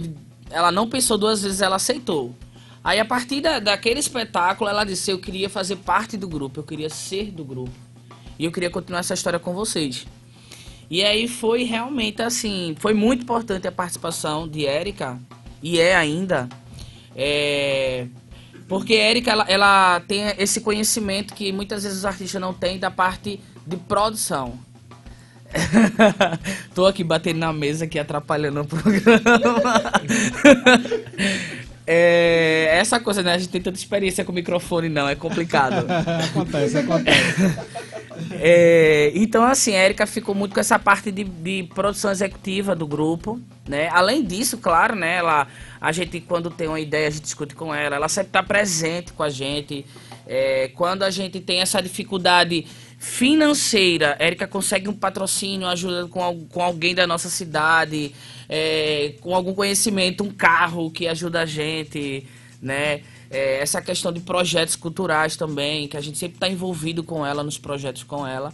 ela 0.50 0.72
não 0.72 0.88
pensou 0.88 1.18
duas 1.18 1.44
vezes, 1.44 1.60
ela 1.60 1.76
aceitou. 1.76 2.34
Aí 2.82 2.98
a 2.98 3.04
partir 3.04 3.42
da, 3.42 3.60
daquele 3.60 4.00
espetáculo, 4.00 4.70
ela 4.70 4.86
disse: 4.86 5.12
Eu 5.12 5.20
queria 5.20 5.50
fazer 5.50 5.76
parte 5.76 6.16
do 6.16 6.26
grupo, 6.26 6.62
eu 6.62 6.64
queria 6.64 6.90
ser 6.90 7.30
do 7.30 7.44
grupo. 7.44 7.74
E 8.40 8.46
eu 8.46 8.54
queria 8.54 8.70
continuar 8.70 9.02
essa 9.02 9.14
história 9.14 9.38
com 9.38 9.54
vocês. 9.54 10.08
E 10.90 11.04
aí 11.04 11.28
foi 11.28 11.64
realmente 11.64 12.22
assim, 12.22 12.74
foi 12.80 12.94
muito 12.94 13.24
importante 13.24 13.68
a 13.68 13.72
participação 13.74 14.48
de 14.48 14.66
Érica, 14.66 15.20
e 15.62 15.78
é 15.78 15.94
ainda. 15.94 16.48
É, 17.14 18.08
porque 18.70 18.94
Érica, 18.94 19.32
ela, 19.32 19.46
ela 19.50 20.00
tem 20.08 20.24
esse 20.38 20.62
conhecimento 20.62 21.34
que 21.34 21.52
muitas 21.52 21.84
vezes 21.84 21.98
os 21.98 22.06
artistas 22.06 22.40
não 22.40 22.54
têm 22.54 22.80
da 22.80 22.90
parte 22.90 23.42
de 23.66 23.76
produção. 23.76 24.66
Tô 26.76 26.86
aqui 26.86 27.04
batendo 27.04 27.40
na 27.40 27.54
mesa 27.54 27.86
aqui 27.86 27.98
atrapalhando 27.98 28.62
o 28.62 28.66
programa. 28.66 29.22
É, 31.90 32.68
essa 32.74 33.00
coisa, 33.00 33.24
né? 33.24 33.36
A 33.36 33.38
gente 33.38 33.50
tem 33.50 33.62
tanta 33.62 33.78
experiência 33.78 34.26
com 34.26 34.34
microfone, 34.34 34.90
não, 34.90 35.08
é 35.08 35.16
complicado. 35.16 35.86
acontece, 35.90 36.80
acontece. 36.80 37.58
É, 38.34 39.14
então, 39.16 39.46
assim, 39.46 39.74
a 39.74 39.86
Erika 39.86 40.06
ficou 40.06 40.36
muito 40.36 40.54
com 40.54 40.60
essa 40.60 40.78
parte 40.78 41.14
de, 41.14 41.24
de 41.24 41.64
produção 41.74 42.12
executiva 42.12 42.76
do 42.76 42.86
grupo, 42.86 43.40
né? 43.66 43.88
Além 43.94 44.22
disso, 44.22 44.58
claro, 44.58 44.98
né? 44.98 45.16
Ela, 45.16 45.48
a 45.80 45.92
gente, 45.94 46.20
quando 46.20 46.50
tem 46.50 46.68
uma 46.68 46.80
ideia, 46.80 47.08
a 47.08 47.10
gente 47.10 47.24
discute 47.24 47.56
com 47.56 47.74
ela. 47.74 47.96
Ela 47.96 48.10
sempre 48.10 48.30
está 48.30 48.44
presente 48.44 49.14
com 49.14 49.24
a 49.24 49.30
gente. 49.30 49.86
É, 50.28 50.70
quando 50.76 51.04
a 51.04 51.10
gente 51.10 51.40
tem 51.40 51.62
essa 51.62 51.82
dificuldade 51.82 52.66
financeira, 52.98 54.18
a 54.20 54.26
Erika 54.26 54.48
consegue 54.48 54.90
um 54.90 54.94
patrocínio, 54.94 55.68
ajuda 55.68 56.08
com, 56.08 56.46
com 56.48 56.62
alguém 56.62 56.96
da 56.96 57.06
nossa 57.06 57.30
cidade, 57.30 58.14
é, 58.50 59.14
com 59.22 59.36
algum 59.36 59.54
conhecimento, 59.54 60.24
um 60.24 60.32
carro 60.32 60.90
que 60.90 61.08
ajuda 61.08 61.42
a 61.42 61.46
gente, 61.46 62.26
né? 62.62 63.02
É, 63.30 63.60
essa 63.60 63.82
questão 63.82 64.12
de 64.12 64.22
projetos 64.22 64.76
culturais 64.76 65.36
também, 65.36 65.88
que 65.88 65.98
a 65.98 66.02
gente 66.02 66.18
sempre 66.18 66.38
está 66.38 66.48
envolvido 66.48 67.04
com 67.04 67.26
ela, 67.26 67.44
nos 67.44 67.58
projetos 67.58 68.04
com 68.04 68.26
ela. 68.26 68.54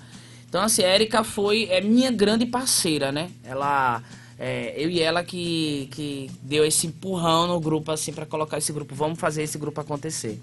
Então, 0.50 0.62
assim, 0.62 0.84
a 0.84 0.94
Erika 0.94 1.24
foi 1.24 1.68
é 1.70 1.80
minha 1.80 2.12
grande 2.12 2.46
parceira, 2.46 3.12
né? 3.12 3.30
Ela, 3.44 4.04
é, 4.38 4.74
eu 4.76 4.90
e 4.90 5.00
ela 5.00 5.24
que, 5.24 5.88
que 5.92 6.30
deu 6.42 6.66
esse 6.66 6.88
empurrão 6.88 7.48
no 7.48 7.60
grupo, 7.60 7.92
assim, 7.92 8.12
para 8.12 8.26
colocar 8.26 8.58
esse 8.58 8.74
grupo. 8.74 8.94
Vamos 8.94 9.20
fazer 9.20 9.44
esse 9.44 9.58
grupo 9.58 9.80
acontecer. 9.80 10.40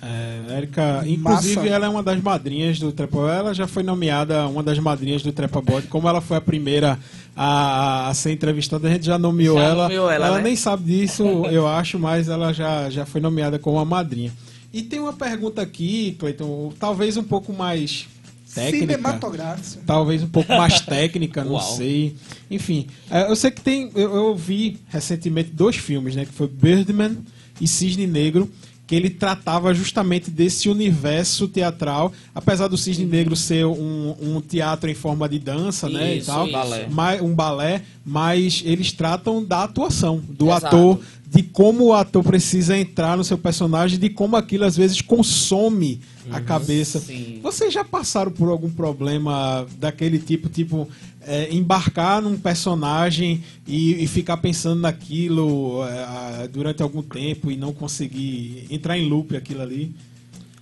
É, 0.00 0.56
Érica, 0.56 1.02
inclusive 1.06 1.56
Massa. 1.56 1.68
ela 1.68 1.86
é 1.86 1.88
uma 1.88 2.02
das 2.04 2.22
madrinhas 2.22 2.78
do 2.78 2.92
Trepa 2.92 3.18
Ela 3.32 3.52
já 3.52 3.66
foi 3.66 3.82
nomeada 3.82 4.46
uma 4.46 4.62
das 4.62 4.78
madrinhas 4.78 5.22
do 5.22 5.32
Trepa 5.32 5.60
Body. 5.60 5.88
Como 5.88 6.08
ela 6.08 6.20
foi 6.20 6.36
a 6.36 6.40
primeira 6.40 6.96
a, 7.34 8.08
a 8.08 8.14
ser 8.14 8.30
entrevistada, 8.32 8.86
a 8.86 8.90
gente 8.92 9.06
já 9.06 9.18
nomeou 9.18 9.58
Já 9.58 9.64
ela. 9.64 9.82
nomeou 9.84 10.10
ela, 10.10 10.36
né? 10.36 10.42
nem 10.42 10.56
sabe 10.56 10.84
disso, 10.84 11.24
eu 11.50 11.66
acho, 11.66 11.98
mas 11.98 12.28
ela 12.28 12.52
já, 12.52 12.88
já 12.90 13.04
foi 13.04 13.20
nomeada 13.20 13.58
como 13.58 13.78
a 13.78 13.84
madrinha. 13.84 14.32
E 14.72 14.82
tem 14.82 15.00
uma 15.00 15.12
pergunta 15.12 15.62
aqui, 15.62 16.14
Cleiton, 16.18 16.72
talvez 16.78 17.16
um 17.16 17.24
pouco 17.24 17.52
mais 17.52 18.06
técnica. 18.54 18.86
Cinematográfico. 18.86 19.82
Talvez 19.86 20.22
um 20.22 20.28
pouco 20.28 20.52
mais 20.52 20.80
técnica, 20.80 21.42
não 21.42 21.52
Uau. 21.58 21.76
sei. 21.76 22.14
Enfim, 22.50 22.86
é, 23.10 23.30
eu 23.30 23.36
sei 23.36 23.50
que 23.50 23.60
tem. 23.60 23.90
Eu, 23.94 24.14
eu 24.14 24.36
vi 24.36 24.78
recentemente 24.88 25.50
dois 25.50 25.76
filmes, 25.76 26.14
né? 26.14 26.24
Que 26.24 26.32
foi 26.32 26.46
Birdman 26.48 27.18
e 27.60 27.66
Cisne 27.66 28.06
Negro, 28.06 28.48
que 28.88 28.94
ele 28.94 29.10
tratava 29.10 29.74
justamente 29.74 30.30
desse 30.30 30.66
universo 30.66 31.46
teatral, 31.46 32.10
apesar 32.34 32.68
do 32.68 32.78
Cisne 32.78 33.04
Negro 33.04 33.36
ser 33.36 33.66
um, 33.66 34.16
um 34.18 34.40
teatro 34.40 34.90
em 34.90 34.94
forma 34.94 35.28
de 35.28 35.38
dança, 35.38 35.90
né? 35.90 36.14
E 36.14 36.18
Isso, 36.18 36.26
tal, 36.26 36.46
isso. 36.46 36.52
Balé. 36.88 37.20
um 37.20 37.34
balé, 37.34 37.82
mas 38.02 38.62
eles 38.64 38.90
tratam 38.90 39.44
da 39.44 39.64
atuação, 39.64 40.22
do 40.26 40.46
Exato. 40.46 40.66
ator, 40.66 41.00
de 41.30 41.42
como 41.42 41.86
o 41.86 41.92
ator 41.92 42.24
precisa 42.24 42.76
entrar 42.76 43.16
no 43.16 43.22
seu 43.22 43.36
personagem, 43.36 43.98
de 43.98 44.08
como 44.08 44.34
aquilo 44.36 44.64
às 44.64 44.76
vezes 44.76 45.02
consome 45.02 46.00
a 46.30 46.40
cabeça. 46.40 46.98
Sim. 47.00 47.40
Vocês 47.42 47.72
já 47.72 47.84
passaram 47.84 48.30
por 48.30 48.48
algum 48.48 48.70
problema 48.70 49.66
daquele 49.78 50.18
tipo, 50.18 50.48
tipo, 50.48 50.88
é, 51.20 51.52
embarcar 51.52 52.22
num 52.22 52.38
personagem 52.38 53.44
e, 53.66 54.02
e 54.02 54.06
ficar 54.06 54.38
pensando 54.38 54.80
naquilo 54.80 55.84
é, 55.84 56.48
durante 56.48 56.82
algum 56.82 57.02
tempo 57.02 57.50
e 57.50 57.56
não 57.56 57.72
conseguir 57.72 58.66
entrar 58.70 58.96
em 58.96 59.06
loop 59.06 59.36
aquilo 59.36 59.60
ali? 59.60 59.94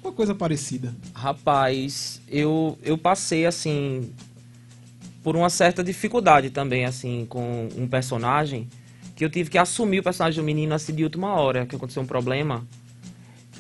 Uma 0.03 0.13
coisa 0.13 0.35
parecida. 0.35 0.95
Rapaz, 1.15 2.21
eu, 2.29 2.77
eu 2.83 2.99
passei 2.99 3.47
assim 3.47 4.11
por 5.23 5.37
uma 5.37 5.51
certa 5.51 5.83
dificuldade 5.83 6.51
também 6.51 6.85
assim 6.85 7.25
com 7.29 7.69
um 7.77 7.87
personagem 7.87 8.69
que 9.17 9.25
eu 9.25 9.31
tive 9.31 9.49
que 9.49 9.57
assumir 9.57 10.01
o 10.01 10.03
personagem 10.03 10.39
do 10.41 10.45
menino 10.45 10.75
assim 10.75 10.95
de 10.95 11.03
última 11.03 11.35
hora, 11.35 11.65
que 11.65 11.75
aconteceu 11.75 12.03
um 12.03 12.07
problema. 12.07 12.67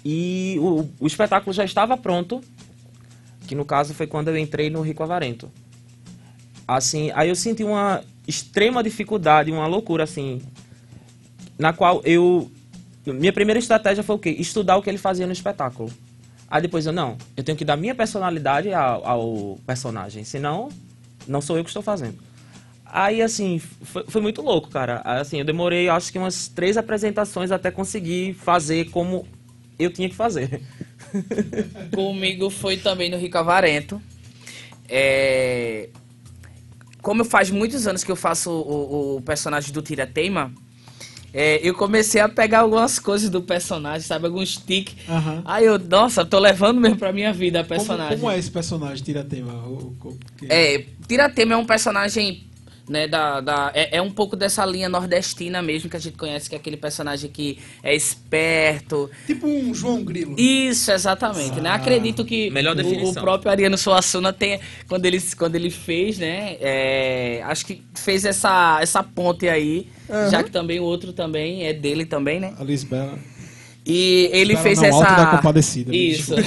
E 0.04 0.58
o, 0.60 0.86
o 1.00 1.06
espetáculo 1.06 1.52
já 1.52 1.64
estava 1.64 1.96
pronto, 1.96 2.42
que 3.48 3.54
no 3.54 3.64
caso 3.64 3.94
foi 3.94 4.06
quando 4.06 4.28
eu 4.28 4.36
entrei 4.36 4.68
no 4.68 4.82
Rico 4.82 5.02
Avarento. 5.02 5.50
Assim, 6.68 7.10
aí 7.14 7.30
eu 7.30 7.34
senti 7.34 7.64
uma 7.64 8.04
extrema 8.28 8.82
dificuldade, 8.82 9.50
uma 9.50 9.66
loucura 9.66 10.04
assim, 10.04 10.42
na 11.58 11.72
qual 11.72 12.02
eu 12.04 12.50
minha 13.06 13.32
primeira 13.32 13.58
estratégia 13.58 14.02
foi 14.02 14.16
o 14.16 14.18
quê? 14.18 14.30
Estudar 14.30 14.76
o 14.76 14.82
que 14.82 14.90
ele 14.90 14.98
fazia 14.98 15.26
no 15.26 15.32
espetáculo. 15.32 15.90
Aí 16.50 16.60
depois 16.60 16.86
eu, 16.86 16.92
não, 16.92 17.16
eu 17.36 17.42
tenho 17.42 17.56
que 17.56 17.64
dar 17.64 17.76
minha 17.76 17.94
personalidade 17.94 18.72
ao, 18.74 19.06
ao 19.06 19.58
personagem, 19.64 20.24
senão 20.24 20.68
não 21.26 21.40
sou 21.40 21.56
eu 21.56 21.64
que 21.64 21.70
estou 21.70 21.82
fazendo. 21.82 22.18
Aí, 22.96 23.20
assim, 23.20 23.58
foi, 23.58 24.04
foi, 24.08 24.22
muito 24.22 24.40
louco, 24.40 24.70
cara. 24.70 25.02
Assim, 25.04 25.38
eu 25.38 25.44
demorei, 25.44 25.86
acho 25.86 26.10
que 26.10 26.16
umas 26.16 26.48
três 26.48 26.78
apresentações 26.78 27.50
até 27.50 27.70
conseguir 27.70 28.32
fazer 28.32 28.86
como 28.86 29.28
eu 29.78 29.92
tinha 29.92 30.08
que 30.08 30.14
fazer. 30.14 30.62
Comigo 31.94 32.48
foi 32.48 32.78
também 32.78 33.10
no 33.10 33.18
Rico 33.18 33.36
Avarento. 33.36 34.00
É... 34.88 35.90
Como 37.02 37.22
faz 37.22 37.50
muitos 37.50 37.86
anos 37.86 38.02
que 38.02 38.10
eu 38.10 38.16
faço 38.16 38.50
o, 38.50 39.16
o 39.16 39.20
personagem 39.20 39.74
do 39.74 39.82
Tira 39.82 40.06
Teima, 40.06 40.50
é, 41.34 41.60
eu 41.62 41.74
comecei 41.74 42.22
a 42.22 42.30
pegar 42.30 42.60
algumas 42.60 42.98
coisas 42.98 43.28
do 43.28 43.42
personagem, 43.42 44.06
sabe? 44.06 44.24
Alguns 44.24 44.56
tiques. 44.56 45.06
Uhum. 45.06 45.42
Aí 45.44 45.66
eu, 45.66 45.78
nossa, 45.78 46.24
tô 46.24 46.38
levando 46.38 46.80
mesmo 46.80 46.96
pra 46.96 47.12
minha 47.12 47.30
vida 47.30 47.60
a 47.60 47.64
personagem. 47.64 48.16
Como, 48.16 48.20
como 48.22 48.32
é 48.32 48.38
esse 48.38 48.50
personagem, 48.50 49.04
Tiratema? 49.04 49.52
É, 50.48 50.86
Tiratema 51.06 51.52
é 51.52 51.56
um 51.58 51.66
personagem 51.66 52.46
né, 52.88 53.08
da, 53.08 53.40
da, 53.40 53.70
é, 53.74 53.96
é, 53.96 54.02
um 54.02 54.10
pouco 54.10 54.36
dessa 54.36 54.64
linha 54.64 54.88
nordestina 54.88 55.60
mesmo 55.60 55.90
que 55.90 55.96
a 55.96 56.00
gente 56.00 56.16
conhece, 56.16 56.48
que 56.48 56.54
é 56.54 56.58
aquele 56.58 56.76
personagem 56.76 57.30
que 57.30 57.58
é 57.82 57.94
esperto. 57.94 59.10
Tipo 59.26 59.46
um 59.46 59.74
João 59.74 60.04
Grilo. 60.04 60.36
Isso, 60.38 60.92
exatamente. 60.92 61.60
Né? 61.60 61.70
Ah, 61.70 61.76
né? 61.76 61.82
Acredito 61.82 62.24
que 62.24 62.50
o, 62.50 63.08
o, 63.10 63.14
próprio 63.14 63.50
Ariano 63.50 63.76
Suassuna 63.76 64.32
tem, 64.32 64.60
quando 64.88 65.04
ele, 65.06 65.20
quando 65.36 65.56
ele 65.56 65.70
fez, 65.70 66.18
né? 66.18 66.56
É, 66.60 67.42
acho 67.44 67.66
que 67.66 67.82
fez 67.94 68.24
essa, 68.24 68.78
essa 68.80 69.02
ponte 69.02 69.48
aí, 69.48 69.88
uhum. 70.08 70.30
já 70.30 70.42
que 70.42 70.50
também 70.50 70.78
o 70.78 70.84
outro 70.84 71.12
também 71.12 71.64
é 71.66 71.72
dele 71.72 72.04
também, 72.04 72.38
né? 72.38 72.54
A 72.58 72.64
Lisbela. 72.64 73.18
E 73.84 74.28
ele 74.32 74.56
fez 74.56 74.78
não, 74.78 74.86
essa. 74.86 74.96
Alto 74.96 75.16
da 75.16 75.26
compadecida, 75.26 75.94
Isso. 75.94 76.34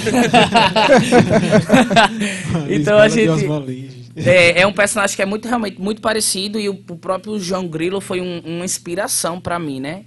então 2.68 2.98
a 2.98 3.08
gente. 3.08 3.99
É, 4.24 4.60
é, 4.60 4.66
um 4.66 4.72
personagem 4.72 5.16
que 5.16 5.22
é 5.22 5.26
muito 5.26 5.46
realmente 5.48 5.80
muito 5.80 6.00
parecido 6.00 6.58
e 6.58 6.68
o, 6.68 6.72
o 6.72 6.96
próprio 6.96 7.38
João 7.38 7.66
Grilo 7.66 8.00
foi 8.00 8.20
um, 8.20 8.40
uma 8.40 8.64
inspiração 8.64 9.40
para 9.40 9.58
mim, 9.58 9.80
né? 9.80 10.04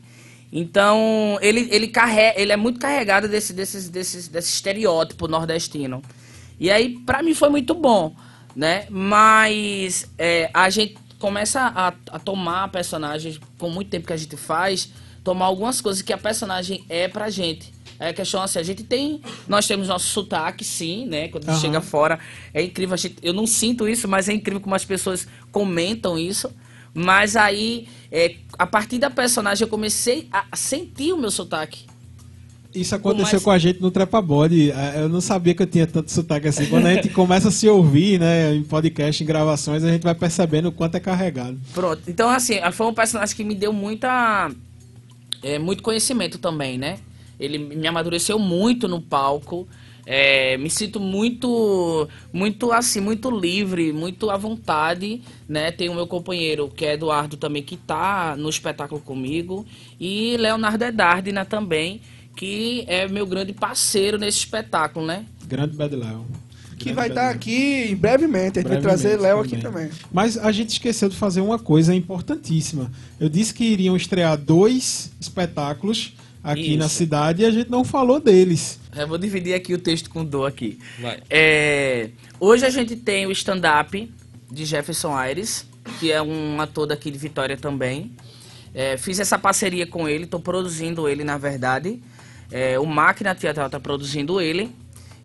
Então 0.51 1.39
ele 1.41 1.67
ele 1.71 1.87
carrega, 1.87 2.39
ele 2.39 2.51
é 2.51 2.57
muito 2.57 2.79
carregado 2.79 3.27
desse 3.27 3.53
desses 3.53 3.89
desses 3.89 4.27
desse 4.27 4.53
estereótipo 4.53 5.27
nordestino. 5.27 6.01
E 6.59 6.69
aí 6.69 6.99
para 6.99 7.23
mim 7.23 7.33
foi 7.33 7.49
muito 7.49 7.73
bom, 7.73 8.15
né? 8.55 8.85
Mas 8.89 10.07
é, 10.17 10.49
a 10.53 10.69
gente 10.69 10.95
começa 11.17 11.61
a, 11.61 11.93
a 12.11 12.19
tomar 12.19 12.69
personagens 12.69 13.39
com 13.57 13.69
muito 13.69 13.89
tempo 13.89 14.05
que 14.05 14.13
a 14.13 14.17
gente 14.17 14.37
faz, 14.37 14.89
tomar 15.23 15.45
algumas 15.45 15.81
coisas 15.81 16.01
que 16.01 16.13
a 16.13 16.17
personagem 16.17 16.85
é 16.87 17.07
pra 17.07 17.29
gente. 17.29 17.72
É 18.03 18.09
a 18.09 18.13
questão 18.13 18.41
assim, 18.41 18.59
a 18.59 18.63
gente 18.63 18.83
tem. 18.83 19.21
Nós 19.47 19.65
temos 19.65 19.87
nosso 19.87 20.07
sotaque, 20.07 20.65
sim, 20.65 21.05
né? 21.05 21.29
Quando 21.29 21.47
uhum. 21.47 21.57
chega 21.57 21.79
fora. 21.79 22.19
É 22.53 22.61
incrível, 22.61 22.97
gente, 22.97 23.15
eu 23.23 23.31
não 23.31 23.47
sinto 23.47 23.87
isso, 23.87 24.09
mas 24.09 24.27
é 24.27 24.33
incrível 24.33 24.59
como 24.59 24.75
as 24.75 24.83
pessoas 24.83 25.25
comentam 25.53 26.19
isso. 26.19 26.51
Mas 26.93 27.37
aí, 27.37 27.87
é, 28.11 28.35
a 28.59 28.67
partir 28.67 28.99
da 28.99 29.09
personagem, 29.09 29.63
eu 29.63 29.69
comecei 29.69 30.27
a 30.33 30.53
sentir 30.53 31.13
o 31.13 31.17
meu 31.17 31.31
sotaque. 31.31 31.85
Isso 32.75 32.93
aconteceu 32.93 33.25
com, 33.25 33.31
mais... 33.31 33.43
com 33.43 33.51
a 33.51 33.57
gente 33.57 33.81
no 33.81 33.89
Trepa 33.89 34.21
Body. 34.21 34.71
É, 34.71 35.01
eu 35.01 35.07
não 35.07 35.21
sabia 35.21 35.55
que 35.55 35.63
eu 35.63 35.67
tinha 35.67 35.87
tanto 35.87 36.11
sotaque 36.11 36.49
assim. 36.49 36.65
Quando 36.65 36.87
a 36.87 36.93
gente 36.93 37.07
começa 37.15 37.47
a 37.47 37.51
se 37.51 37.69
ouvir, 37.69 38.19
né, 38.19 38.53
em 38.53 38.63
podcast, 38.63 39.23
em 39.23 39.25
gravações, 39.25 39.81
a 39.81 39.89
gente 39.89 40.03
vai 40.03 40.13
percebendo 40.13 40.67
o 40.67 40.71
quanto 40.73 40.95
é 40.95 40.99
carregado. 40.99 41.57
Pronto. 41.73 42.01
Então, 42.05 42.29
assim, 42.29 42.55
foi 42.73 42.87
um 42.87 42.93
personagem 42.93 43.33
que 43.33 43.45
me 43.45 43.55
deu 43.55 43.71
muita. 43.71 44.51
É, 45.41 45.57
muito 45.57 45.81
conhecimento 45.81 46.37
também, 46.37 46.77
né? 46.77 46.97
Ele 47.39 47.57
me 47.57 47.87
amadureceu 47.87 48.37
muito 48.39 48.87
no 48.87 49.01
palco. 49.01 49.67
É, 50.05 50.57
me 50.57 50.69
sinto 50.69 50.99
muito, 50.99 52.09
muito 52.33 52.71
assim, 52.73 52.99
muito 52.99 53.31
livre, 53.31 53.93
muito 53.93 54.29
à 54.29 54.35
vontade, 54.35 55.21
né? 55.47 55.71
Tem 55.71 55.87
o 55.87 55.95
meu 55.95 56.05
companheiro, 56.05 56.67
que 56.67 56.85
é 56.85 56.93
Eduardo 56.93 57.37
também, 57.37 57.63
que 57.63 57.77
tá 57.77 58.35
no 58.37 58.49
espetáculo 58.49 58.99
comigo, 58.99 59.65
e 59.97 60.35
Leonardo 60.37 60.83
Edardina 60.83 61.45
também, 61.45 62.01
que 62.35 62.83
é 62.87 63.07
meu 63.07 63.25
grande 63.25 63.53
parceiro 63.53 64.17
nesse 64.17 64.39
espetáculo, 64.39 65.05
né? 65.05 65.25
Grande 65.47 65.75
Bad 65.75 65.95
Léo. 65.95 66.25
Que 66.77 66.91
vai 66.91 67.07
estar 67.07 67.27
tá 67.27 67.29
aqui 67.29 67.95
brevemente, 67.95 68.59
a 68.59 68.61
gente 68.61 68.71
vai 68.71 68.81
trazer 68.81 69.17
Léo 69.17 69.39
aqui 69.39 69.57
também. 69.57 69.89
Mas 70.11 70.37
a 70.37 70.51
gente 70.51 70.71
esqueceu 70.71 71.07
de 71.07 71.15
fazer 71.15 71.39
uma 71.39 71.57
coisa 71.57 71.95
importantíssima. 71.95 72.91
Eu 73.17 73.29
disse 73.29 73.53
que 73.53 73.63
iriam 73.63 73.95
estrear 73.95 74.37
dois 74.37 75.13
espetáculos 75.17 76.13
aqui 76.43 76.71
Isso. 76.71 76.77
na 76.77 76.89
cidade 76.89 77.43
e 77.43 77.45
a 77.45 77.51
gente 77.51 77.71
não 77.71 77.83
falou 77.83 78.19
deles. 78.19 78.79
Eu 78.95 79.07
vou 79.07 79.17
dividir 79.17 79.53
aqui 79.53 79.73
o 79.73 79.77
texto 79.77 80.09
com 80.09 80.25
dor 80.25 80.47
aqui. 80.47 80.77
É, 81.29 82.09
hoje 82.39 82.65
a 82.65 82.69
gente 82.69 82.95
tem 82.95 83.25
o 83.25 83.31
stand-up 83.31 84.11
de 84.51 84.65
Jefferson 84.65 85.15
Aires, 85.15 85.65
que 85.99 86.11
é 86.11 86.21
um 86.21 86.59
ator 86.59 86.85
daqui 86.85 87.09
de 87.09 87.17
Vitória 87.17 87.57
também. 87.57 88.11
É, 88.73 88.97
fiz 88.97 89.19
essa 89.19 89.37
parceria 89.39 89.87
com 89.87 90.09
ele, 90.09 90.25
estou 90.25 90.39
produzindo 90.39 91.07
ele 91.07 91.23
na 91.23 91.37
verdade. 91.37 92.01
É, 92.51 92.77
o 92.77 92.85
Máquina 92.85 93.33
Teatral 93.33 93.67
está 93.67 93.79
produzindo 93.79 94.41
ele. 94.41 94.69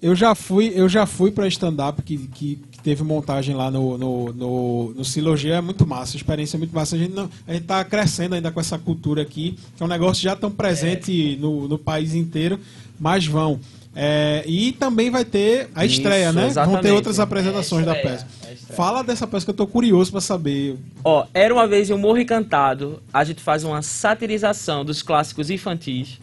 Eu 0.01 0.15
já 0.15 0.35
fui, 0.35 0.73
eu 0.75 0.89
já 0.89 1.05
fui 1.07 1.31
para 1.33 1.49
stand-up 1.49 2.01
que, 2.03 2.17
que, 2.29 2.63
teve 2.89 3.05
montagem 3.05 3.55
lá 3.55 3.71
no, 3.71 3.99
no, 3.99 4.33
no, 4.33 4.95
no 4.95 5.05
Silogia, 5.05 5.57
é 5.57 5.61
muito 5.61 5.87
massa, 5.87 6.17
a 6.17 6.17
experiência 6.17 6.57
é 6.57 6.59
muito 6.59 6.75
massa. 6.75 6.97
A 6.97 6.99
gente, 6.99 7.13
não, 7.13 7.29
a 7.47 7.53
gente 7.53 7.67
tá 7.67 7.85
crescendo 7.85 8.35
ainda 8.35 8.51
com 8.51 8.59
essa 8.59 8.79
cultura 8.79 9.21
aqui, 9.21 9.59
que 9.77 9.83
é 9.83 9.85
um 9.85 9.89
negócio 9.89 10.23
já 10.23 10.35
tão 10.35 10.51
presente 10.51 11.35
é. 11.35 11.37
no, 11.37 11.69
no 11.69 11.79
país 11.79 12.15
inteiro, 12.15 12.59
mas 12.99 13.27
vão. 13.27 13.61
É, 13.95 14.43
e 14.47 14.73
também 14.73 15.11
vai 15.11 15.23
ter 15.23 15.69
a 15.75 15.85
estreia, 15.85 16.29
Isso, 16.29 16.39
né? 16.39 16.47
Exatamente. 16.47 16.73
Vão 16.73 16.83
ter 16.83 16.93
outras 16.93 17.21
apresentações 17.21 17.83
é 17.83 17.87
da 17.87 17.95
peça. 17.95 18.27
Fala 18.71 19.03
dessa 19.03 19.27
peça 19.27 19.45
que 19.45 19.51
eu 19.51 19.57
tô 19.57 19.67
curioso 19.67 20.11
para 20.11 20.23
saber. 20.23 20.79
Ó, 21.05 21.27
Era 21.35 21.53
Uma 21.53 21.67
Vez 21.67 21.91
Eu 21.91 21.99
Morro 21.99 22.19
Encantado, 22.19 23.03
a 23.13 23.23
gente 23.23 23.43
faz 23.43 23.65
uma 23.65 23.83
satirização 23.83 24.83
dos 24.83 25.03
clássicos 25.03 25.51
infantis. 25.51 26.19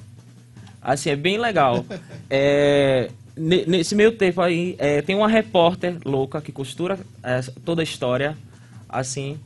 Assim, 0.81 1.11
é 1.11 1.15
bem 1.15 1.37
legal. 1.37 1.85
é 2.27 3.11
nesse 3.37 3.95
meio 3.95 4.11
tempo 4.11 4.41
aí, 4.41 4.75
é, 4.77 5.01
tem 5.01 5.15
uma 5.15 5.27
repórter 5.27 5.97
louca 6.05 6.41
que 6.41 6.51
costura 6.51 6.99
é, 7.23 7.41
toda 7.63 7.81
a 7.81 7.83
história, 7.83 8.37
assim. 8.87 9.37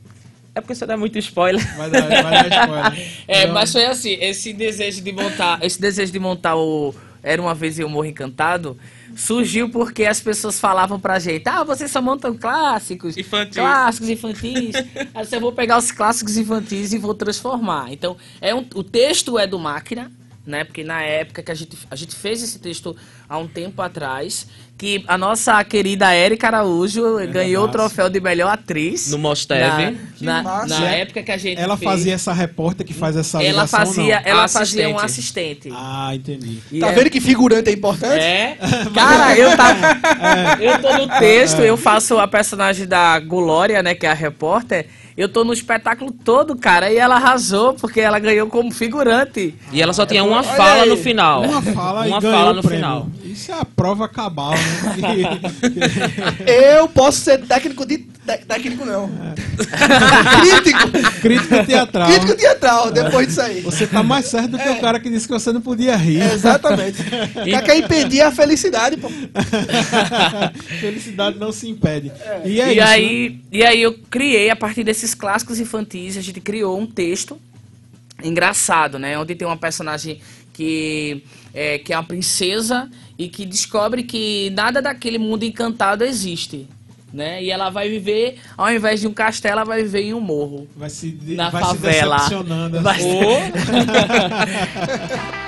É 0.54 0.60
porque 0.60 0.74
você 0.74 0.86
dá 0.86 0.96
muito 0.96 1.18
spoiler. 1.18 1.62
Vai 1.76 1.90
dar, 1.90 2.08
vai 2.08 2.48
dar 2.50 2.62
spoiler. 2.64 3.08
é, 3.28 3.46
Não. 3.46 3.54
mas 3.54 3.72
foi 3.72 3.84
assim, 3.86 4.12
esse 4.20 4.52
desejo 4.52 5.02
de 5.02 5.12
montar, 5.12 5.62
esse 5.62 5.80
desejo 5.80 6.12
de 6.12 6.18
montar 6.18 6.56
o 6.56 6.94
Era 7.22 7.40
Uma 7.40 7.54
Vez 7.54 7.78
Eu 7.78 7.88
Morro 7.88 8.06
Encantado, 8.06 8.76
surgiu 9.16 9.68
porque 9.70 10.04
as 10.04 10.20
pessoas 10.20 10.58
falavam 10.58 10.98
pra 10.98 11.18
gente, 11.18 11.48
ah, 11.48 11.64
vocês 11.64 11.90
só 11.90 12.00
montam 12.02 12.36
clássicos. 12.36 13.16
Infantis. 13.16 13.56
Clássicos 13.56 14.08
infantis. 14.08 14.74
Aí 15.14 15.24
você 15.24 15.38
vou 15.38 15.52
pegar 15.52 15.78
os 15.78 15.90
clássicos 15.92 16.36
infantis 16.36 16.92
e 16.92 16.98
vou 16.98 17.14
transformar. 17.14 17.92
Então, 17.92 18.16
é 18.40 18.54
um, 18.54 18.64
o 18.74 18.82
texto 18.82 19.38
é 19.38 19.46
do 19.46 19.58
Máquina, 19.58 20.10
né? 20.46 20.64
Porque 20.64 20.82
na 20.82 21.02
época 21.02 21.42
que 21.42 21.50
a 21.50 21.54
gente, 21.54 21.76
a 21.90 21.96
gente 21.96 22.14
fez 22.14 22.42
esse 22.42 22.58
texto 22.58 22.96
há 23.28 23.38
um 23.38 23.46
tempo 23.46 23.80
atrás, 23.82 24.46
que 24.76 25.04
a 25.06 25.18
nossa 25.18 25.62
querida 25.62 26.12
Érica 26.14 26.46
Araújo 26.46 27.18
é 27.18 27.26
ganhou 27.26 27.66
massa. 27.66 27.68
o 27.68 27.72
troféu 27.72 28.08
de 28.08 28.18
melhor 28.18 28.50
atriz. 28.50 29.10
No 29.10 29.18
Mosteve. 29.18 29.98
Na, 30.20 30.42
na, 30.42 30.66
na 30.66 30.88
época 30.88 31.22
que 31.22 31.30
a 31.30 31.36
gente 31.36 31.60
Ela 31.60 31.76
fez, 31.76 31.90
fazia 31.90 32.14
essa 32.14 32.32
repórter 32.32 32.86
que 32.86 32.94
faz 32.94 33.14
essa 33.14 33.42
Ela 33.42 33.66
fazia, 33.66 34.22
ela 34.24 34.48
fazia 34.48 34.88
um 34.88 34.98
assistente. 34.98 35.70
Ah, 35.72 36.12
entendi. 36.14 36.60
E 36.72 36.80
tá 36.80 36.88
é... 36.88 36.92
vendo 36.92 37.10
que 37.10 37.20
figurante 37.20 37.68
é 37.68 37.72
importante? 37.72 38.22
É. 38.22 38.56
Cara, 38.94 39.36
eu 39.36 39.54
tava... 39.54 39.86
É. 40.58 40.66
Eu 40.66 40.80
tô 40.80 40.96
no 40.96 41.18
texto, 41.18 41.60
é. 41.60 41.68
eu 41.68 41.76
faço 41.76 42.18
a 42.18 42.26
personagem 42.26 42.86
da 42.86 43.20
Glória, 43.20 43.82
né, 43.82 43.94
que 43.94 44.06
é 44.06 44.10
a 44.10 44.14
repórter, 44.14 44.86
eu 45.16 45.28
tô 45.28 45.44
no 45.44 45.52
espetáculo 45.52 46.12
todo, 46.12 46.56
cara, 46.56 46.90
e 46.90 46.96
ela 46.96 47.16
arrasou 47.16 47.74
porque 47.74 48.00
ela 48.00 48.18
ganhou 48.18 48.46
como 48.48 48.70
figurante. 48.70 49.54
E 49.72 49.82
ela 49.82 49.92
só 49.92 50.06
tinha 50.06 50.24
uma 50.24 50.42
fala 50.42 50.86
no 50.86 50.96
final. 50.96 51.42
Uma 51.42 51.62
fala 51.62 52.06
uma 52.06 52.20
fala 52.20 52.52
no 52.52 52.62
final. 52.62 53.08
Isso 53.24 53.52
é 53.52 53.60
a 53.60 53.64
prova 53.64 54.08
cabal, 54.08 54.52
né? 54.52 55.40
eu 56.76 56.88
posso 56.88 57.20
ser 57.20 57.38
técnico 57.46 57.86
de 57.86 58.10
técnico 58.46 58.84
não. 58.84 59.04
É. 59.06 59.34
Crítico. 60.40 61.20
Crítico 61.20 61.66
teatral. 61.66 62.08
Crítico 62.08 62.36
teatral, 62.36 62.90
depois 62.90 63.28
disso 63.28 63.40
aí. 63.40 63.60
Você 63.60 63.86
tá 63.86 64.02
mais 64.02 64.26
certo 64.26 64.50
do 64.50 64.58
que 64.58 64.68
é. 64.68 64.72
o 64.72 64.80
cara 64.80 65.00
que 65.00 65.08
disse 65.08 65.26
que 65.26 65.32
você 65.32 65.52
não 65.52 65.60
podia 65.60 65.96
rir. 65.96 66.20
É, 66.30 66.34
exatamente. 66.34 66.98
E... 67.46 67.62
Quer 67.62 67.76
impedir 67.78 68.20
a 68.20 68.30
felicidade, 68.30 68.96
pô. 68.96 69.08
felicidade 70.80 71.38
não 71.38 71.50
se 71.50 71.68
impede. 71.68 72.12
É. 72.20 72.42
E, 72.44 72.60
é 72.60 72.68
e 72.68 72.76
isso, 72.76 72.86
aí, 72.86 73.30
né? 73.30 73.38
e 73.52 73.64
aí 73.64 73.82
eu 73.82 73.94
criei, 74.10 74.50
a 74.50 74.56
partir 74.56 74.84
desses 75.00 75.14
clássicos 75.14 75.58
infantis, 75.58 76.18
a 76.18 76.20
gente 76.20 76.40
criou 76.40 76.78
um 76.78 76.86
texto 76.86 77.40
engraçado, 78.22 78.98
né? 78.98 79.18
Onde 79.18 79.34
tem 79.34 79.46
uma 79.48 79.56
personagem 79.56 80.20
que 80.52 81.22
é, 81.54 81.78
que 81.78 81.90
é 81.92 81.96
uma 81.96 82.04
princesa 82.04 82.90
e 83.18 83.28
que 83.28 83.46
descobre 83.46 84.02
que 84.02 84.50
nada 84.50 84.82
daquele 84.82 85.18
mundo 85.18 85.44
encantado 85.44 86.04
existe. 86.04 86.66
Né? 87.12 87.42
E 87.42 87.50
ela 87.50 87.70
vai 87.70 87.88
viver, 87.88 88.38
ao 88.56 88.70
invés 88.72 89.00
de 89.00 89.08
um 89.08 89.12
castelo, 89.12 89.54
ela 89.54 89.64
vai 89.64 89.82
viver 89.82 90.02
em 90.02 90.14
um 90.14 90.20
morro. 90.20 90.68
Vai 90.76 90.88
se, 90.90 91.10
de- 91.10 91.34
Na 91.34 91.50
vai 91.50 91.60
favela. 91.60 92.18
se 92.20 92.30
decepcionando. 92.30 92.80
Vai 92.82 92.96
assim. 92.96 93.10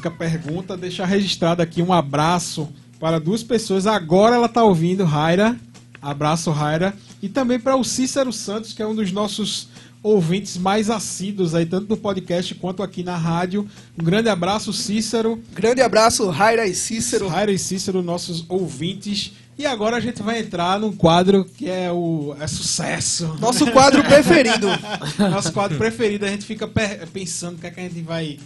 música 0.00 0.10
pergunta, 0.10 0.78
deixar 0.78 1.04
registrado 1.04 1.60
aqui 1.60 1.82
um 1.82 1.92
abraço 1.92 2.70
para 2.98 3.20
duas 3.20 3.42
pessoas. 3.42 3.86
Agora 3.86 4.34
ela 4.34 4.48
tá 4.48 4.64
ouvindo, 4.64 5.04
Raira. 5.04 5.54
Abraço, 6.00 6.50
Raira. 6.50 6.94
E 7.20 7.28
também 7.28 7.60
para 7.60 7.76
o 7.76 7.84
Cícero 7.84 8.32
Santos, 8.32 8.72
que 8.72 8.80
é 8.80 8.86
um 8.86 8.94
dos 8.94 9.12
nossos 9.12 9.68
ouvintes 10.02 10.56
mais 10.56 10.88
assíduos 10.88 11.54
aí, 11.54 11.66
tanto 11.66 11.90
no 11.90 11.98
podcast 11.98 12.54
quanto 12.54 12.82
aqui 12.82 13.02
na 13.02 13.14
rádio. 13.14 13.68
Um 13.98 14.02
grande 14.02 14.30
abraço, 14.30 14.72
Cícero. 14.72 15.38
Grande 15.52 15.82
abraço, 15.82 16.30
Raira 16.30 16.66
e 16.66 16.74
Cícero. 16.74 17.28
Raira 17.28 17.52
e 17.52 17.58
Cícero, 17.58 18.02
nossos 18.02 18.46
ouvintes. 18.48 19.32
E 19.58 19.66
agora 19.66 19.98
a 19.98 20.00
gente 20.00 20.22
vai 20.22 20.40
entrar 20.40 20.80
num 20.80 20.96
quadro 20.96 21.44
que 21.44 21.68
é 21.68 21.92
o 21.92 22.34
é 22.40 22.46
sucesso. 22.46 23.36
Nosso 23.38 23.70
quadro 23.70 24.02
preferido. 24.02 24.66
Nosso 25.30 25.52
quadro 25.52 25.76
preferido, 25.76 26.24
a 26.24 26.28
gente 26.30 26.46
fica 26.46 26.66
pensando 27.12 27.56
o 27.56 27.60
que, 27.60 27.66
é 27.66 27.70
que 27.70 27.80
a 27.80 27.82
gente 27.82 28.00
vai 28.00 28.38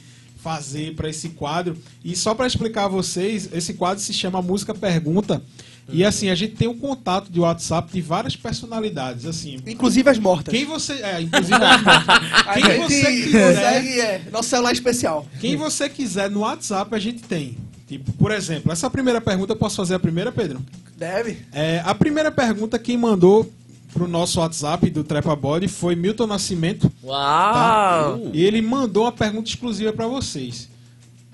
fazer 0.44 0.94
para 0.94 1.08
esse 1.08 1.30
quadro. 1.30 1.74
E 2.04 2.14
só 2.14 2.34
para 2.34 2.46
explicar 2.46 2.84
a 2.84 2.88
vocês, 2.88 3.48
esse 3.50 3.72
quadro 3.72 4.04
se 4.04 4.12
chama 4.12 4.42
Música 4.42 4.74
Pergunta. 4.74 5.42
E 5.88 6.04
assim, 6.04 6.28
a 6.30 6.34
gente 6.34 6.54
tem 6.54 6.68
um 6.68 6.76
contato 6.78 7.30
de 7.30 7.40
WhatsApp 7.40 7.90
de 7.92 8.00
várias 8.02 8.36
personalidades. 8.36 9.24
Assim, 9.24 9.58
Inclusive 9.66 10.08
as 10.08 10.18
mortas. 10.18 10.52
quem 10.54 10.64
você. 10.66 10.92
É, 10.94 11.20
inclusive 11.22 11.54
as 11.54 11.82
mortas. 11.82 12.18
A 12.46 12.54
Quem 12.54 12.64
gente 12.64 12.82
você 12.82 13.22
quiser. 13.22 13.54
consegue, 13.54 14.00
é, 14.00 14.22
nosso 14.30 14.48
celular 14.50 14.72
especial. 14.72 15.26
Quem 15.40 15.56
você 15.56 15.88
quiser 15.88 16.30
no 16.30 16.40
WhatsApp, 16.40 16.94
a 16.94 16.98
gente 16.98 17.22
tem. 17.22 17.56
Tipo, 17.86 18.12
por 18.12 18.30
exemplo, 18.32 18.72
essa 18.72 18.88
primeira 18.88 19.20
pergunta, 19.20 19.52
eu 19.52 19.56
posso 19.56 19.76
fazer 19.76 19.94
a 19.94 19.98
primeira, 19.98 20.32
Pedro? 20.32 20.60
Deve. 20.96 21.38
É, 21.52 21.82
a 21.84 21.94
primeira 21.94 22.30
pergunta, 22.30 22.78
quem 22.78 22.96
mandou 22.96 23.50
pro 23.94 24.08
nosso 24.08 24.40
WhatsApp 24.40 24.90
do 24.90 25.04
Trepa 25.04 25.36
Body 25.36 25.68
foi 25.68 25.94
Milton 25.94 26.26
Nascimento. 26.26 26.90
tá? 27.00 28.08
Uau! 28.16 28.30
E 28.34 28.44
ele 28.44 28.60
mandou 28.60 29.04
uma 29.04 29.12
pergunta 29.12 29.48
exclusiva 29.48 29.92
para 29.92 30.08
vocês. 30.08 30.68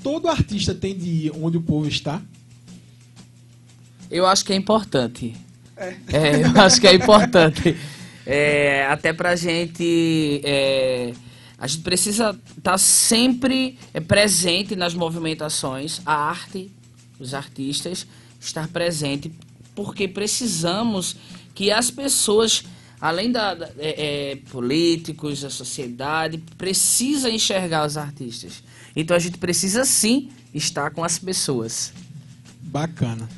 Todo 0.03 0.29
artista 0.29 0.75
tem 0.75 0.97
de 0.97 1.09
ir 1.09 1.33
onde 1.43 1.57
o 1.57 1.63
povo 1.63 1.89
está? 1.89 2.21
Eu 4.11 4.27
acho 4.27 4.45
que 4.45 4.53
é 4.53 4.57
importante. 4.57 5.35
É, 5.77 6.45
eu 6.45 6.61
acho 6.61 6.81
que 6.81 6.87
é 6.87 6.95
importante. 6.95 7.77
É, 8.27 8.87
até 8.87 9.13
pra 9.13 9.35
gente. 9.35 10.43
é, 10.45 11.15
a 11.59 11.67
gente 11.67 11.83
precisa 11.83 12.39
estar 12.57 12.79
sempre 12.79 13.79
é, 13.93 14.01
presente 14.01 14.77
nas 14.77 14.95
movimentações, 14.95 16.01
a 16.07 16.15
arte, 16.15 16.71
os 17.19 17.35
artistas, 17.35 18.07
estar 18.41 18.69
presente, 18.69 19.31
porque 19.75 20.09
precisamos 20.09 21.17
que 21.61 21.71
as 21.71 21.91
pessoas, 21.91 22.65
além 22.99 23.31
da, 23.31 23.53
da- 23.53 23.69
é, 23.79 24.31
é, 24.33 24.37
políticos, 24.51 25.45
a 25.45 25.51
sociedade, 25.51 26.39
precisa 26.57 27.29
enxergar 27.29 27.87
os 27.87 27.99
artistas. 27.99 28.63
Então 28.97 29.15
a 29.15 29.21
gente 29.21 29.37
precisa 29.37 29.85
sim 29.85 30.31
estar 30.55 30.91
com 30.91 31.05
as 31.05 31.19
pessoas. 31.19 31.93
Bacana. 32.63 33.29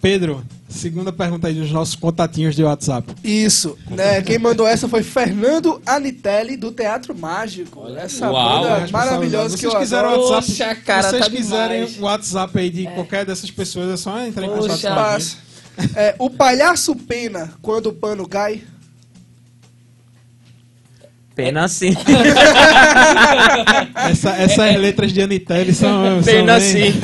Pedro, 0.00 0.44
segunda 0.68 1.12
pergunta 1.12 1.48
aí 1.48 1.54
dos 1.54 1.72
nossos 1.72 1.96
contatinhos 1.96 2.54
de 2.54 2.62
WhatsApp. 2.62 3.12
Isso, 3.24 3.76
né? 3.90 4.22
Quem 4.22 4.38
mandou 4.38 4.64
essa 4.64 4.86
foi 4.88 5.02
Fernando 5.02 5.82
Anitelli, 5.84 6.56
do 6.56 6.70
Teatro 6.70 7.18
Mágico. 7.18 7.88
Essa 7.96 8.30
Uau, 8.30 8.62
banda 8.62 8.88
maravilhosa 8.92 9.56
que 9.56 9.62
Vocês 9.62 9.74
eu 9.74 9.80
quiserem 9.80 10.08
o 10.08 10.12
adoro. 10.14 10.34
WhatsApp, 10.34 10.52
Poxa, 10.52 10.74
cara, 10.86 11.02
se 11.02 11.10
vocês 11.10 11.24
tá 11.24 11.30
quiserem 11.30 11.82
o 11.98 12.02
WhatsApp 12.02 12.58
aí 12.60 12.70
de 12.70 12.84
qualquer 12.94 13.26
dessas 13.26 13.50
pessoas, 13.50 13.90
é 13.92 13.96
só 13.96 14.24
entrar 14.24 14.46
em 14.46 14.50
contato 14.50 14.80
com 14.80 14.88
a 14.88 15.18
gente. 15.18 15.49
É, 15.96 16.14
o 16.18 16.28
palhaço 16.30 16.94
pena 16.96 17.52
quando 17.62 17.86
o 17.88 17.92
pano 17.92 18.26
cai. 18.28 18.62
Pena 21.34 21.68
sim. 21.68 21.90
Essa- 24.10 24.36
essas 24.36 24.76
letras 24.76 25.12
de 25.12 25.22
Anitel 25.22 25.72
são. 25.74 26.22
Pena 26.22 26.60
são 26.60 26.72
bem- 26.80 26.92
sim. 26.92 26.98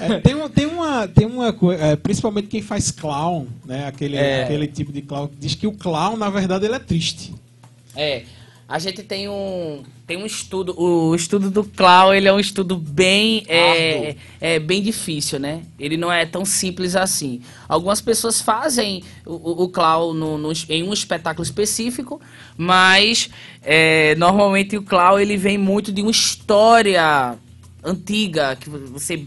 É, 0.00 0.20
tem, 0.20 0.34
uma, 0.34 0.48
tem 0.50 0.66
uma, 0.66 1.08
tem 1.08 1.26
uma 1.26 1.56
é, 1.78 1.96
principalmente 1.96 2.48
quem 2.48 2.60
faz 2.60 2.90
clown, 2.90 3.46
né? 3.64 3.86
Aquele, 3.86 4.16
É. 4.16 4.44
aquele 4.44 4.66
tipo 4.66 4.92
de 4.92 5.00
clown. 5.02 5.30
Diz 5.38 5.54
que 5.54 5.66
o 5.66 5.72
clown, 5.72 6.16
na 6.16 6.28
verdade, 6.28 6.66
ele 6.66 6.74
é 6.74 6.78
triste. 6.78 7.32
É. 7.96 8.22
A 8.72 8.78
gente 8.78 9.02
tem 9.02 9.28
um, 9.28 9.82
tem 10.06 10.16
um 10.16 10.24
estudo, 10.24 10.74
o 10.80 11.14
estudo 11.14 11.50
do 11.50 11.62
Clau, 11.62 12.14
ele 12.14 12.26
é 12.26 12.32
um 12.32 12.40
estudo 12.40 12.74
bem, 12.74 13.44
é, 13.46 14.16
é 14.40 14.58
bem 14.58 14.80
difícil, 14.82 15.38
né? 15.38 15.60
Ele 15.78 15.98
não 15.98 16.10
é 16.10 16.24
tão 16.24 16.42
simples 16.42 16.96
assim. 16.96 17.42
Algumas 17.68 18.00
pessoas 18.00 18.40
fazem 18.40 19.04
o, 19.26 19.64
o- 19.64 19.68
Clau 19.68 20.14
no- 20.14 20.38
no- 20.38 20.52
em 20.70 20.82
um 20.82 20.92
espetáculo 20.94 21.42
específico, 21.44 22.18
mas 22.56 23.28
é, 23.62 24.14
normalmente 24.14 24.74
o 24.78 24.82
Clau 24.82 25.20
ele 25.20 25.36
vem 25.36 25.58
muito 25.58 25.92
de 25.92 26.00
uma 26.00 26.10
história 26.10 27.36
antiga 27.84 28.56
que 28.56 28.70
você 28.70 29.26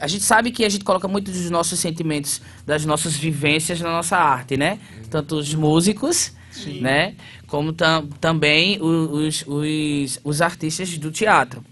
a 0.00 0.06
gente 0.08 0.24
sabe 0.24 0.50
que 0.50 0.64
a 0.64 0.68
gente 0.68 0.84
coloca 0.84 1.06
muito 1.08 1.30
dos 1.30 1.50
nossos 1.50 1.78
sentimentos, 1.78 2.40
das 2.66 2.84
nossas 2.84 3.14
vivências 3.14 3.80
na 3.80 3.90
nossa 3.90 4.16
arte, 4.16 4.56
né? 4.56 4.78
Tanto 5.10 5.36
os 5.36 5.52
músicos, 5.54 6.32
né? 6.80 7.14
Como 7.54 7.72
tam, 7.72 8.08
também 8.20 8.82
os, 8.82 9.44
os, 9.46 10.20
os 10.24 10.42
artistas 10.42 10.98
do 10.98 11.12
teatro. 11.12 11.64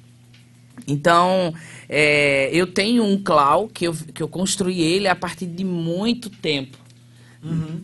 Então, 0.87 1.53
é, 1.89 2.49
eu 2.53 2.69
tenho 2.69 3.03
um 3.03 3.21
clau 3.21 3.67
que 3.67 3.89
eu, 3.89 3.93
que 4.15 4.23
eu 4.23 4.29
construí 4.29 4.81
ele 4.81 5.09
a 5.09 5.17
partir 5.17 5.47
de 5.47 5.65
muito 5.65 6.31
tempo. 6.31 6.79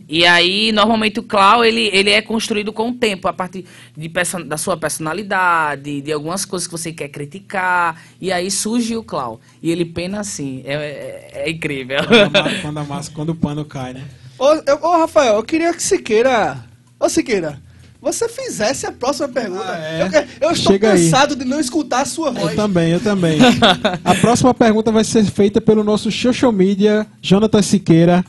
E 0.07 0.25
aí, 0.25 0.71
normalmente 0.71 1.19
o 1.19 1.23
clau, 1.23 1.65
ele, 1.65 1.89
ele 1.91 2.09
é 2.09 2.21
construído 2.21 2.71
com 2.71 2.87
o 2.87 2.93
tempo, 2.93 3.27
a 3.27 3.33
partir 3.33 3.65
de 3.97 4.09
da 4.45 4.55
sua 4.55 4.77
personalidade, 4.77 5.99
de 5.99 6.13
algumas 6.13 6.45
coisas 6.45 6.69
que 6.69 6.71
você 6.71 6.93
quer 6.93 7.09
criticar, 7.09 8.01
e 8.21 8.31
aí 8.31 8.49
surge 8.49 8.95
o 8.95 9.03
clau. 9.03 9.41
E 9.61 9.69
ele 9.69 9.83
pena 9.83 10.21
assim, 10.21 10.63
é, 10.65 10.73
é- 10.73 11.31
é 11.43 11.49
incrível. 11.49 11.97
Quando 12.07 12.17
a, 12.23 12.29
ma- 12.29 12.61
quando 12.61 12.77
a 12.77 12.83
massa, 12.85 13.11
quando 13.11 13.29
o 13.31 13.35
pano 13.35 13.65
cai, 13.65 13.91
né? 13.91 14.07
Ô, 14.37 14.45
eu- 14.65 14.79
ô, 14.83 14.97
Rafael, 14.99 15.35
eu 15.35 15.43
queria 15.43 15.73
que 15.73 15.83
Siqueira. 15.83 16.63
Ô, 16.97 17.09
Siqueira, 17.09 17.61
você 18.01 18.29
fizesse 18.29 18.85
a 18.85 18.91
próxima 18.91 19.27
pergunta. 19.27 19.65
Ah, 19.67 19.77
é? 19.77 20.01
eu, 20.01 20.47
eu 20.47 20.51
estou 20.51 20.73
Chega 20.73 20.91
aí. 20.93 21.03
cansado 21.03 21.35
de 21.35 21.43
não 21.43 21.59
escutar 21.59 22.01
a 22.01 22.05
sua 22.05 22.31
voz. 22.31 22.51
Eu 22.51 22.55
também, 22.55 22.91
eu 22.91 22.99
também. 22.99 23.39
A 24.05 24.15
próxima 24.15 24.53
pergunta 24.53 24.91
vai 24.91 25.03
ser 25.03 25.25
feita 25.25 25.59
pelo 25.59 25.83
nosso 25.83 26.09
social 26.11 26.51
media, 26.51 27.05
Jonathan 27.21 27.61
Siqueira. 27.61 28.23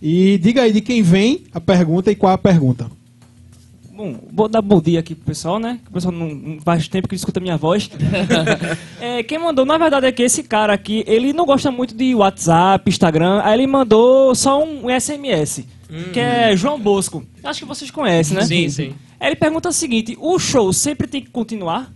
E 0.00 0.38
diga 0.38 0.62
aí 0.62 0.72
de 0.72 0.80
quem 0.80 1.02
vem 1.02 1.44
a 1.52 1.60
pergunta 1.60 2.10
e 2.10 2.14
qual 2.14 2.32
a 2.32 2.38
pergunta. 2.38 2.88
Bom, 3.96 4.14
vou 4.30 4.46
dar 4.46 4.60
bom 4.60 4.78
dia 4.78 5.00
aqui 5.00 5.14
pro 5.14 5.24
pessoal, 5.24 5.58
né? 5.58 5.80
Que 5.82 5.90
O 5.90 5.94
pessoal 5.94 6.12
não, 6.12 6.58
faz 6.62 6.86
tempo 6.86 7.08
que 7.08 7.14
escuta 7.14 7.40
minha 7.40 7.56
voz. 7.56 7.90
É, 9.00 9.22
quem 9.22 9.38
mandou, 9.38 9.64
na 9.64 9.78
verdade, 9.78 10.06
é 10.06 10.12
que 10.12 10.22
esse 10.22 10.42
cara 10.42 10.72
aqui, 10.72 11.02
ele 11.06 11.32
não 11.32 11.46
gosta 11.46 11.70
muito 11.70 11.94
de 11.94 12.14
WhatsApp, 12.14 12.88
Instagram, 12.88 13.40
aí 13.42 13.54
ele 13.54 13.66
mandou 13.66 14.34
só 14.34 14.62
um 14.62 14.84
SMS, 14.88 15.64
que 16.12 16.20
é 16.20 16.54
João 16.56 16.78
Bosco. 16.78 17.24
Acho 17.42 17.60
que 17.60 17.66
vocês 17.66 17.90
conhecem, 17.90 18.36
né? 18.36 18.42
Sim, 18.42 18.68
sim. 18.68 18.94
Ele 19.20 19.36
pergunta 19.36 19.68
o 19.68 19.72
seguinte, 19.72 20.16
o 20.20 20.38
show 20.38 20.72
sempre 20.72 21.06
tem 21.06 21.22
que 21.22 21.30
continuar? 21.30 21.90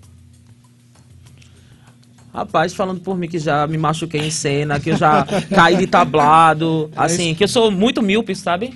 Rapaz, 2.33 2.73
falando 2.73 3.01
por 3.01 3.19
mim 3.19 3.29
que 3.29 3.41
já 3.41 3.67
me 3.67 3.77
machuquei 3.77 4.21
em 4.21 4.31
cena, 4.31 4.79
que 4.79 4.91
eu 4.91 4.97
já 4.97 5.27
caí 5.53 5.77
de 5.77 5.89
tablado, 5.89 6.89
assim, 6.97 7.35
que 7.35 7.43
eu 7.43 7.49
sou 7.49 7.73
muito 7.73 8.01
míope, 8.01 8.37
sabe? 8.37 8.73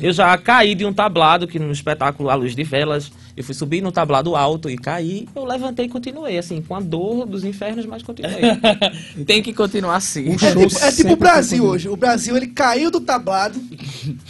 Eu 0.00 0.12
já 0.12 0.36
caí 0.36 0.74
de 0.74 0.84
um 0.84 0.92
tablado, 0.92 1.48
que 1.48 1.58
no 1.58 1.72
espetáculo 1.72 2.28
A 2.28 2.34
Luz 2.34 2.54
de 2.54 2.62
Velas, 2.62 3.10
eu 3.38 3.44
fui 3.44 3.54
subir 3.54 3.80
no 3.80 3.92
tablado 3.92 4.34
alto 4.34 4.68
e 4.68 4.76
caí, 4.76 5.28
eu 5.32 5.44
levantei 5.44 5.86
e 5.86 5.88
continuei, 5.88 6.36
assim, 6.36 6.60
com 6.60 6.74
a 6.74 6.80
dor 6.80 7.24
dos 7.24 7.44
infernos, 7.44 7.86
mas 7.86 8.02
continuei. 8.02 8.40
Tem 9.24 9.40
que 9.40 9.52
continuar 9.52 9.94
assim. 9.94 10.30
Um 10.30 10.34
É 10.34 10.36
tipo, 10.36 10.84
é 10.84 10.90
tipo 10.90 11.12
o 11.12 11.16
Brasil 11.16 11.64
hoje. 11.64 11.88
O 11.88 11.94
Brasil 11.94 12.36
ele 12.36 12.48
caiu 12.48 12.90
do 12.90 13.00
tablado, 13.00 13.56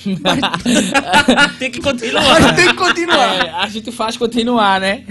tem 1.58 1.70
que 1.70 1.80
continuar. 1.80 2.22
mas 2.22 2.54
tem 2.54 2.68
que 2.68 2.74
continuar. 2.74 3.46
É, 3.46 3.50
a 3.50 3.66
gente 3.68 3.90
faz 3.90 4.14
continuar, 4.18 4.78
né? 4.78 5.04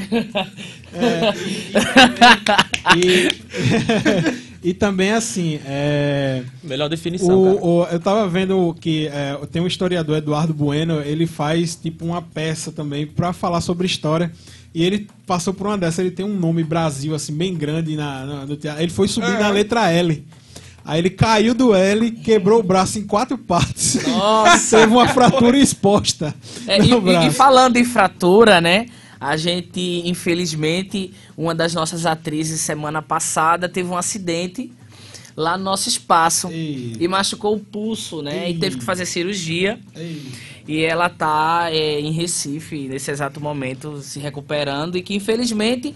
E, 2.95 3.29
e 4.63 4.73
também 4.73 5.11
assim, 5.11 5.59
é, 5.65 6.43
Melhor 6.63 6.89
definição, 6.89 7.27
cara. 7.27 7.55
o, 7.65 7.81
o- 7.81 7.85
eu 7.85 7.99
tava 7.99 8.27
vendo 8.27 8.75
que 8.79 9.07
é, 9.07 9.37
tem 9.51 9.61
um 9.61 9.67
historiador, 9.67 10.17
Eduardo 10.17 10.53
Bueno, 10.53 11.01
ele 11.01 11.25
faz 11.27 11.75
tipo 11.75 12.05
uma 12.05 12.21
peça 12.21 12.71
também 12.71 13.05
pra 13.07 13.33
falar 13.33 13.61
sobre 13.61 13.85
história. 13.85 14.31
E 14.75 14.83
ele 14.83 15.07
passou 15.25 15.53
por 15.53 15.65
uma 15.67 15.77
dessas, 15.77 15.99
ele 15.99 16.11
tem 16.11 16.25
um 16.25 16.37
nome 16.37 16.63
Brasil, 16.63 17.15
assim, 17.15 17.33
bem 17.35 17.55
grande 17.55 17.95
na, 17.95 18.25
na- 18.25 18.45
no 18.45 18.55
teatro. 18.55 18.81
Ele 18.83 18.91
foi 18.91 19.07
subir 19.07 19.39
na 19.39 19.49
letra 19.49 19.89
L. 19.91 20.23
Aí 20.85 20.99
ele 20.99 21.09
caiu 21.09 21.53
do 21.53 21.73
L, 21.75 22.11
quebrou 22.11 22.59
o 22.59 22.63
braço 22.63 22.97
em 22.99 23.03
quatro 23.05 23.37
partes. 23.37 24.05
Nossa. 24.07 24.77
Teve 24.79 24.91
uma 24.93 25.07
fratura 25.09 25.57
exposta 25.57 26.33
É, 26.67 26.77
e, 26.81 26.87
no 26.87 26.97
e- 26.97 27.01
braço. 27.01 27.27
e 27.27 27.31
falando 27.31 27.75
em 27.77 27.83
fratura, 27.85 28.61
né? 28.61 28.85
A 29.19 29.35
gente, 29.35 30.03
infelizmente, 30.05 31.11
uma 31.35 31.55
das 31.55 31.73
nossas 31.73 32.05
atrizes 32.05 32.61
semana 32.61 33.01
passada 33.01 33.67
teve 33.67 33.89
um 33.89 33.97
acidente 33.97 34.71
lá 35.35 35.57
no 35.57 35.63
nosso 35.63 35.87
espaço 35.87 36.49
Ei. 36.49 36.95
e 36.99 37.07
machucou 37.07 37.55
o 37.55 37.59
pulso, 37.59 38.21
né? 38.21 38.47
Ei. 38.47 38.55
E 38.55 38.59
teve 38.59 38.77
que 38.77 38.83
fazer 38.83 39.05
cirurgia. 39.05 39.79
Ei. 39.95 40.21
E 40.67 40.83
ela 40.83 41.09
tá 41.09 41.69
é, 41.71 41.99
em 41.99 42.11
Recife 42.11 42.87
nesse 42.87 43.09
exato 43.09 43.39
momento 43.39 44.01
se 44.01 44.19
recuperando 44.19 44.97
e 44.97 45.01
que 45.01 45.15
infelizmente 45.15 45.95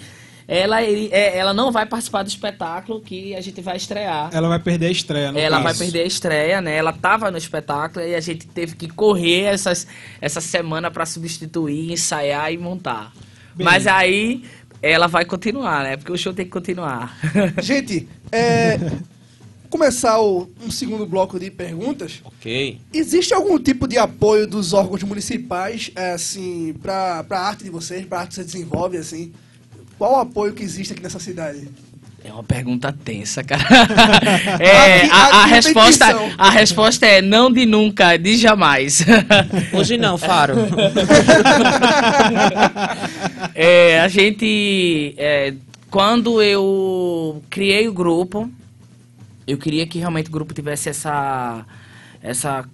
ela, 0.53 0.83
é, 0.83 1.37
ela 1.37 1.53
não 1.53 1.71
vai 1.71 1.85
participar 1.85 2.23
do 2.23 2.27
espetáculo 2.27 2.99
que 2.99 3.33
a 3.33 3.39
gente 3.39 3.61
vai 3.61 3.77
estrear. 3.77 4.29
Ela 4.33 4.49
vai 4.49 4.59
perder 4.59 4.87
a 4.87 4.91
estreia, 4.91 5.31
no 5.31 5.39
Ela 5.39 5.59
vai 5.59 5.67
caso. 5.67 5.79
perder 5.79 6.01
a 6.01 6.05
estreia, 6.05 6.59
né? 6.59 6.75
Ela 6.75 6.91
tava 6.91 7.31
no 7.31 7.37
espetáculo 7.37 8.05
e 8.05 8.13
a 8.13 8.19
gente 8.19 8.45
teve 8.47 8.75
que 8.75 8.89
correr 8.89 9.43
essas, 9.43 9.87
essa 10.19 10.41
semana 10.41 10.91
para 10.91 11.05
substituir, 11.05 11.93
ensaiar 11.93 12.51
e 12.51 12.57
montar. 12.57 13.13
Bem. 13.55 13.63
Mas 13.63 13.87
aí 13.87 14.43
ela 14.81 15.07
vai 15.07 15.23
continuar, 15.23 15.83
né? 15.85 15.95
Porque 15.95 16.11
o 16.11 16.17
show 16.17 16.33
tem 16.33 16.43
que 16.43 16.51
continuar. 16.51 17.17
Gente, 17.63 18.09
é, 18.29 18.77
começar 19.69 20.19
o, 20.19 20.51
um 20.61 20.69
segundo 20.69 21.05
bloco 21.05 21.39
de 21.39 21.49
perguntas. 21.49 22.19
Ok. 22.25 22.77
Existe 22.93 23.33
algum 23.33 23.57
tipo 23.57 23.87
de 23.87 23.97
apoio 23.97 24.45
dos 24.45 24.73
órgãos 24.73 25.01
municipais, 25.03 25.91
é, 25.95 26.11
assim, 26.11 26.75
pra, 26.81 27.23
pra 27.23 27.39
arte 27.39 27.63
de 27.63 27.69
vocês, 27.69 28.05
pra 28.05 28.19
arte 28.19 28.29
que 28.31 28.35
você 28.35 28.43
desenvolve, 28.43 28.97
assim? 28.97 29.31
Qual 30.01 30.13
o 30.13 30.15
apoio 30.15 30.51
que 30.51 30.63
existe 30.63 30.93
aqui 30.93 31.03
nessa 31.03 31.19
cidade? 31.19 31.69
É 32.23 32.33
uma 32.33 32.43
pergunta 32.43 32.91
tensa, 32.91 33.43
cara. 33.43 33.61
É, 34.59 35.01
Aqui- 35.01 35.11
a, 35.11 35.43
a 35.43 35.45
resposta, 35.45 36.05
a 36.39 36.49
resposta 36.49 37.05
é 37.05 37.21
não 37.21 37.51
de 37.51 37.67
nunca, 37.67 38.17
de 38.17 38.35
jamais. 38.35 39.05
Hoje 39.71 39.99
não, 39.99 40.17
Faro. 40.17 40.55
É, 43.53 43.99
a 43.99 44.07
gente. 44.07 45.13
é, 45.19 45.53
quando 45.91 46.41
eu 46.41 47.43
criei 47.47 47.87
o 47.87 47.93
grupo, 47.93 48.49
eu 49.45 49.59
queria 49.59 49.85
que 49.85 49.99
realmente 49.99 50.29
o 50.29 50.31
grupo 50.31 50.51
tivesse 50.51 50.89
essa. 50.89 51.63
essa 52.23 52.65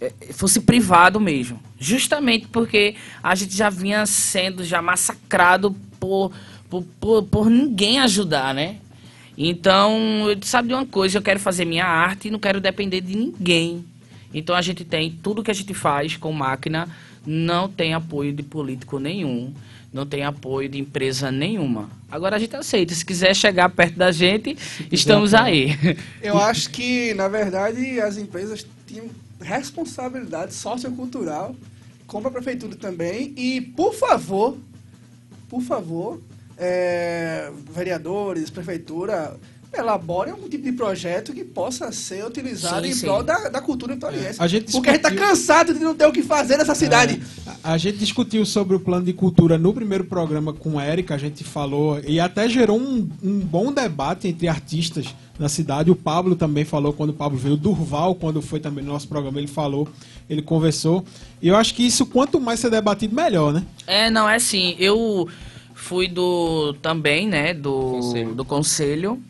é, 0.00 0.12
fosse 0.32 0.58
privado 0.58 1.20
mesmo. 1.20 1.60
Justamente 1.78 2.48
porque 2.48 2.96
a 3.22 3.36
gente 3.36 3.56
já 3.56 3.70
vinha 3.70 4.04
sendo 4.04 4.64
já 4.64 4.82
massacrado 4.82 5.76
por, 6.00 6.32
por, 6.72 6.82
por, 6.98 7.22
por 7.24 7.50
ninguém 7.50 8.00
ajudar, 8.00 8.54
né? 8.54 8.76
Então, 9.36 10.30
eu 10.30 10.38
sabe 10.40 10.68
de 10.68 10.74
uma 10.74 10.86
coisa, 10.86 11.18
eu 11.18 11.22
quero 11.22 11.38
fazer 11.38 11.66
minha 11.66 11.84
arte 11.84 12.28
e 12.28 12.30
não 12.30 12.38
quero 12.38 12.62
depender 12.62 13.02
de 13.02 13.14
ninguém. 13.14 13.84
Então 14.32 14.56
a 14.56 14.62
gente 14.62 14.82
tem 14.82 15.10
tudo 15.22 15.42
que 15.42 15.50
a 15.50 15.54
gente 15.54 15.74
faz 15.74 16.16
com 16.16 16.32
máquina, 16.32 16.88
não 17.26 17.68
tem 17.68 17.92
apoio 17.92 18.32
de 18.32 18.42
político 18.42 18.98
nenhum, 18.98 19.52
não 19.92 20.06
tem 20.06 20.24
apoio 20.24 20.66
de 20.66 20.78
empresa 20.78 21.30
nenhuma. 21.30 21.90
Agora 22.10 22.36
a 22.36 22.38
gente 22.38 22.56
aceita, 22.56 22.94
se 22.94 23.04
quiser 23.04 23.36
chegar 23.36 23.68
perto 23.68 23.96
da 23.98 24.10
gente, 24.10 24.56
estamos 24.90 25.34
aí. 25.34 25.76
Eu 26.22 26.38
acho 26.38 26.70
que, 26.70 27.12
na 27.12 27.28
verdade, 27.28 28.00
as 28.00 28.16
empresas 28.16 28.66
tinham 28.86 29.10
responsabilidade 29.42 30.54
sociocultural, 30.54 31.54
como 32.06 32.28
a 32.28 32.30
prefeitura 32.30 32.74
também. 32.76 33.34
E, 33.36 33.60
por 33.60 33.92
favor, 33.92 34.56
por 35.50 35.60
favor, 35.60 36.18
é, 36.58 37.50
vereadores, 37.74 38.50
prefeitura, 38.50 39.36
elaborem 39.74 40.32
algum 40.32 40.48
tipo 40.50 40.64
de 40.64 40.72
projeto 40.72 41.32
que 41.32 41.42
possa 41.42 41.90
ser 41.92 42.26
utilizado 42.26 42.84
Sim, 42.84 42.90
em 42.90 42.94
sim. 42.94 43.06
prol 43.06 43.22
da, 43.22 43.48
da 43.48 43.58
cultura 43.60 43.94
vitoriense. 43.94 44.38
É, 44.38 44.44
a 44.44 44.46
gente 44.46 44.70
Porque 44.70 44.90
a 44.90 44.92
gente 44.92 45.02
tá 45.02 45.08
discutiu- 45.08 45.30
cansado 45.30 45.72
de 45.72 45.80
não 45.80 45.94
ter 45.94 46.04
o 46.06 46.12
que 46.12 46.22
fazer 46.22 46.58
nessa 46.58 46.74
cidade. 46.74 47.22
A 47.64 47.72
a 47.72 47.78
gente 47.78 47.96
discutiu 47.96 48.44
sobre 48.44 48.76
o 48.76 48.80
plano 48.80 49.06
de 49.06 49.12
cultura 49.14 49.56
no 49.56 49.72
primeiro 49.72 50.04
programa 50.04 50.52
com 50.52 50.78
a 50.78 50.84
Érica, 50.84 51.14
a 51.14 51.18
gente 51.18 51.42
falou, 51.42 51.98
e 52.06 52.20
até 52.20 52.48
gerou 52.50 52.78
um, 52.78 53.08
um 53.22 53.38
bom 53.40 53.72
debate 53.72 54.28
entre 54.28 54.46
artistas 54.46 55.06
na 55.38 55.48
cidade. 55.48 55.90
O 55.90 55.96
Pablo 55.96 56.36
também 56.36 56.64
falou 56.66 56.92
quando 56.92 57.10
o 57.10 57.14
Pablo 57.14 57.38
veio, 57.38 57.54
o 57.54 57.56
Durval, 57.56 58.14
quando 58.14 58.42
foi 58.42 58.60
também 58.60 58.84
no 58.84 58.92
nosso 58.92 59.08
programa, 59.08 59.38
ele 59.38 59.46
falou, 59.46 59.88
ele 60.28 60.42
conversou. 60.42 61.02
E 61.40 61.48
eu 61.48 61.56
acho 61.56 61.72
que 61.74 61.86
isso, 61.86 62.04
quanto 62.04 62.38
mais 62.38 62.60
ser 62.60 62.68
debatido, 62.68 63.14
melhor, 63.14 63.54
né? 63.54 63.62
É, 63.86 64.10
não, 64.10 64.28
é 64.28 64.34
assim, 64.34 64.76
eu 64.78 65.26
fui 65.82 66.06
do 66.08 66.72
também, 66.74 67.26
né, 67.26 67.52
do 67.52 67.72
Conselho. 67.72 68.34
do 68.34 68.44
conselho, 68.44 69.22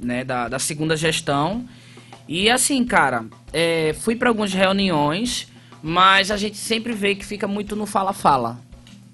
né, 0.00 0.24
da, 0.24 0.48
da 0.48 0.58
segunda 0.58 0.96
gestão. 0.96 1.64
E 2.26 2.48
assim, 2.50 2.84
cara, 2.84 3.24
é, 3.52 3.94
fui 4.00 4.16
para 4.16 4.28
algumas 4.30 4.52
reuniões, 4.52 5.48
mas 5.82 6.30
a 6.30 6.36
gente 6.36 6.56
sempre 6.56 6.92
vê 6.92 7.14
que 7.14 7.24
fica 7.24 7.46
muito 7.46 7.76
no 7.76 7.86
fala-fala. 7.86 8.58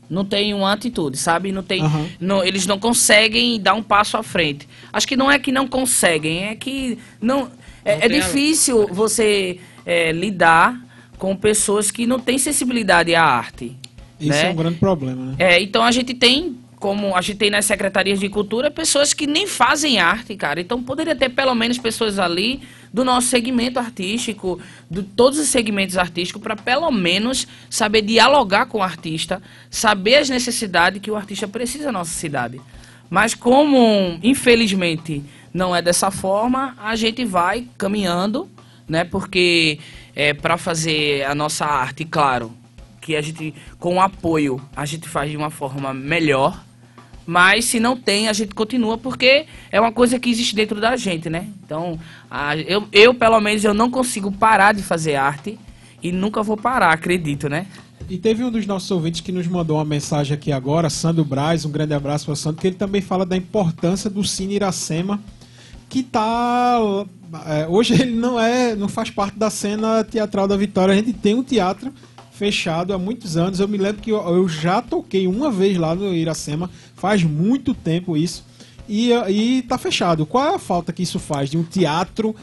Não 0.09 0.24
tem 0.24 0.53
uma 0.55 0.72
atitude, 0.72 1.16
sabe? 1.16 1.51
Não 1.51 1.62
tem, 1.62 1.82
Aham. 1.82 2.07
não- 2.20 2.45
eles 2.45 2.66
não 2.66 2.78
conseguem 2.78 3.59
dar 3.61 3.74
um 3.74 3.82
passo 3.82 4.16
à 4.16 4.22
frente. 4.22 4.68
Acho 4.92 5.09
que 5.09 5.16
não 5.16 5.30
é 5.30 5.38
que 5.38 5.51
não 5.51 5.66
conseguem, 5.66 6.45
é 6.45 6.55
que 6.55 6.99
não. 7.20 7.51
É, 7.84 7.97
Não 7.97 8.03
é 8.03 8.09
tem 8.09 8.18
a- 8.20 8.22
difícil 8.26 8.86
você 8.92 9.59
é, 9.86 10.12
lidar 10.12 10.78
com 11.18 11.34
pessoas 11.34 11.90
que 11.90 12.07
não 12.07 12.18
têm 12.20 12.38
sensibilidade 12.38 13.14
à 13.14 13.22
arte. 13.24 13.76
Isso 14.20 14.30
né? 14.30 14.47
é 14.49 14.51
um 14.51 14.55
grande 14.57 14.78
problema, 14.78 15.24
né? 15.26 15.34
É, 15.38 15.61
então 15.62 15.82
a 15.82 15.90
gente 15.90 16.14
tem, 16.14 16.57
como 16.85 17.16
a 17.16 17.22
gente 17.22 17.39
tem 17.39 17.49
nas 17.49 17.64
secretarias 17.64 18.20
de 18.20 18.28
cultura, 18.28 18.70
pessoas 18.70 19.14
que 19.14 19.26
nem 19.26 19.47
fazem 19.47 19.99
arte, 19.99 20.37
cara. 20.37 20.61
Então 20.61 20.82
poderia 20.82 21.16
ter 21.16 21.30
pelo 21.30 21.55
menos 21.55 21.78
pessoas 21.78 22.18
ali 22.18 22.61
do 22.93 23.03
nosso 23.03 23.28
segmento 23.28 23.78
artístico, 23.78 24.61
de 24.91 25.03
todos 25.03 25.39
os 25.39 25.49
segmentos 25.49 25.97
artísticos, 25.97 26.43
para 26.43 26.55
pelo 26.55 26.91
menos 26.91 27.49
saber 27.70 28.03
dialogar 28.03 28.66
com 28.66 28.80
o 28.80 28.82
artista, 28.82 29.41
saber 29.70 30.16
as 30.16 30.28
necessidades 30.28 31.01
que 31.01 31.11
o 31.11 31.16
artista 31.16 31.49
precisa 31.49 31.87
na 31.87 31.93
nossa 31.93 32.12
cidade. 32.12 32.61
Mas 33.09 33.35
como, 33.35 34.18
infelizmente, 34.22 35.24
não 35.55 35.74
é 35.74 35.80
dessa 35.80 36.11
forma, 36.11 36.76
a 36.78 36.95
gente 36.97 37.24
vai 37.24 37.66
caminhando, 37.78 38.47
né? 38.87 39.05
Porque 39.05 39.78
é, 40.14 40.35
para 40.35 40.59
fazer 40.59 41.24
a 41.24 41.35
nossa 41.35 41.64
arte, 41.64 42.05
claro, 42.05 42.55
que 43.01 43.16
a 43.16 43.22
gente, 43.22 43.55
com 43.78 44.03
apoio, 44.03 44.61
a 44.76 44.85
gente 44.85 45.09
faz 45.09 45.30
de 45.30 45.37
uma 45.39 45.49
forma 45.49 45.95
melhor. 45.95 46.62
Mas 47.27 47.64
se 47.64 47.81
não 47.81 47.97
tem, 47.97 48.29
a 48.29 48.33
gente 48.33 48.55
continua 48.55 48.99
porque 48.99 49.47
é 49.72 49.81
uma 49.81 49.93
coisa 49.93 50.18
que 50.18 50.29
existe 50.29 50.55
dentro 50.55 50.81
da 50.81 50.97
gente, 50.97 51.31
né? 51.31 51.49
Então, 51.64 51.99
a- 52.31 52.57
eu, 52.57 52.87
eu, 52.93 53.14
pelo 53.14 53.41
menos, 53.41 53.64
eu 53.64 53.72
não 53.75 53.91
consigo 53.91 54.31
parar 54.31 54.75
de 54.75 54.83
fazer 54.83 55.14
arte 55.16 55.59
e 56.03 56.12
nunca 56.12 56.43
vou 56.43 56.57
parar, 56.57 56.93
acredito, 56.93 57.49
né? 57.49 57.66
E 58.11 58.18
teve 58.18 58.45
um 58.45 58.51
dos 58.51 58.66
nossos 58.66 58.91
ouvintes 58.91 59.22
que 59.22 59.33
nos 59.33 59.47
mandou 59.47 59.79
uma 59.79 59.85
mensagem 59.85 60.35
aqui 60.35 60.53
agora, 60.53 60.91
Sandro 60.91 61.25
Braz, 61.25 61.64
um 61.64 61.70
grande 61.70 61.95
abraço 61.95 62.27
para 62.27 62.37
Sandro, 62.37 62.61
que 62.61 62.66
ele 62.66 62.77
também 62.77 63.01
fala 63.01 63.25
da 63.25 63.37
importância 63.37 64.11
do 64.11 64.22
Cine 64.22 64.57
Iracema, 64.57 65.18
que 65.89 66.03
tá 66.03 66.79
é, 67.47 67.66
hoje 67.66 67.95
ele 68.01 68.14
não 68.14 68.39
é, 68.39 68.77
não 68.77 68.89
faz 68.89 69.09
parte 69.11 69.39
da 69.39 69.49
cena 69.49 70.05
teatral 70.05 70.47
da 70.47 70.57
Vitória. 70.57 70.93
A 70.93 70.97
gente 70.97 71.14
tem 71.14 71.35
um 71.35 71.43
teatro 71.43 71.93
fechado 72.33 72.93
há 72.93 72.99
muitos 72.99 73.37
anos. 73.37 73.61
Eu 73.61 73.68
me 73.68 73.79
lembro 73.79 74.03
que 74.03 74.11
eu, 74.11 74.18
eu 74.29 74.49
já 74.49 74.83
toquei 74.83 75.27
uma 75.27 75.51
vez 75.51 75.79
lá 75.79 75.95
no 75.95 76.12
Iracema, 76.14 76.68
faz 77.05 77.23
muito 77.23 77.75
tempo 77.75 78.17
isso. 78.17 78.43
E, 78.89 79.13
e 79.29 79.63
tá 79.69 79.77
fechado. 79.77 80.25
Qual 80.25 80.43
é 80.43 80.55
a 80.55 80.59
falta 80.59 80.91
que 80.91 81.03
isso 81.03 81.19
faz 81.19 81.51
de 81.51 81.59
um 81.59 81.63
teatro 81.63 82.35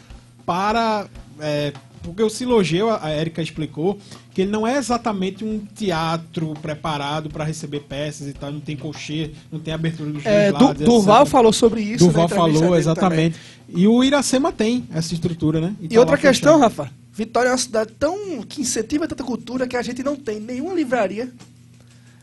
para. 0.46 1.08
é, 1.40 1.74
porque 2.04 2.22
o 2.22 2.30
Silogeu, 2.30 2.90
a 2.92 3.12
Erika 3.12 3.42
explicou, 3.42 4.00
que 4.34 4.42
ele 4.42 4.52
não 4.52 4.66
é 4.66 4.78
exatamente 4.78 5.44
um 5.44 5.60
teatro 5.76 6.54
preparado 6.62 7.28
para 7.30 7.44
receber 7.44 7.82
peças 7.82 8.28
e 8.28 8.34
tal, 8.34 8.52
não 8.52 8.60
tem 8.60 8.76
cochê, 8.76 9.32
não 9.52 9.60
tem 9.60 9.74
abertura 9.74 10.12
dos 10.12 10.26
É, 10.26 10.52
dois 10.52 10.64
lados. 10.64 10.86
Durval 10.86 11.26
falou 11.26 11.54
sobre 11.54 11.82
isso. 11.82 12.06
Durval 12.06 12.30
falou, 12.30 12.76
exatamente. 12.76 13.40
E 13.68 13.88
o 13.88 14.04
Iracema 14.04 14.52
tem 14.52 14.88
essa 14.94 15.14
estrutura, 15.14 15.60
né? 15.60 15.76
E 15.82 15.88
tá 15.88 16.00
outra 16.00 16.18
questão, 16.18 16.60
fechado. 16.60 16.80
Rafa. 16.80 16.94
Vitória 17.14 17.50
é 17.50 17.52
uma 17.52 17.58
cidade 17.58 17.92
tão 18.00 18.42
que 18.44 18.62
incentiva 18.62 19.08
tanta 19.08 19.24
cultura 19.24 19.68
que 19.68 19.76
a 19.76 19.82
gente 19.82 20.04
não 20.04 20.16
tem 20.16 20.40
nenhuma 20.40 20.74
livraria. 20.76 21.32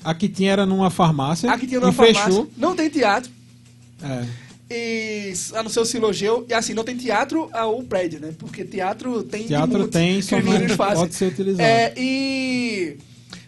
A 0.05 0.15
que 0.15 0.29
tinha 0.29 0.53
era 0.53 0.65
numa 0.67 0.91
farmácia. 0.91 1.51
Aqui 1.51 1.67
tinha 1.67 1.81
e 1.81 1.83
uma 1.83 1.93
farmácia, 1.93 2.25
fechou. 2.25 2.51
não 2.57 2.75
tem 2.77 2.89
teatro. 2.89 3.31
É. 4.03 4.25
E 4.71 5.33
a 5.55 5.63
não 5.63 5.71
ser 5.71 5.81
o 5.81 5.85
Silogeu, 5.85 6.45
e 6.49 6.53
assim, 6.53 6.75
não 6.75 6.85
tem 6.85 6.97
teatro 6.97 7.49
ao 7.53 7.83
prédio, 7.83 8.21
né? 8.21 8.35
Porque 8.39 8.65
teatro 8.65 9.23
tem 9.23 9.47
Teatro 9.47 9.79
monte 9.79 9.91
tem, 9.93 10.17
que 10.17 10.23
só 10.23 10.37
não 10.41 10.77
pode 10.77 11.15
ser 11.15 11.33
utilizado. 11.33 11.63
É, 11.63 11.95
e 11.97 12.99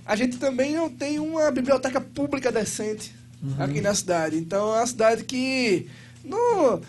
a 0.07 0.16
gente 0.16 0.38
também 0.38 0.74
não 0.74 0.88
tem 0.88 1.18
uma 1.18 1.51
biblioteca 1.51 2.01
pública 2.01 2.51
decente 2.51 3.12
Uhum. 3.42 3.55
aqui 3.59 3.80
na 3.80 3.94
cidade. 3.94 4.36
Então 4.36 4.74
é 4.74 4.78
uma 4.80 4.86
cidade 4.86 5.24
que. 5.24 5.86
Não, 6.22 6.80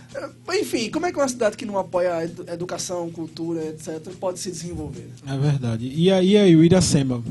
enfim, 0.53 0.89
como 0.89 1.05
é 1.05 1.12
que 1.12 1.18
uma 1.18 1.28
cidade 1.30 1.55
que 1.55 1.66
não 1.66 1.78
apoia 1.78 2.16
a 2.16 2.26
edu- 2.26 2.45
educação, 2.49 3.09
cultura, 3.09 3.64
etc., 3.68 4.01
pode 4.20 4.39
se 4.39 4.51
desenvolver? 4.51 5.07
É 5.26 5.38
verdade. 5.38 5.88
E 5.93 6.12
aí, 6.12 6.36
aí 6.36 6.53
o 6.55 6.64
Iracema? 6.64 7.24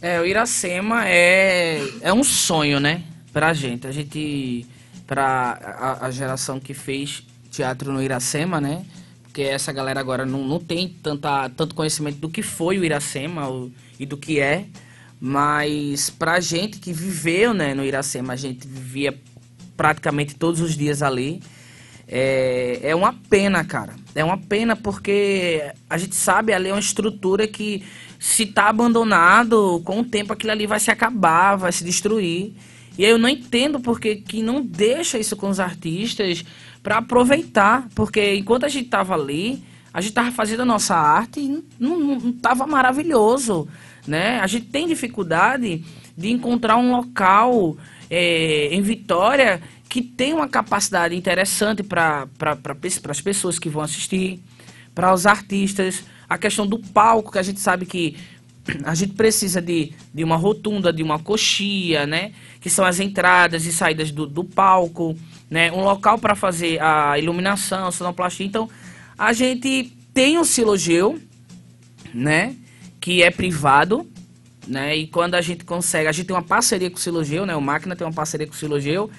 É, 0.00 0.20
o 0.20 0.26
Iracema 0.26 1.06
é, 1.08 1.80
é 2.00 2.12
um 2.12 2.22
sonho, 2.22 2.78
né? 2.78 3.02
Pra 3.32 3.52
gente. 3.52 3.86
A 3.86 3.92
gente, 3.92 4.66
pra 5.06 5.58
a, 6.00 6.06
a 6.06 6.10
geração 6.10 6.60
que 6.60 6.74
fez 6.74 7.22
teatro 7.50 7.92
no 7.92 8.02
Iracema, 8.02 8.60
né? 8.60 8.84
Porque 9.22 9.42
essa 9.42 9.72
galera 9.72 10.00
agora 10.00 10.24
não, 10.24 10.46
não 10.46 10.58
tem 10.58 10.88
tanta, 10.88 11.48
tanto 11.50 11.74
conhecimento 11.74 12.18
do 12.18 12.28
que 12.28 12.42
foi 12.42 12.78
o 12.78 12.84
Iracema 12.84 13.48
o- 13.48 13.70
e 13.98 14.06
do 14.06 14.16
que 14.16 14.40
é. 14.40 14.64
Mas 15.20 16.10
pra 16.10 16.40
gente 16.40 16.78
que 16.78 16.92
viveu 16.92 17.54
né, 17.54 17.74
no 17.74 17.84
Iracema, 17.84 18.34
a 18.34 18.36
gente 18.36 18.66
vivia 18.68 19.18
praticamente 19.76 20.34
todos 20.34 20.60
os 20.60 20.76
dias 20.76 21.02
ali. 21.02 21.42
É, 22.08 22.80
é 22.82 22.94
uma 22.94 23.12
pena, 23.28 23.64
cara. 23.64 23.94
É 24.14 24.22
uma 24.22 24.38
pena 24.38 24.76
porque 24.76 25.62
a 25.88 25.98
gente 25.98 26.14
sabe 26.14 26.52
ali 26.52 26.68
é 26.68 26.72
uma 26.72 26.78
estrutura 26.80 27.46
que 27.48 27.82
se 28.18 28.46
tá 28.46 28.68
abandonado, 28.68 29.80
com 29.84 30.00
o 30.00 30.04
tempo 30.04 30.32
aquilo 30.32 30.52
ali 30.52 30.66
vai 30.66 30.80
se 30.80 30.90
acabar, 30.90 31.56
vai 31.56 31.72
se 31.72 31.84
destruir. 31.84 32.52
E 32.98 33.04
aí 33.04 33.10
eu 33.10 33.18
não 33.18 33.28
entendo 33.28 33.78
porque 33.78 34.16
que 34.16 34.42
não 34.42 34.62
deixa 34.62 35.18
isso 35.18 35.36
com 35.36 35.48
os 35.48 35.60
artistas 35.60 36.44
para 36.82 36.98
aproveitar, 36.98 37.88
porque 37.94 38.34
enquanto 38.34 38.64
a 38.64 38.68
gente 38.68 38.88
tava 38.88 39.14
ali, 39.14 39.62
a 39.92 40.00
gente 40.00 40.14
tava 40.14 40.30
fazendo 40.30 40.62
a 40.62 40.66
nossa 40.66 40.94
arte 40.94 41.40
e 41.40 41.64
não, 41.78 41.98
não, 41.98 42.18
não 42.20 42.32
tava 42.32 42.66
maravilhoso, 42.66 43.68
né? 44.06 44.40
A 44.40 44.46
gente 44.46 44.66
tem 44.66 44.86
dificuldade 44.86 45.84
de 46.16 46.30
encontrar 46.30 46.76
um 46.76 46.92
local 46.92 47.76
é, 48.10 48.68
em 48.72 48.80
Vitória 48.80 49.60
que 49.88 50.02
tem 50.02 50.32
uma 50.32 50.48
capacidade 50.48 51.14
interessante 51.14 51.82
para 51.82 52.26
pra, 52.38 52.56
as 53.08 53.20
pessoas 53.20 53.58
que 53.58 53.68
vão 53.68 53.82
assistir, 53.82 54.40
para 54.94 55.12
os 55.12 55.26
artistas. 55.26 56.04
A 56.28 56.36
questão 56.36 56.66
do 56.66 56.78
palco, 56.78 57.32
que 57.32 57.38
a 57.38 57.42
gente 57.42 57.60
sabe 57.60 57.86
que 57.86 58.16
a 58.84 58.94
gente 58.94 59.12
precisa 59.12 59.60
de, 59.60 59.92
de 60.12 60.24
uma 60.24 60.36
rotunda, 60.36 60.92
de 60.92 61.02
uma 61.02 61.18
coxia, 61.18 62.06
né? 62.06 62.32
Que 62.60 62.68
são 62.68 62.84
as 62.84 62.98
entradas 62.98 63.64
e 63.64 63.72
saídas 63.72 64.10
do, 64.10 64.26
do 64.26 64.42
palco, 64.42 65.16
né? 65.50 65.70
Um 65.70 65.84
local 65.84 66.18
para 66.18 66.34
fazer 66.34 66.82
a 66.82 67.18
iluminação, 67.18 67.90
sonoplastia. 67.92 68.46
Então, 68.46 68.68
a 69.16 69.32
gente 69.32 69.92
tem 70.12 70.38
o 70.38 70.44
Silogeu, 70.44 71.20
né? 72.12 72.56
Que 73.00 73.22
é 73.22 73.30
privado, 73.30 74.06
né? 74.66 74.96
E 74.96 75.06
quando 75.06 75.34
a 75.36 75.40
gente 75.40 75.64
consegue, 75.64 76.08
a 76.08 76.12
gente 76.12 76.26
tem 76.26 76.34
uma 76.34 76.42
parceria 76.42 76.90
com 76.90 76.96
o 76.96 77.00
Silogeu, 77.00 77.46
né? 77.46 77.54
O 77.54 77.62
Máquina 77.62 77.94
tem 77.94 78.06
uma 78.06 78.12
parceria 78.12 78.46
com 78.46 78.54
o 78.54 78.56
Silogeu, 78.56 79.10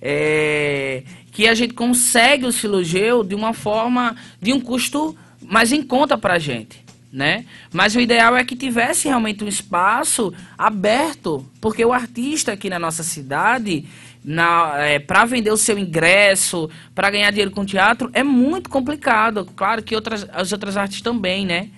é, 0.00 1.02
que 1.32 1.48
a 1.48 1.54
gente 1.54 1.74
consegue 1.74 2.46
o 2.46 2.52
Silogeu 2.52 3.24
de 3.24 3.34
uma 3.34 3.52
forma, 3.52 4.14
de 4.40 4.52
um 4.52 4.60
custo 4.60 5.16
mais 5.44 5.72
em 5.72 5.82
conta 5.82 6.16
pra 6.16 6.38
gente, 6.38 6.84
né? 7.12 7.44
Mas 7.72 7.94
o 7.94 8.00
ideal 8.00 8.36
é 8.36 8.44
que 8.44 8.56
tivesse 8.56 9.08
realmente 9.08 9.44
um 9.44 9.48
espaço 9.48 10.32
aberto, 10.56 11.44
porque 11.60 11.84
o 11.84 11.92
artista 11.92 12.52
aqui 12.52 12.68
na 12.68 12.78
nossa 12.78 13.02
cidade, 13.02 13.86
na, 14.24 14.74
é, 14.78 14.98
para 14.98 15.24
vender 15.24 15.50
o 15.50 15.56
seu 15.56 15.78
ingresso, 15.78 16.70
para 16.94 17.10
ganhar 17.10 17.30
dinheiro 17.30 17.50
com 17.50 17.64
teatro, 17.64 18.10
é 18.12 18.22
muito 18.22 18.70
complicado. 18.70 19.46
Claro 19.54 19.82
que 19.82 19.94
outras, 19.94 20.26
as 20.32 20.50
outras 20.50 20.76
artes 20.76 21.02
também, 21.02 21.44
né? 21.44 21.68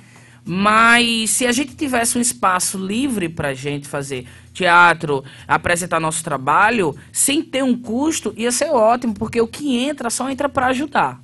Mas 0.49 1.31
se 1.31 1.45
a 1.45 1.51
gente 1.51 1.75
tivesse 1.75 2.17
um 2.17 2.21
espaço 2.21 2.79
livre 2.79 3.29
para 3.29 3.53
gente 3.53 3.89
fazer 3.89 4.25
teatro, 4.55 5.25
apresentar 5.47 5.99
nosso 5.99 6.23
trabalho, 6.23 6.95
sem 7.13 7.43
ter 7.43 7.65
um 7.65 7.77
custo, 7.77 8.33
ia 8.37 8.53
ser 8.53 8.71
ótimo, 8.71 9.13
porque 9.13 9.41
o 9.41 9.49
que 9.49 9.77
entra 9.77 10.09
só 10.09 10.31
entra 10.31 10.49
para 10.49 10.67
ajudar. 10.69 11.21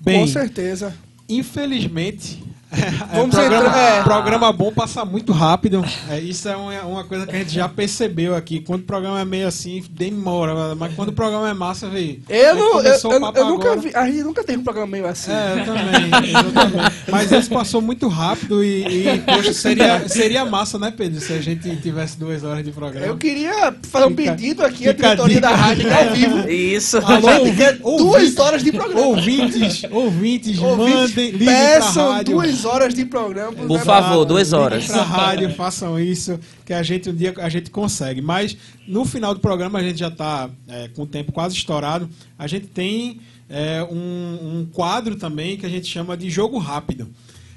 Bem, 0.00 0.20
Com 0.20 0.26
certeza. 0.26 0.92
Infelizmente. 1.28 2.38
Vamos 3.14 3.34
é, 3.36 3.40
programa, 3.40 3.68
entrar- 3.68 3.98
é. 3.98 4.02
programa 4.02 4.52
bom 4.52 4.72
passa 4.72 5.04
muito 5.04 5.32
rápido. 5.32 5.84
É, 6.10 6.18
isso 6.20 6.48
é 6.48 6.56
uma, 6.56 6.82
uma 6.82 7.04
coisa 7.04 7.26
que 7.26 7.34
a 7.34 7.38
gente 7.38 7.54
já 7.54 7.68
percebeu 7.68 8.34
aqui. 8.34 8.60
Quando 8.60 8.80
o 8.82 8.84
programa 8.84 9.20
é 9.20 9.24
meio 9.24 9.46
assim, 9.48 9.82
demora. 9.90 10.74
Mas 10.74 10.94
quando 10.94 11.08
o 11.10 11.12
programa 11.12 11.48
é 11.48 11.54
massa, 11.54 11.88
velho. 11.88 12.20
Eu, 12.28 12.54
não, 12.54 12.80
eu, 12.82 12.92
eu- 12.94 13.20
papo 13.20 13.38
eu 13.38 13.46
nunca 13.46 13.66
agora. 13.72 13.80
vi. 13.80 13.90
A 13.94 14.06
gente 14.06 14.22
nunca 14.22 14.44
teve 14.44 14.58
um 14.58 14.64
programa 14.64 14.90
meio 14.90 15.06
assim. 15.06 15.30
É, 15.30 15.52
eu 15.60 15.64
também, 15.64 16.28
exatamente. 16.28 16.96
Mas 17.10 17.32
esse 17.32 17.48
passou 17.48 17.80
muito 17.80 18.08
rápido 18.08 18.62
e, 18.62 19.06
e, 19.08 19.18
poxa, 19.20 19.52
seria, 19.52 20.08
seria 20.08 20.44
massa, 20.44 20.78
né, 20.78 20.92
Pedro? 20.96 21.20
Se 21.20 21.32
a 21.32 21.40
gente 21.40 21.74
tivesse 21.76 22.18
duas 22.18 22.42
horas 22.44 22.64
de 22.64 22.72
programa. 22.72 23.06
Eu 23.06 23.16
queria 23.16 23.74
fazer 23.90 24.06
um 24.06 24.14
pedido 24.14 24.64
aqui 24.64 24.88
à 24.88 24.92
diretoria 24.92 25.40
da 25.40 25.50
rádio 25.50 25.86
ao 25.94 26.14
vivo. 26.14 26.48
Isso. 26.48 26.98
Alô, 26.98 27.28
A 27.28 27.38
gente 27.38 27.56
quer 27.56 27.78
ouvi- 27.82 28.04
duas 28.04 28.38
horas 28.38 28.62
de 28.62 28.72
programa. 28.72 29.06
Ouvintes, 29.06 29.82
ouvintes, 29.90 30.58
Ouvintes, 30.58 30.60
mandem, 30.60 31.30
liguem 31.30 31.46
pra 31.46 31.54
Peçam 31.56 32.12
rádio. 32.12 32.34
duas 32.34 32.64
horas 32.66 32.92
de 32.92 33.04
programa. 33.06 33.52
pro 33.52 33.66
Por 33.66 33.78
Zé 33.78 33.84
favor, 33.84 34.24
duas 34.24 34.52
horas. 34.52 34.86
Pra 34.86 35.02
rádio, 35.02 35.54
façam 35.54 35.98
isso, 35.98 36.38
que 36.64 36.74
a 36.74 36.82
gente 36.82 37.08
um 37.08 37.14
dia 37.14 37.32
a 37.38 37.48
gente 37.48 37.70
consegue. 37.70 38.20
Mas 38.20 38.56
no 38.86 39.04
final 39.04 39.32
do 39.32 39.40
programa 39.40 39.78
a 39.78 39.82
gente 39.82 39.98
já 39.98 40.08
está 40.08 40.50
com 40.94 41.02
o 41.02 41.06
tempo 41.06 41.32
quase 41.32 41.56
estourado. 41.56 42.08
A 42.38 42.46
gente 42.46 42.66
tem 42.66 43.20
é, 43.48 43.82
um, 43.90 44.60
um 44.60 44.68
quadro 44.72 45.16
também 45.16 45.56
que 45.56 45.64
a 45.64 45.68
gente 45.68 45.86
chama 45.86 46.16
de 46.16 46.28
jogo 46.28 46.58
rápido. 46.58 47.08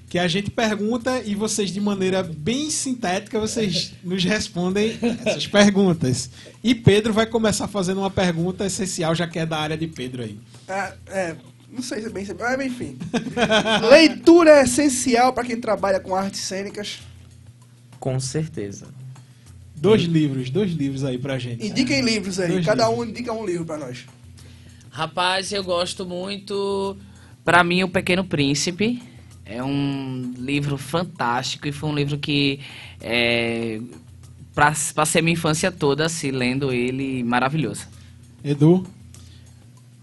que 0.10 0.18
a 0.18 0.28
gente 0.28 0.50
pergunta 0.50 1.22
e 1.24 1.36
vocês, 1.36 1.72
de 1.72 1.80
maneira 1.80 2.24
bem 2.24 2.72
sintética, 2.72 3.40
vocês 3.40 3.94
nos 4.04 4.24
respondem 4.24 4.98
essas 5.24 5.46
perguntas. 5.46 6.32
E 6.64 6.74
Pedro 6.74 7.14
vai 7.14 7.28
começar 7.28 7.68
fazendo 7.68 8.00
uma 8.00 8.10
pergunta 8.10 8.66
essencial, 8.66 9.14
já 9.14 9.28
que 9.28 9.38
é 9.38 9.46
da 9.46 9.58
área 9.58 9.78
de 9.78 9.86
Pedro 9.86 10.24
aí. 10.24 10.40
Ah, 10.68 10.94
é, 11.08 11.36
não 11.72 11.82
sei 11.82 12.02
se 12.02 12.08
é 12.08 12.10
bem, 12.10 12.26
mas 12.40 12.66
enfim. 12.66 12.98
Leitura 13.90 14.60
é 14.60 14.64
essencial 14.64 15.34
para 15.34 15.46
quem 15.46 15.60
trabalha 15.60 16.00
com 16.00 16.16
artes 16.16 16.42
cênicas. 16.42 17.00
Com 18.00 18.20
certeza. 18.20 18.88
Dois 19.76 20.02
livros, 20.04 20.50
dois 20.50 20.72
livros 20.72 21.04
aí 21.04 21.18
pra 21.18 21.38
gente. 21.40 21.66
Indiquem 21.66 22.02
livros 22.02 22.40
aí, 22.40 22.50
Dois 22.50 22.66
cada 22.66 22.88
livros. 22.88 23.08
um 23.08 23.10
indica 23.10 23.32
um 23.34 23.46
livro 23.46 23.66
para 23.66 23.78
nós. 23.78 24.06
Rapaz, 24.90 25.52
eu 25.52 25.64
gosto 25.64 26.06
muito. 26.06 26.98
Pra 27.46 27.64
mim, 27.64 27.84
O 27.84 27.90
Pequeno 27.90 28.24
Príncipe 28.26 29.02
é 29.46 29.64
um 29.64 30.34
livro 30.38 30.78
fantástico 30.78 31.68
e 31.68 31.72
foi 31.72 31.90
um 31.90 31.96
livro 31.96 32.18
que, 32.18 32.60
é, 33.00 33.80
pra, 34.54 34.74
passei 34.94 35.22
minha 35.22 35.34
infância 35.34 35.72
toda 35.72 36.06
assim, 36.06 36.32
lendo 36.32 36.74
ele, 36.74 37.24
maravilhoso. 37.24 37.88
Edu, 38.44 38.86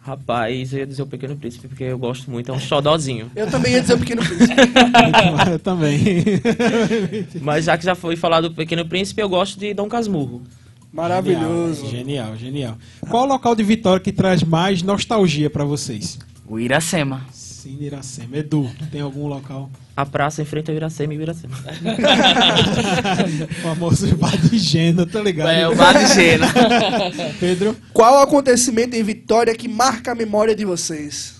Rapaz, 0.06 0.72
eu 0.72 0.78
ia 0.78 0.86
dizer 0.86 1.02
o 1.02 1.06
Pequeno 1.06 1.36
Príncipe, 1.36 1.66
porque 1.66 1.82
eu 1.82 1.98
gosto 1.98 2.30
muito, 2.30 2.48
é 2.52 2.54
um 2.54 2.60
xodózinho. 2.60 3.28
Eu 3.34 3.50
também 3.50 3.72
ia 3.72 3.80
dizer 3.80 3.94
o 3.94 3.98
Pequeno 3.98 4.22
Príncipe. 4.24 4.54
eu 5.50 5.58
também. 5.58 6.00
Mas 7.42 7.64
já 7.64 7.76
que 7.76 7.84
já 7.84 7.96
foi 7.96 8.14
falado 8.14 8.48
do 8.48 8.54
Pequeno 8.54 8.86
Príncipe, 8.86 9.20
eu 9.20 9.28
gosto 9.28 9.58
de 9.58 9.74
Dom 9.74 9.88
Casmurro. 9.88 10.42
Maravilhoso. 10.92 11.88
Genial, 11.88 12.36
genial. 12.36 12.78
Qual 13.10 13.24
o 13.24 13.26
local 13.26 13.56
de 13.56 13.64
Vitória 13.64 13.98
que 13.98 14.12
traz 14.12 14.44
mais 14.44 14.80
nostalgia 14.80 15.50
pra 15.50 15.64
vocês? 15.64 16.18
O 16.46 16.60
Iracema. 16.60 17.26
Sim, 17.66 17.78
Iracema. 17.80 18.36
Edu, 18.36 18.70
tem 18.92 19.00
algum 19.00 19.26
local? 19.26 19.68
A 19.96 20.06
praça 20.06 20.40
em 20.40 20.44
frente 20.44 20.70
ao 20.70 20.76
Iracema 20.76 21.14
e 21.14 21.16
Iracema. 21.16 21.56
o 23.50 23.54
famoso 23.54 24.16
bar 24.16 24.36
de 24.36 24.56
Gena, 24.56 25.04
tá 25.04 25.20
ligado? 25.20 25.50
É, 25.50 25.66
o 25.66 25.74
Bar 25.74 25.98
de 25.98 26.14
Gena. 26.14 26.46
Pedro, 27.40 27.76
Qual 27.92 28.20
o 28.20 28.22
acontecimento 28.22 28.94
em 28.94 29.02
Vitória 29.02 29.52
que 29.52 29.66
marca 29.66 30.12
a 30.12 30.14
memória 30.14 30.54
de 30.54 30.64
vocês? 30.64 31.36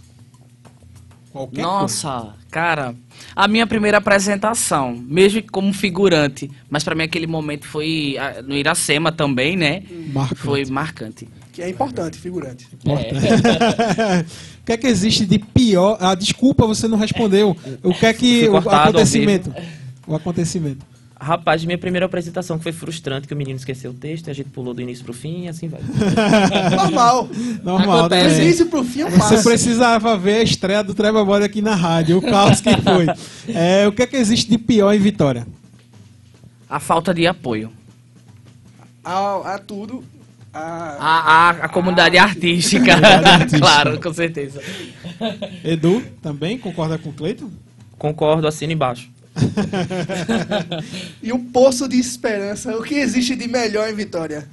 qualquer 1.36 1.60
Nossa, 1.60 2.34
cara, 2.50 2.94
a 3.34 3.46
minha 3.46 3.66
primeira 3.66 3.98
apresentação, 3.98 4.96
mesmo 5.06 5.42
como 5.52 5.70
figurante, 5.72 6.50
mas 6.70 6.82
pra 6.82 6.94
mim 6.94 7.02
aquele 7.02 7.26
momento 7.26 7.66
foi 7.66 8.16
ah, 8.18 8.40
no 8.42 8.56
Iracema 8.56 9.12
também, 9.12 9.54
né? 9.56 9.82
Marcante. 10.12 10.40
Foi 10.40 10.64
marcante. 10.64 11.28
Que 11.52 11.62
é 11.62 11.68
importante, 11.68 12.18
figurante. 12.18 12.66
coisa. 12.82 13.04
o 14.55 14.55
que 14.66 14.72
é 14.72 14.76
que 14.76 14.86
existe 14.88 15.24
de 15.24 15.38
pior? 15.38 15.96
Ah, 16.00 16.14
desculpa, 16.16 16.66
você 16.66 16.88
não 16.88 16.98
respondeu. 16.98 17.56
O 17.84 17.94
que 17.94 18.04
é 18.04 18.12
que 18.12 18.48
o 18.48 18.56
acontecimento? 18.56 19.54
O 20.06 20.14
acontecimento. 20.14 20.84
Rapaz, 21.18 21.64
minha 21.64 21.78
primeira 21.78 22.04
apresentação 22.04 22.58
que 22.58 22.64
foi 22.64 22.72
frustrante, 22.72 23.26
que 23.26 23.32
o 23.32 23.36
menino 23.36 23.56
esqueceu 23.56 23.92
o 23.92 23.94
texto, 23.94 24.26
e 24.26 24.30
a 24.30 24.34
gente 24.34 24.50
pulou 24.50 24.74
do 24.74 24.82
início 24.82 25.02
pro 25.02 25.14
fim 25.14 25.44
e 25.44 25.48
assim 25.48 25.66
vai. 25.66 25.80
Normal. 26.76 27.28
Normal. 27.64 27.86
Do 27.86 28.00
Acontece. 28.00 28.28
também. 28.28 28.46
início 28.48 28.66
pro 28.66 28.84
fim 28.84 29.00
eu 29.00 29.10
Você 29.10 29.18
faço. 29.18 29.44
precisava 29.44 30.16
ver 30.18 30.38
a 30.38 30.42
estreia 30.42 30.82
do 30.84 30.92
Treva 30.94 31.24
Body 31.24 31.44
aqui 31.44 31.62
na 31.62 31.74
rádio, 31.74 32.18
o 32.18 32.22
caos 32.22 32.60
que 32.60 32.70
foi. 32.82 33.06
É, 33.54 33.86
o 33.86 33.92
que 33.92 34.02
é 34.02 34.06
que 34.06 34.16
existe 34.16 34.50
de 34.50 34.58
pior 34.58 34.92
em 34.92 34.98
Vitória? 34.98 35.46
A 36.68 36.80
falta 36.80 37.14
de 37.14 37.26
apoio. 37.26 37.70
A, 39.04 39.54
a 39.54 39.58
tudo. 39.58 40.02
A... 40.57 40.96
A, 40.98 41.18
a, 41.28 41.50
a 41.50 41.68
comunidade 41.68 42.16
artística. 42.16 42.94
artística. 42.96 43.59
claro, 43.59 44.00
com 44.00 44.12
certeza. 44.12 44.62
Edu, 45.62 46.02
também 46.22 46.59
concorda 46.59 46.96
com 46.96 47.11
o 47.11 47.12
Cleiton? 47.12 47.50
Concordo, 47.98 48.46
assina 48.46 48.72
embaixo. 48.72 49.11
E 51.22 51.32
um 51.32 51.44
poço 51.44 51.88
de 51.88 51.98
esperança. 51.98 52.74
O 52.76 52.82
que 52.82 52.94
existe 52.94 53.34
de 53.34 53.48
melhor 53.48 53.88
em 53.90 53.94
Vitória? 53.94 54.48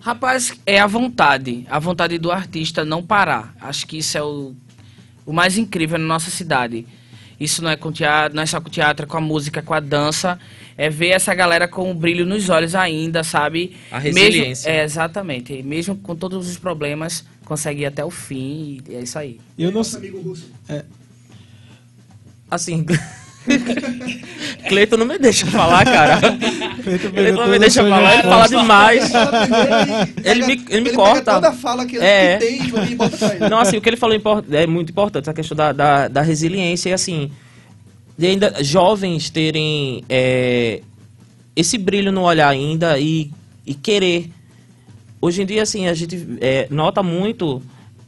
Rapaz, 0.00 0.52
é 0.66 0.78
a 0.78 0.86
vontade. 0.86 1.66
A 1.70 1.78
vontade 1.78 2.18
do 2.18 2.30
artista 2.30 2.84
não 2.84 3.02
parar. 3.02 3.54
Acho 3.60 3.86
que 3.86 3.98
isso 3.98 4.18
é 4.18 4.22
o, 4.22 4.54
o 5.24 5.32
mais 5.32 5.56
incrível 5.56 5.98
na 5.98 6.04
nossa 6.04 6.30
cidade. 6.30 6.86
Isso 7.40 7.62
não 7.62 7.70
é 7.70 7.76
com 7.76 7.92
teatro, 7.92 8.34
não 8.34 8.42
é 8.42 8.46
só 8.46 8.60
com 8.60 8.68
teatro, 8.68 9.04
é 9.04 9.08
com 9.08 9.16
a 9.16 9.20
música, 9.20 9.62
com 9.62 9.74
a 9.74 9.80
dança. 9.80 10.38
É 10.76 10.88
ver 10.90 11.08
essa 11.08 11.34
galera 11.34 11.68
com 11.68 11.90
o 11.90 11.94
brilho 11.94 12.26
nos 12.26 12.48
olhos 12.48 12.74
ainda, 12.74 13.22
sabe? 13.22 13.76
A 13.90 13.98
resiliência. 13.98 14.68
Mesmo, 14.68 14.80
é, 14.80 14.84
exatamente. 14.84 15.62
Mesmo 15.62 15.96
com 15.96 16.14
todos 16.16 16.48
os 16.48 16.56
problemas, 16.56 17.24
consegue 17.44 17.82
ir 17.82 17.86
até 17.86 18.04
o 18.04 18.10
fim. 18.10 18.80
E 18.88 18.94
é 18.94 19.00
isso 19.00 19.18
aí. 19.18 19.40
Eu 19.58 19.70
não 19.70 19.78
Nosso 19.78 19.96
amigo 19.96 20.20
Russo. 20.20 20.50
Assim. 22.50 22.84
Cleiton 24.68 24.96
não 24.96 25.06
me 25.06 25.18
deixa 25.18 25.46
falar, 25.46 25.84
cara. 25.84 26.18
Cleiton 26.82 27.08
Ele 27.14 27.32
não 27.32 27.48
me 27.48 27.58
deixa 27.58 27.82
falar, 27.82 28.14
ele 28.14 28.22
fala 28.22 28.48
demais. 28.48 29.10
Ele, 30.24 30.30
Ele 30.30 30.46
me- 30.46 30.64
ele 30.68 30.80
me 30.80 30.90
pega 30.90 30.96
corta. 30.96 31.34
toda 31.34 31.48
a 31.48 31.52
fala 31.52 31.86
que, 31.86 31.96
É. 31.98 32.36
tem 32.36 32.62
e 32.66 32.94
bota 32.94 33.16
pra 33.16 33.34
ele. 33.34 33.48
Não, 33.48 33.58
assim, 33.58 33.76
o 33.76 33.80
que 33.80 33.88
ele 33.88 33.96
falou 33.96 34.14
impor- 34.16 34.44
é 34.50 34.66
muito 34.66 34.90
importante, 34.90 35.24
essa 35.24 35.34
questão 35.34 35.56
da, 35.56 35.72
da, 35.72 36.08
da 36.08 36.22
resiliência 36.22 36.90
e 36.90 36.92
assim, 36.92 37.30
de 38.16 38.26
ainda 38.26 38.62
jovens 38.62 39.30
terem 39.30 40.04
é, 40.08 40.80
esse 41.56 41.78
brilho 41.78 42.12
no 42.12 42.22
olhar 42.22 42.48
ainda 42.48 42.98
e, 42.98 43.30
e 43.66 43.74
querer. 43.74 44.30
Hoje 45.20 45.42
em 45.42 45.46
dia, 45.46 45.62
assim, 45.62 45.88
a 45.88 45.94
gente 45.94 46.26
é, 46.40 46.66
nota 46.70 47.02
muito 47.02 47.60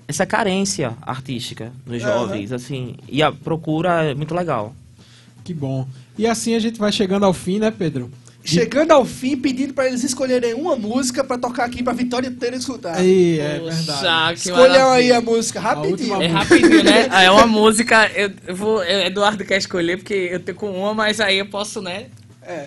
essa 0.07 0.25
carência 0.27 0.93
artística 1.03 1.73
nos 1.87 2.01
jovens, 2.03 2.51
assim, 2.53 2.97
e 3.09 3.23
a 3.23 3.31
procura 3.33 4.05
é 4.11 4.15
muito 4.15 4.35
legal. 4.35 4.75
Que 5.51 5.55
bom. 5.55 5.85
E 6.17 6.29
assim 6.29 6.55
a 6.55 6.61
gente 6.61 6.79
vai 6.79 6.93
chegando 6.93 7.25
ao 7.25 7.33
fim, 7.33 7.59
né, 7.59 7.73
Pedro? 7.73 8.09
Chegando 8.45 8.93
ao 8.93 9.05
fim, 9.05 9.37
pedindo 9.37 9.75
pra 9.75 9.89
eles 9.89 10.05
escolherem 10.05 10.55
uma 10.55 10.77
música 10.77 11.25
pra 11.25 11.37
tocar 11.37 11.65
aqui 11.65 11.83
pra 11.83 11.93
Vitória 11.93 12.29
inteira 12.29 12.55
escutar. 12.55 12.97
Aí, 12.97 13.41
é 13.41 13.59
verdade. 13.59 14.39
Escolham 14.39 14.93
aí 14.93 15.13
a 15.13 15.21
música, 15.21 15.59
rapidinho. 15.59 16.15
última 16.15 16.23
É 16.25 16.29
rapidinho, 16.29 16.85
né? 16.85 17.09
É 17.25 17.31
uma 17.33 17.49
música. 17.49 18.09
Eu, 18.15 18.31
eu 18.47 18.55
vou. 18.55 18.83
eu- 18.85 19.07
Eduardo 19.07 19.45
quer 19.45 19.59
escolher, 19.59 19.97
porque 19.97 20.15
eu 20.15 20.39
tenho 20.39 20.57
com 20.57 20.71
uma, 20.71 20.95
mas 20.95 21.21
aí 21.21 21.39
eu 21.39 21.47
posso, 21.47 21.83
né? 21.83 22.07
É. 22.47 22.67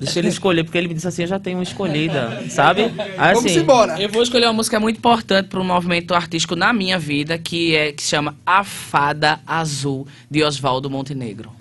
Deixa 0.00 0.18
ele 0.18 0.28
escolher, 0.28 0.64
porque 0.64 0.78
ele 0.78 0.88
me 0.88 0.94
disse 0.94 1.06
assim, 1.06 1.22
eu 1.22 1.28
já 1.28 1.38
tenho 1.38 1.58
uma 1.58 1.62
escolhida, 1.62 2.42
sabe? 2.48 2.90
Aí, 3.18 3.34
Vamos 3.34 3.50
assim, 3.52 3.60
embora. 3.60 4.00
Eu 4.00 4.08
vou 4.08 4.22
escolher 4.22 4.46
uma 4.46 4.54
música 4.54 4.80
muito 4.80 4.96
importante 4.96 5.48
para 5.48 5.60
um 5.60 5.64
movimento 5.64 6.14
artístico 6.14 6.56
na 6.56 6.72
minha 6.72 6.98
vida, 6.98 7.36
que 7.38 7.76
é 7.76 7.92
que 7.92 8.02
se 8.02 8.08
chama 8.08 8.34
A 8.44 8.64
Fada 8.64 9.38
Azul, 9.46 10.06
de 10.30 10.42
Oswaldo 10.42 10.88
Montenegro. 10.90 11.52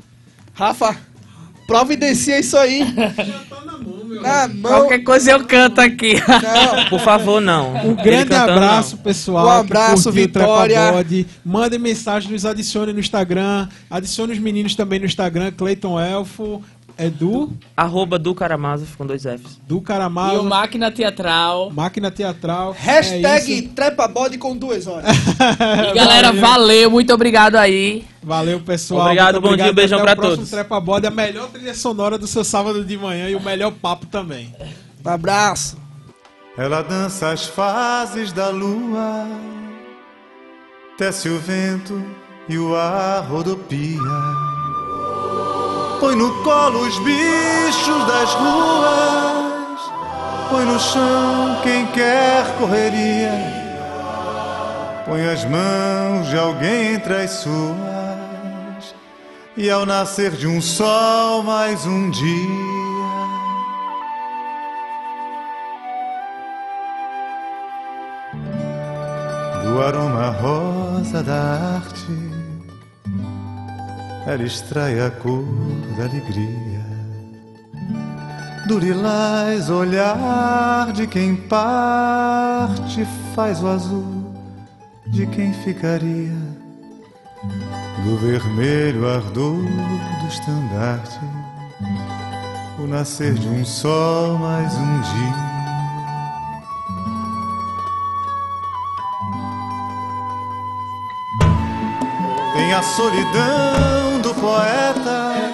Rafa, 0.61 0.95
providencia 1.65 2.39
isso 2.39 2.55
aí. 2.55 2.83
Na 4.21 4.47
mão. 4.47 4.71
Qualquer 4.71 4.99
coisa 4.99 5.31
eu 5.31 5.43
canto 5.43 5.81
aqui. 5.81 6.13
Não. 6.13 6.85
Por 6.91 6.99
favor, 6.99 7.41
não. 7.41 7.73
Um 7.83 7.95
grande 7.95 8.29
cantando, 8.29 8.51
abraço, 8.51 8.95
não. 8.95 9.03
pessoal. 9.03 9.47
Um 9.47 9.49
abraço, 9.49 10.11
Vitória. 10.11 10.79
Mandem 11.43 11.79
mensagem, 11.79 12.31
nos 12.31 12.45
adicione 12.45 12.93
no 12.93 12.99
Instagram. 12.99 13.67
Adicione 13.89 14.33
os 14.33 14.37
meninos 14.37 14.75
também 14.75 14.99
no 14.99 15.05
Instagram. 15.07 15.51
Cleiton 15.51 15.99
Elfo, 15.99 16.61
Edu, 16.97 17.51
Arroba 17.75 18.19
do 18.19 18.33
Caramazov 18.35 18.95
com 18.97 19.05
dois 19.05 19.23
Fs. 19.23 19.59
do 19.67 19.83
E 20.33 20.37
o 20.37 20.43
Máquina 20.43 20.91
Teatral. 20.91 21.71
Máquina 21.71 22.11
Teatral. 22.11 22.75
É 22.77 22.81
Hashtag 22.81 23.59
isso. 23.59 23.69
trepa 23.69 24.07
bode 24.07 24.37
com 24.37 24.55
duas 24.55 24.87
horas. 24.87 25.05
E 25.91 25.93
galera, 25.93 26.31
valeu, 26.31 26.89
muito 26.91 27.13
obrigado 27.13 27.55
aí. 27.55 28.05
Valeu, 28.23 28.59
pessoal. 28.59 29.01
Obrigado, 29.01 29.41
Muito 29.41 29.49
bom 29.57 29.63
dia, 29.63 29.73
beijão 29.73 29.99
Até 29.99 30.05
pra 30.05 30.13
o 30.13 30.15
próximo 30.17 30.37
todos. 30.37 30.51
Trepa 30.51 30.79
Body, 30.79 31.07
a 31.07 31.11
melhor 31.11 31.47
trilha 31.49 31.73
sonora 31.73 32.17
do 32.17 32.27
seu 32.27 32.43
sábado 32.43 32.85
de 32.85 32.97
manhã 32.97 33.29
e 33.29 33.35
o 33.35 33.41
melhor 33.41 33.71
papo 33.71 34.05
também. 34.05 34.53
Um 35.03 35.09
abraço. 35.09 35.77
Ela 36.57 36.81
dança 36.81 37.29
as 37.31 37.45
fases 37.47 38.31
da 38.31 38.49
lua, 38.49 39.25
tece 40.97 41.29
o 41.29 41.39
vento 41.39 42.03
e 42.47 42.57
o 42.57 42.75
ar 42.75 43.23
rodopia. 43.27 43.97
Põe 46.01 46.15
no 46.15 46.31
colo 46.43 46.79
os 46.79 46.97
bichos 46.97 48.05
das 48.07 48.33
ruas, 48.33 49.81
põe 50.49 50.65
no 50.65 50.79
chão 50.79 51.61
quem 51.61 51.85
quer 51.91 52.43
correria. 52.57 53.31
Põe 55.05 55.29
as 55.29 55.45
mãos 55.45 56.27
de 56.27 56.39
alguém 56.39 56.95
entre 56.95 57.13
as 57.13 57.29
suas, 57.29 58.95
e 59.55 59.69
ao 59.69 59.85
nascer 59.85 60.31
de 60.31 60.47
um 60.47 60.59
sol, 60.59 61.43
mais 61.43 61.85
um 61.85 62.09
dia. 62.09 62.81
do 69.63 69.81
aroma 69.81 70.31
rosa 70.31 71.21
da 71.21 71.75
arte, 71.75 72.40
ela 74.31 74.43
extrai 74.43 74.99
a 75.01 75.11
cor 75.11 75.43
da 75.97 76.05
alegria. 76.05 76.81
Do 78.65 78.79
lilás 78.79 79.69
olhar 79.69 80.93
de 80.93 81.05
quem 81.05 81.35
parte, 81.35 83.05
faz 83.35 83.61
o 83.61 83.67
azul 83.67 84.33
de 85.07 85.27
quem 85.27 85.53
ficaria. 85.53 86.61
do 88.05 88.17
vermelho 88.17 89.07
ardor 89.07 89.63
do 89.63 90.27
estandarte, 90.27 91.19
o 92.79 92.87
nascer 92.87 93.33
de 93.33 93.47
um 93.47 93.65
sol 93.65 94.37
mais 94.37 94.73
um 94.75 95.01
dia. 95.01 95.51
Tem 102.55 102.73
a 102.73 102.81
solidão 102.81 103.90
poeta, 104.41 105.53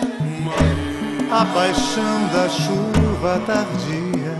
a 1.29 1.45
paixão 1.53 2.27
da 2.31 2.47
chuva 2.47 3.41
tardia, 3.45 4.33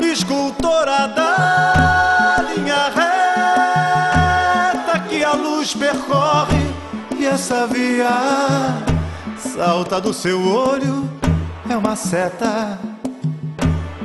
escultora 0.00 1.06
da 1.08 2.42
linha 2.54 2.88
reta 4.88 4.98
que 5.10 5.22
a 5.22 5.34
luz 5.34 5.74
percorre 5.74 6.74
e 7.18 7.26
essa 7.26 7.66
via 7.66 8.08
salta 9.36 10.00
do 10.00 10.14
seu 10.14 10.40
olho 10.42 11.06
é 11.68 11.76
uma 11.76 11.94
seta, 11.96 12.78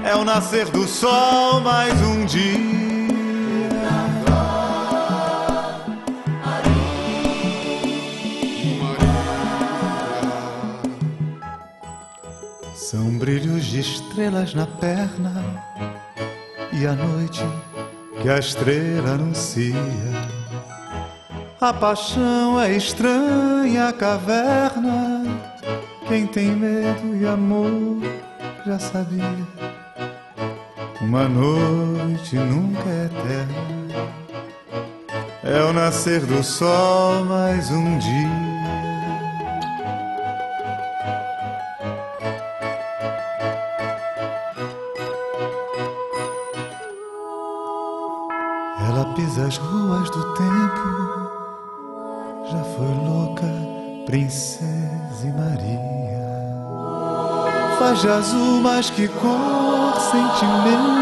é 0.03 0.13
o 0.17 0.25
nascer 0.25 0.65
do 0.65 0.85
sol 0.85 1.61
mais 1.61 1.93
um 2.01 2.25
dia. 2.25 2.70
Brilhos 13.21 13.65
de 13.65 13.81
estrelas 13.81 14.55
na 14.55 14.65
perna 14.65 15.31
e 16.73 16.87
a 16.87 16.93
noite 16.93 17.45
que 18.19 18.27
a 18.27 18.39
estrela 18.39 19.11
anuncia. 19.11 19.75
A 21.61 21.71
paixão 21.71 22.59
é 22.59 22.75
estranha 22.75 23.93
caverna. 23.93 25.23
Quem 26.07 26.25
tem 26.25 26.47
medo 26.55 27.15
e 27.15 27.27
amor 27.27 28.01
já 28.65 28.79
sabia. 28.79 29.37
Uma 30.99 31.29
noite 31.29 32.35
nunca 32.37 32.89
é 32.89 33.05
eterna. 33.05 34.11
É 35.43 35.61
o 35.61 35.71
nascer 35.71 36.21
do 36.21 36.43
sol 36.43 37.23
mais 37.25 37.69
um 37.69 37.99
dia. 37.99 38.50
Ela 49.51 49.57
pisa 49.57 49.57
as 49.57 49.57
ruas 49.57 50.09
do 50.11 50.23
tempo, 50.33 51.29
já 52.49 52.63
foi 52.75 52.87
louca, 53.05 53.51
princesa 54.05 55.25
e 55.25 55.31
Maria. 55.33 55.81
Faz 57.77 57.99
de 58.01 58.07
azul 58.07 58.61
mais 58.61 58.89
que 58.89 59.07
cor, 59.09 59.99
sentimento, 59.99 60.95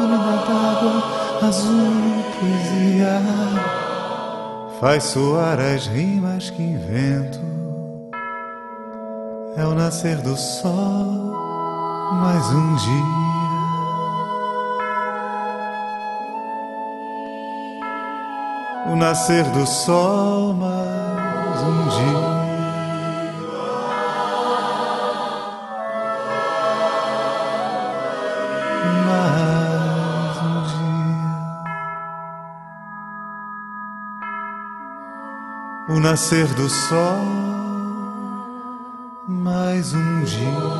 mina 0.00 0.36
d'água, 0.46 1.02
azul, 1.46 2.24
poesia. 2.38 3.20
Faz 4.80 5.04
soar 5.04 5.60
as 5.60 5.86
rimas 5.86 6.50
que 6.50 6.62
invento. 6.62 7.40
É 9.56 9.66
o 9.66 9.74
nascer 9.74 10.16
do 10.18 10.36
sol, 10.36 11.34
mais 12.12 12.46
um 12.52 12.76
dia. 12.76 13.25
O 18.96 18.98
nascer 18.98 19.44
do 19.50 19.66
sol 19.66 20.54
mais 20.54 21.60
um 21.60 21.88
dia. 21.88 22.36
O 35.88 36.00
nascer 36.00 36.46
do 36.54 36.68
sol 36.70 37.18
mais 39.28 39.92
um 39.92 40.24
dia. 40.24 40.75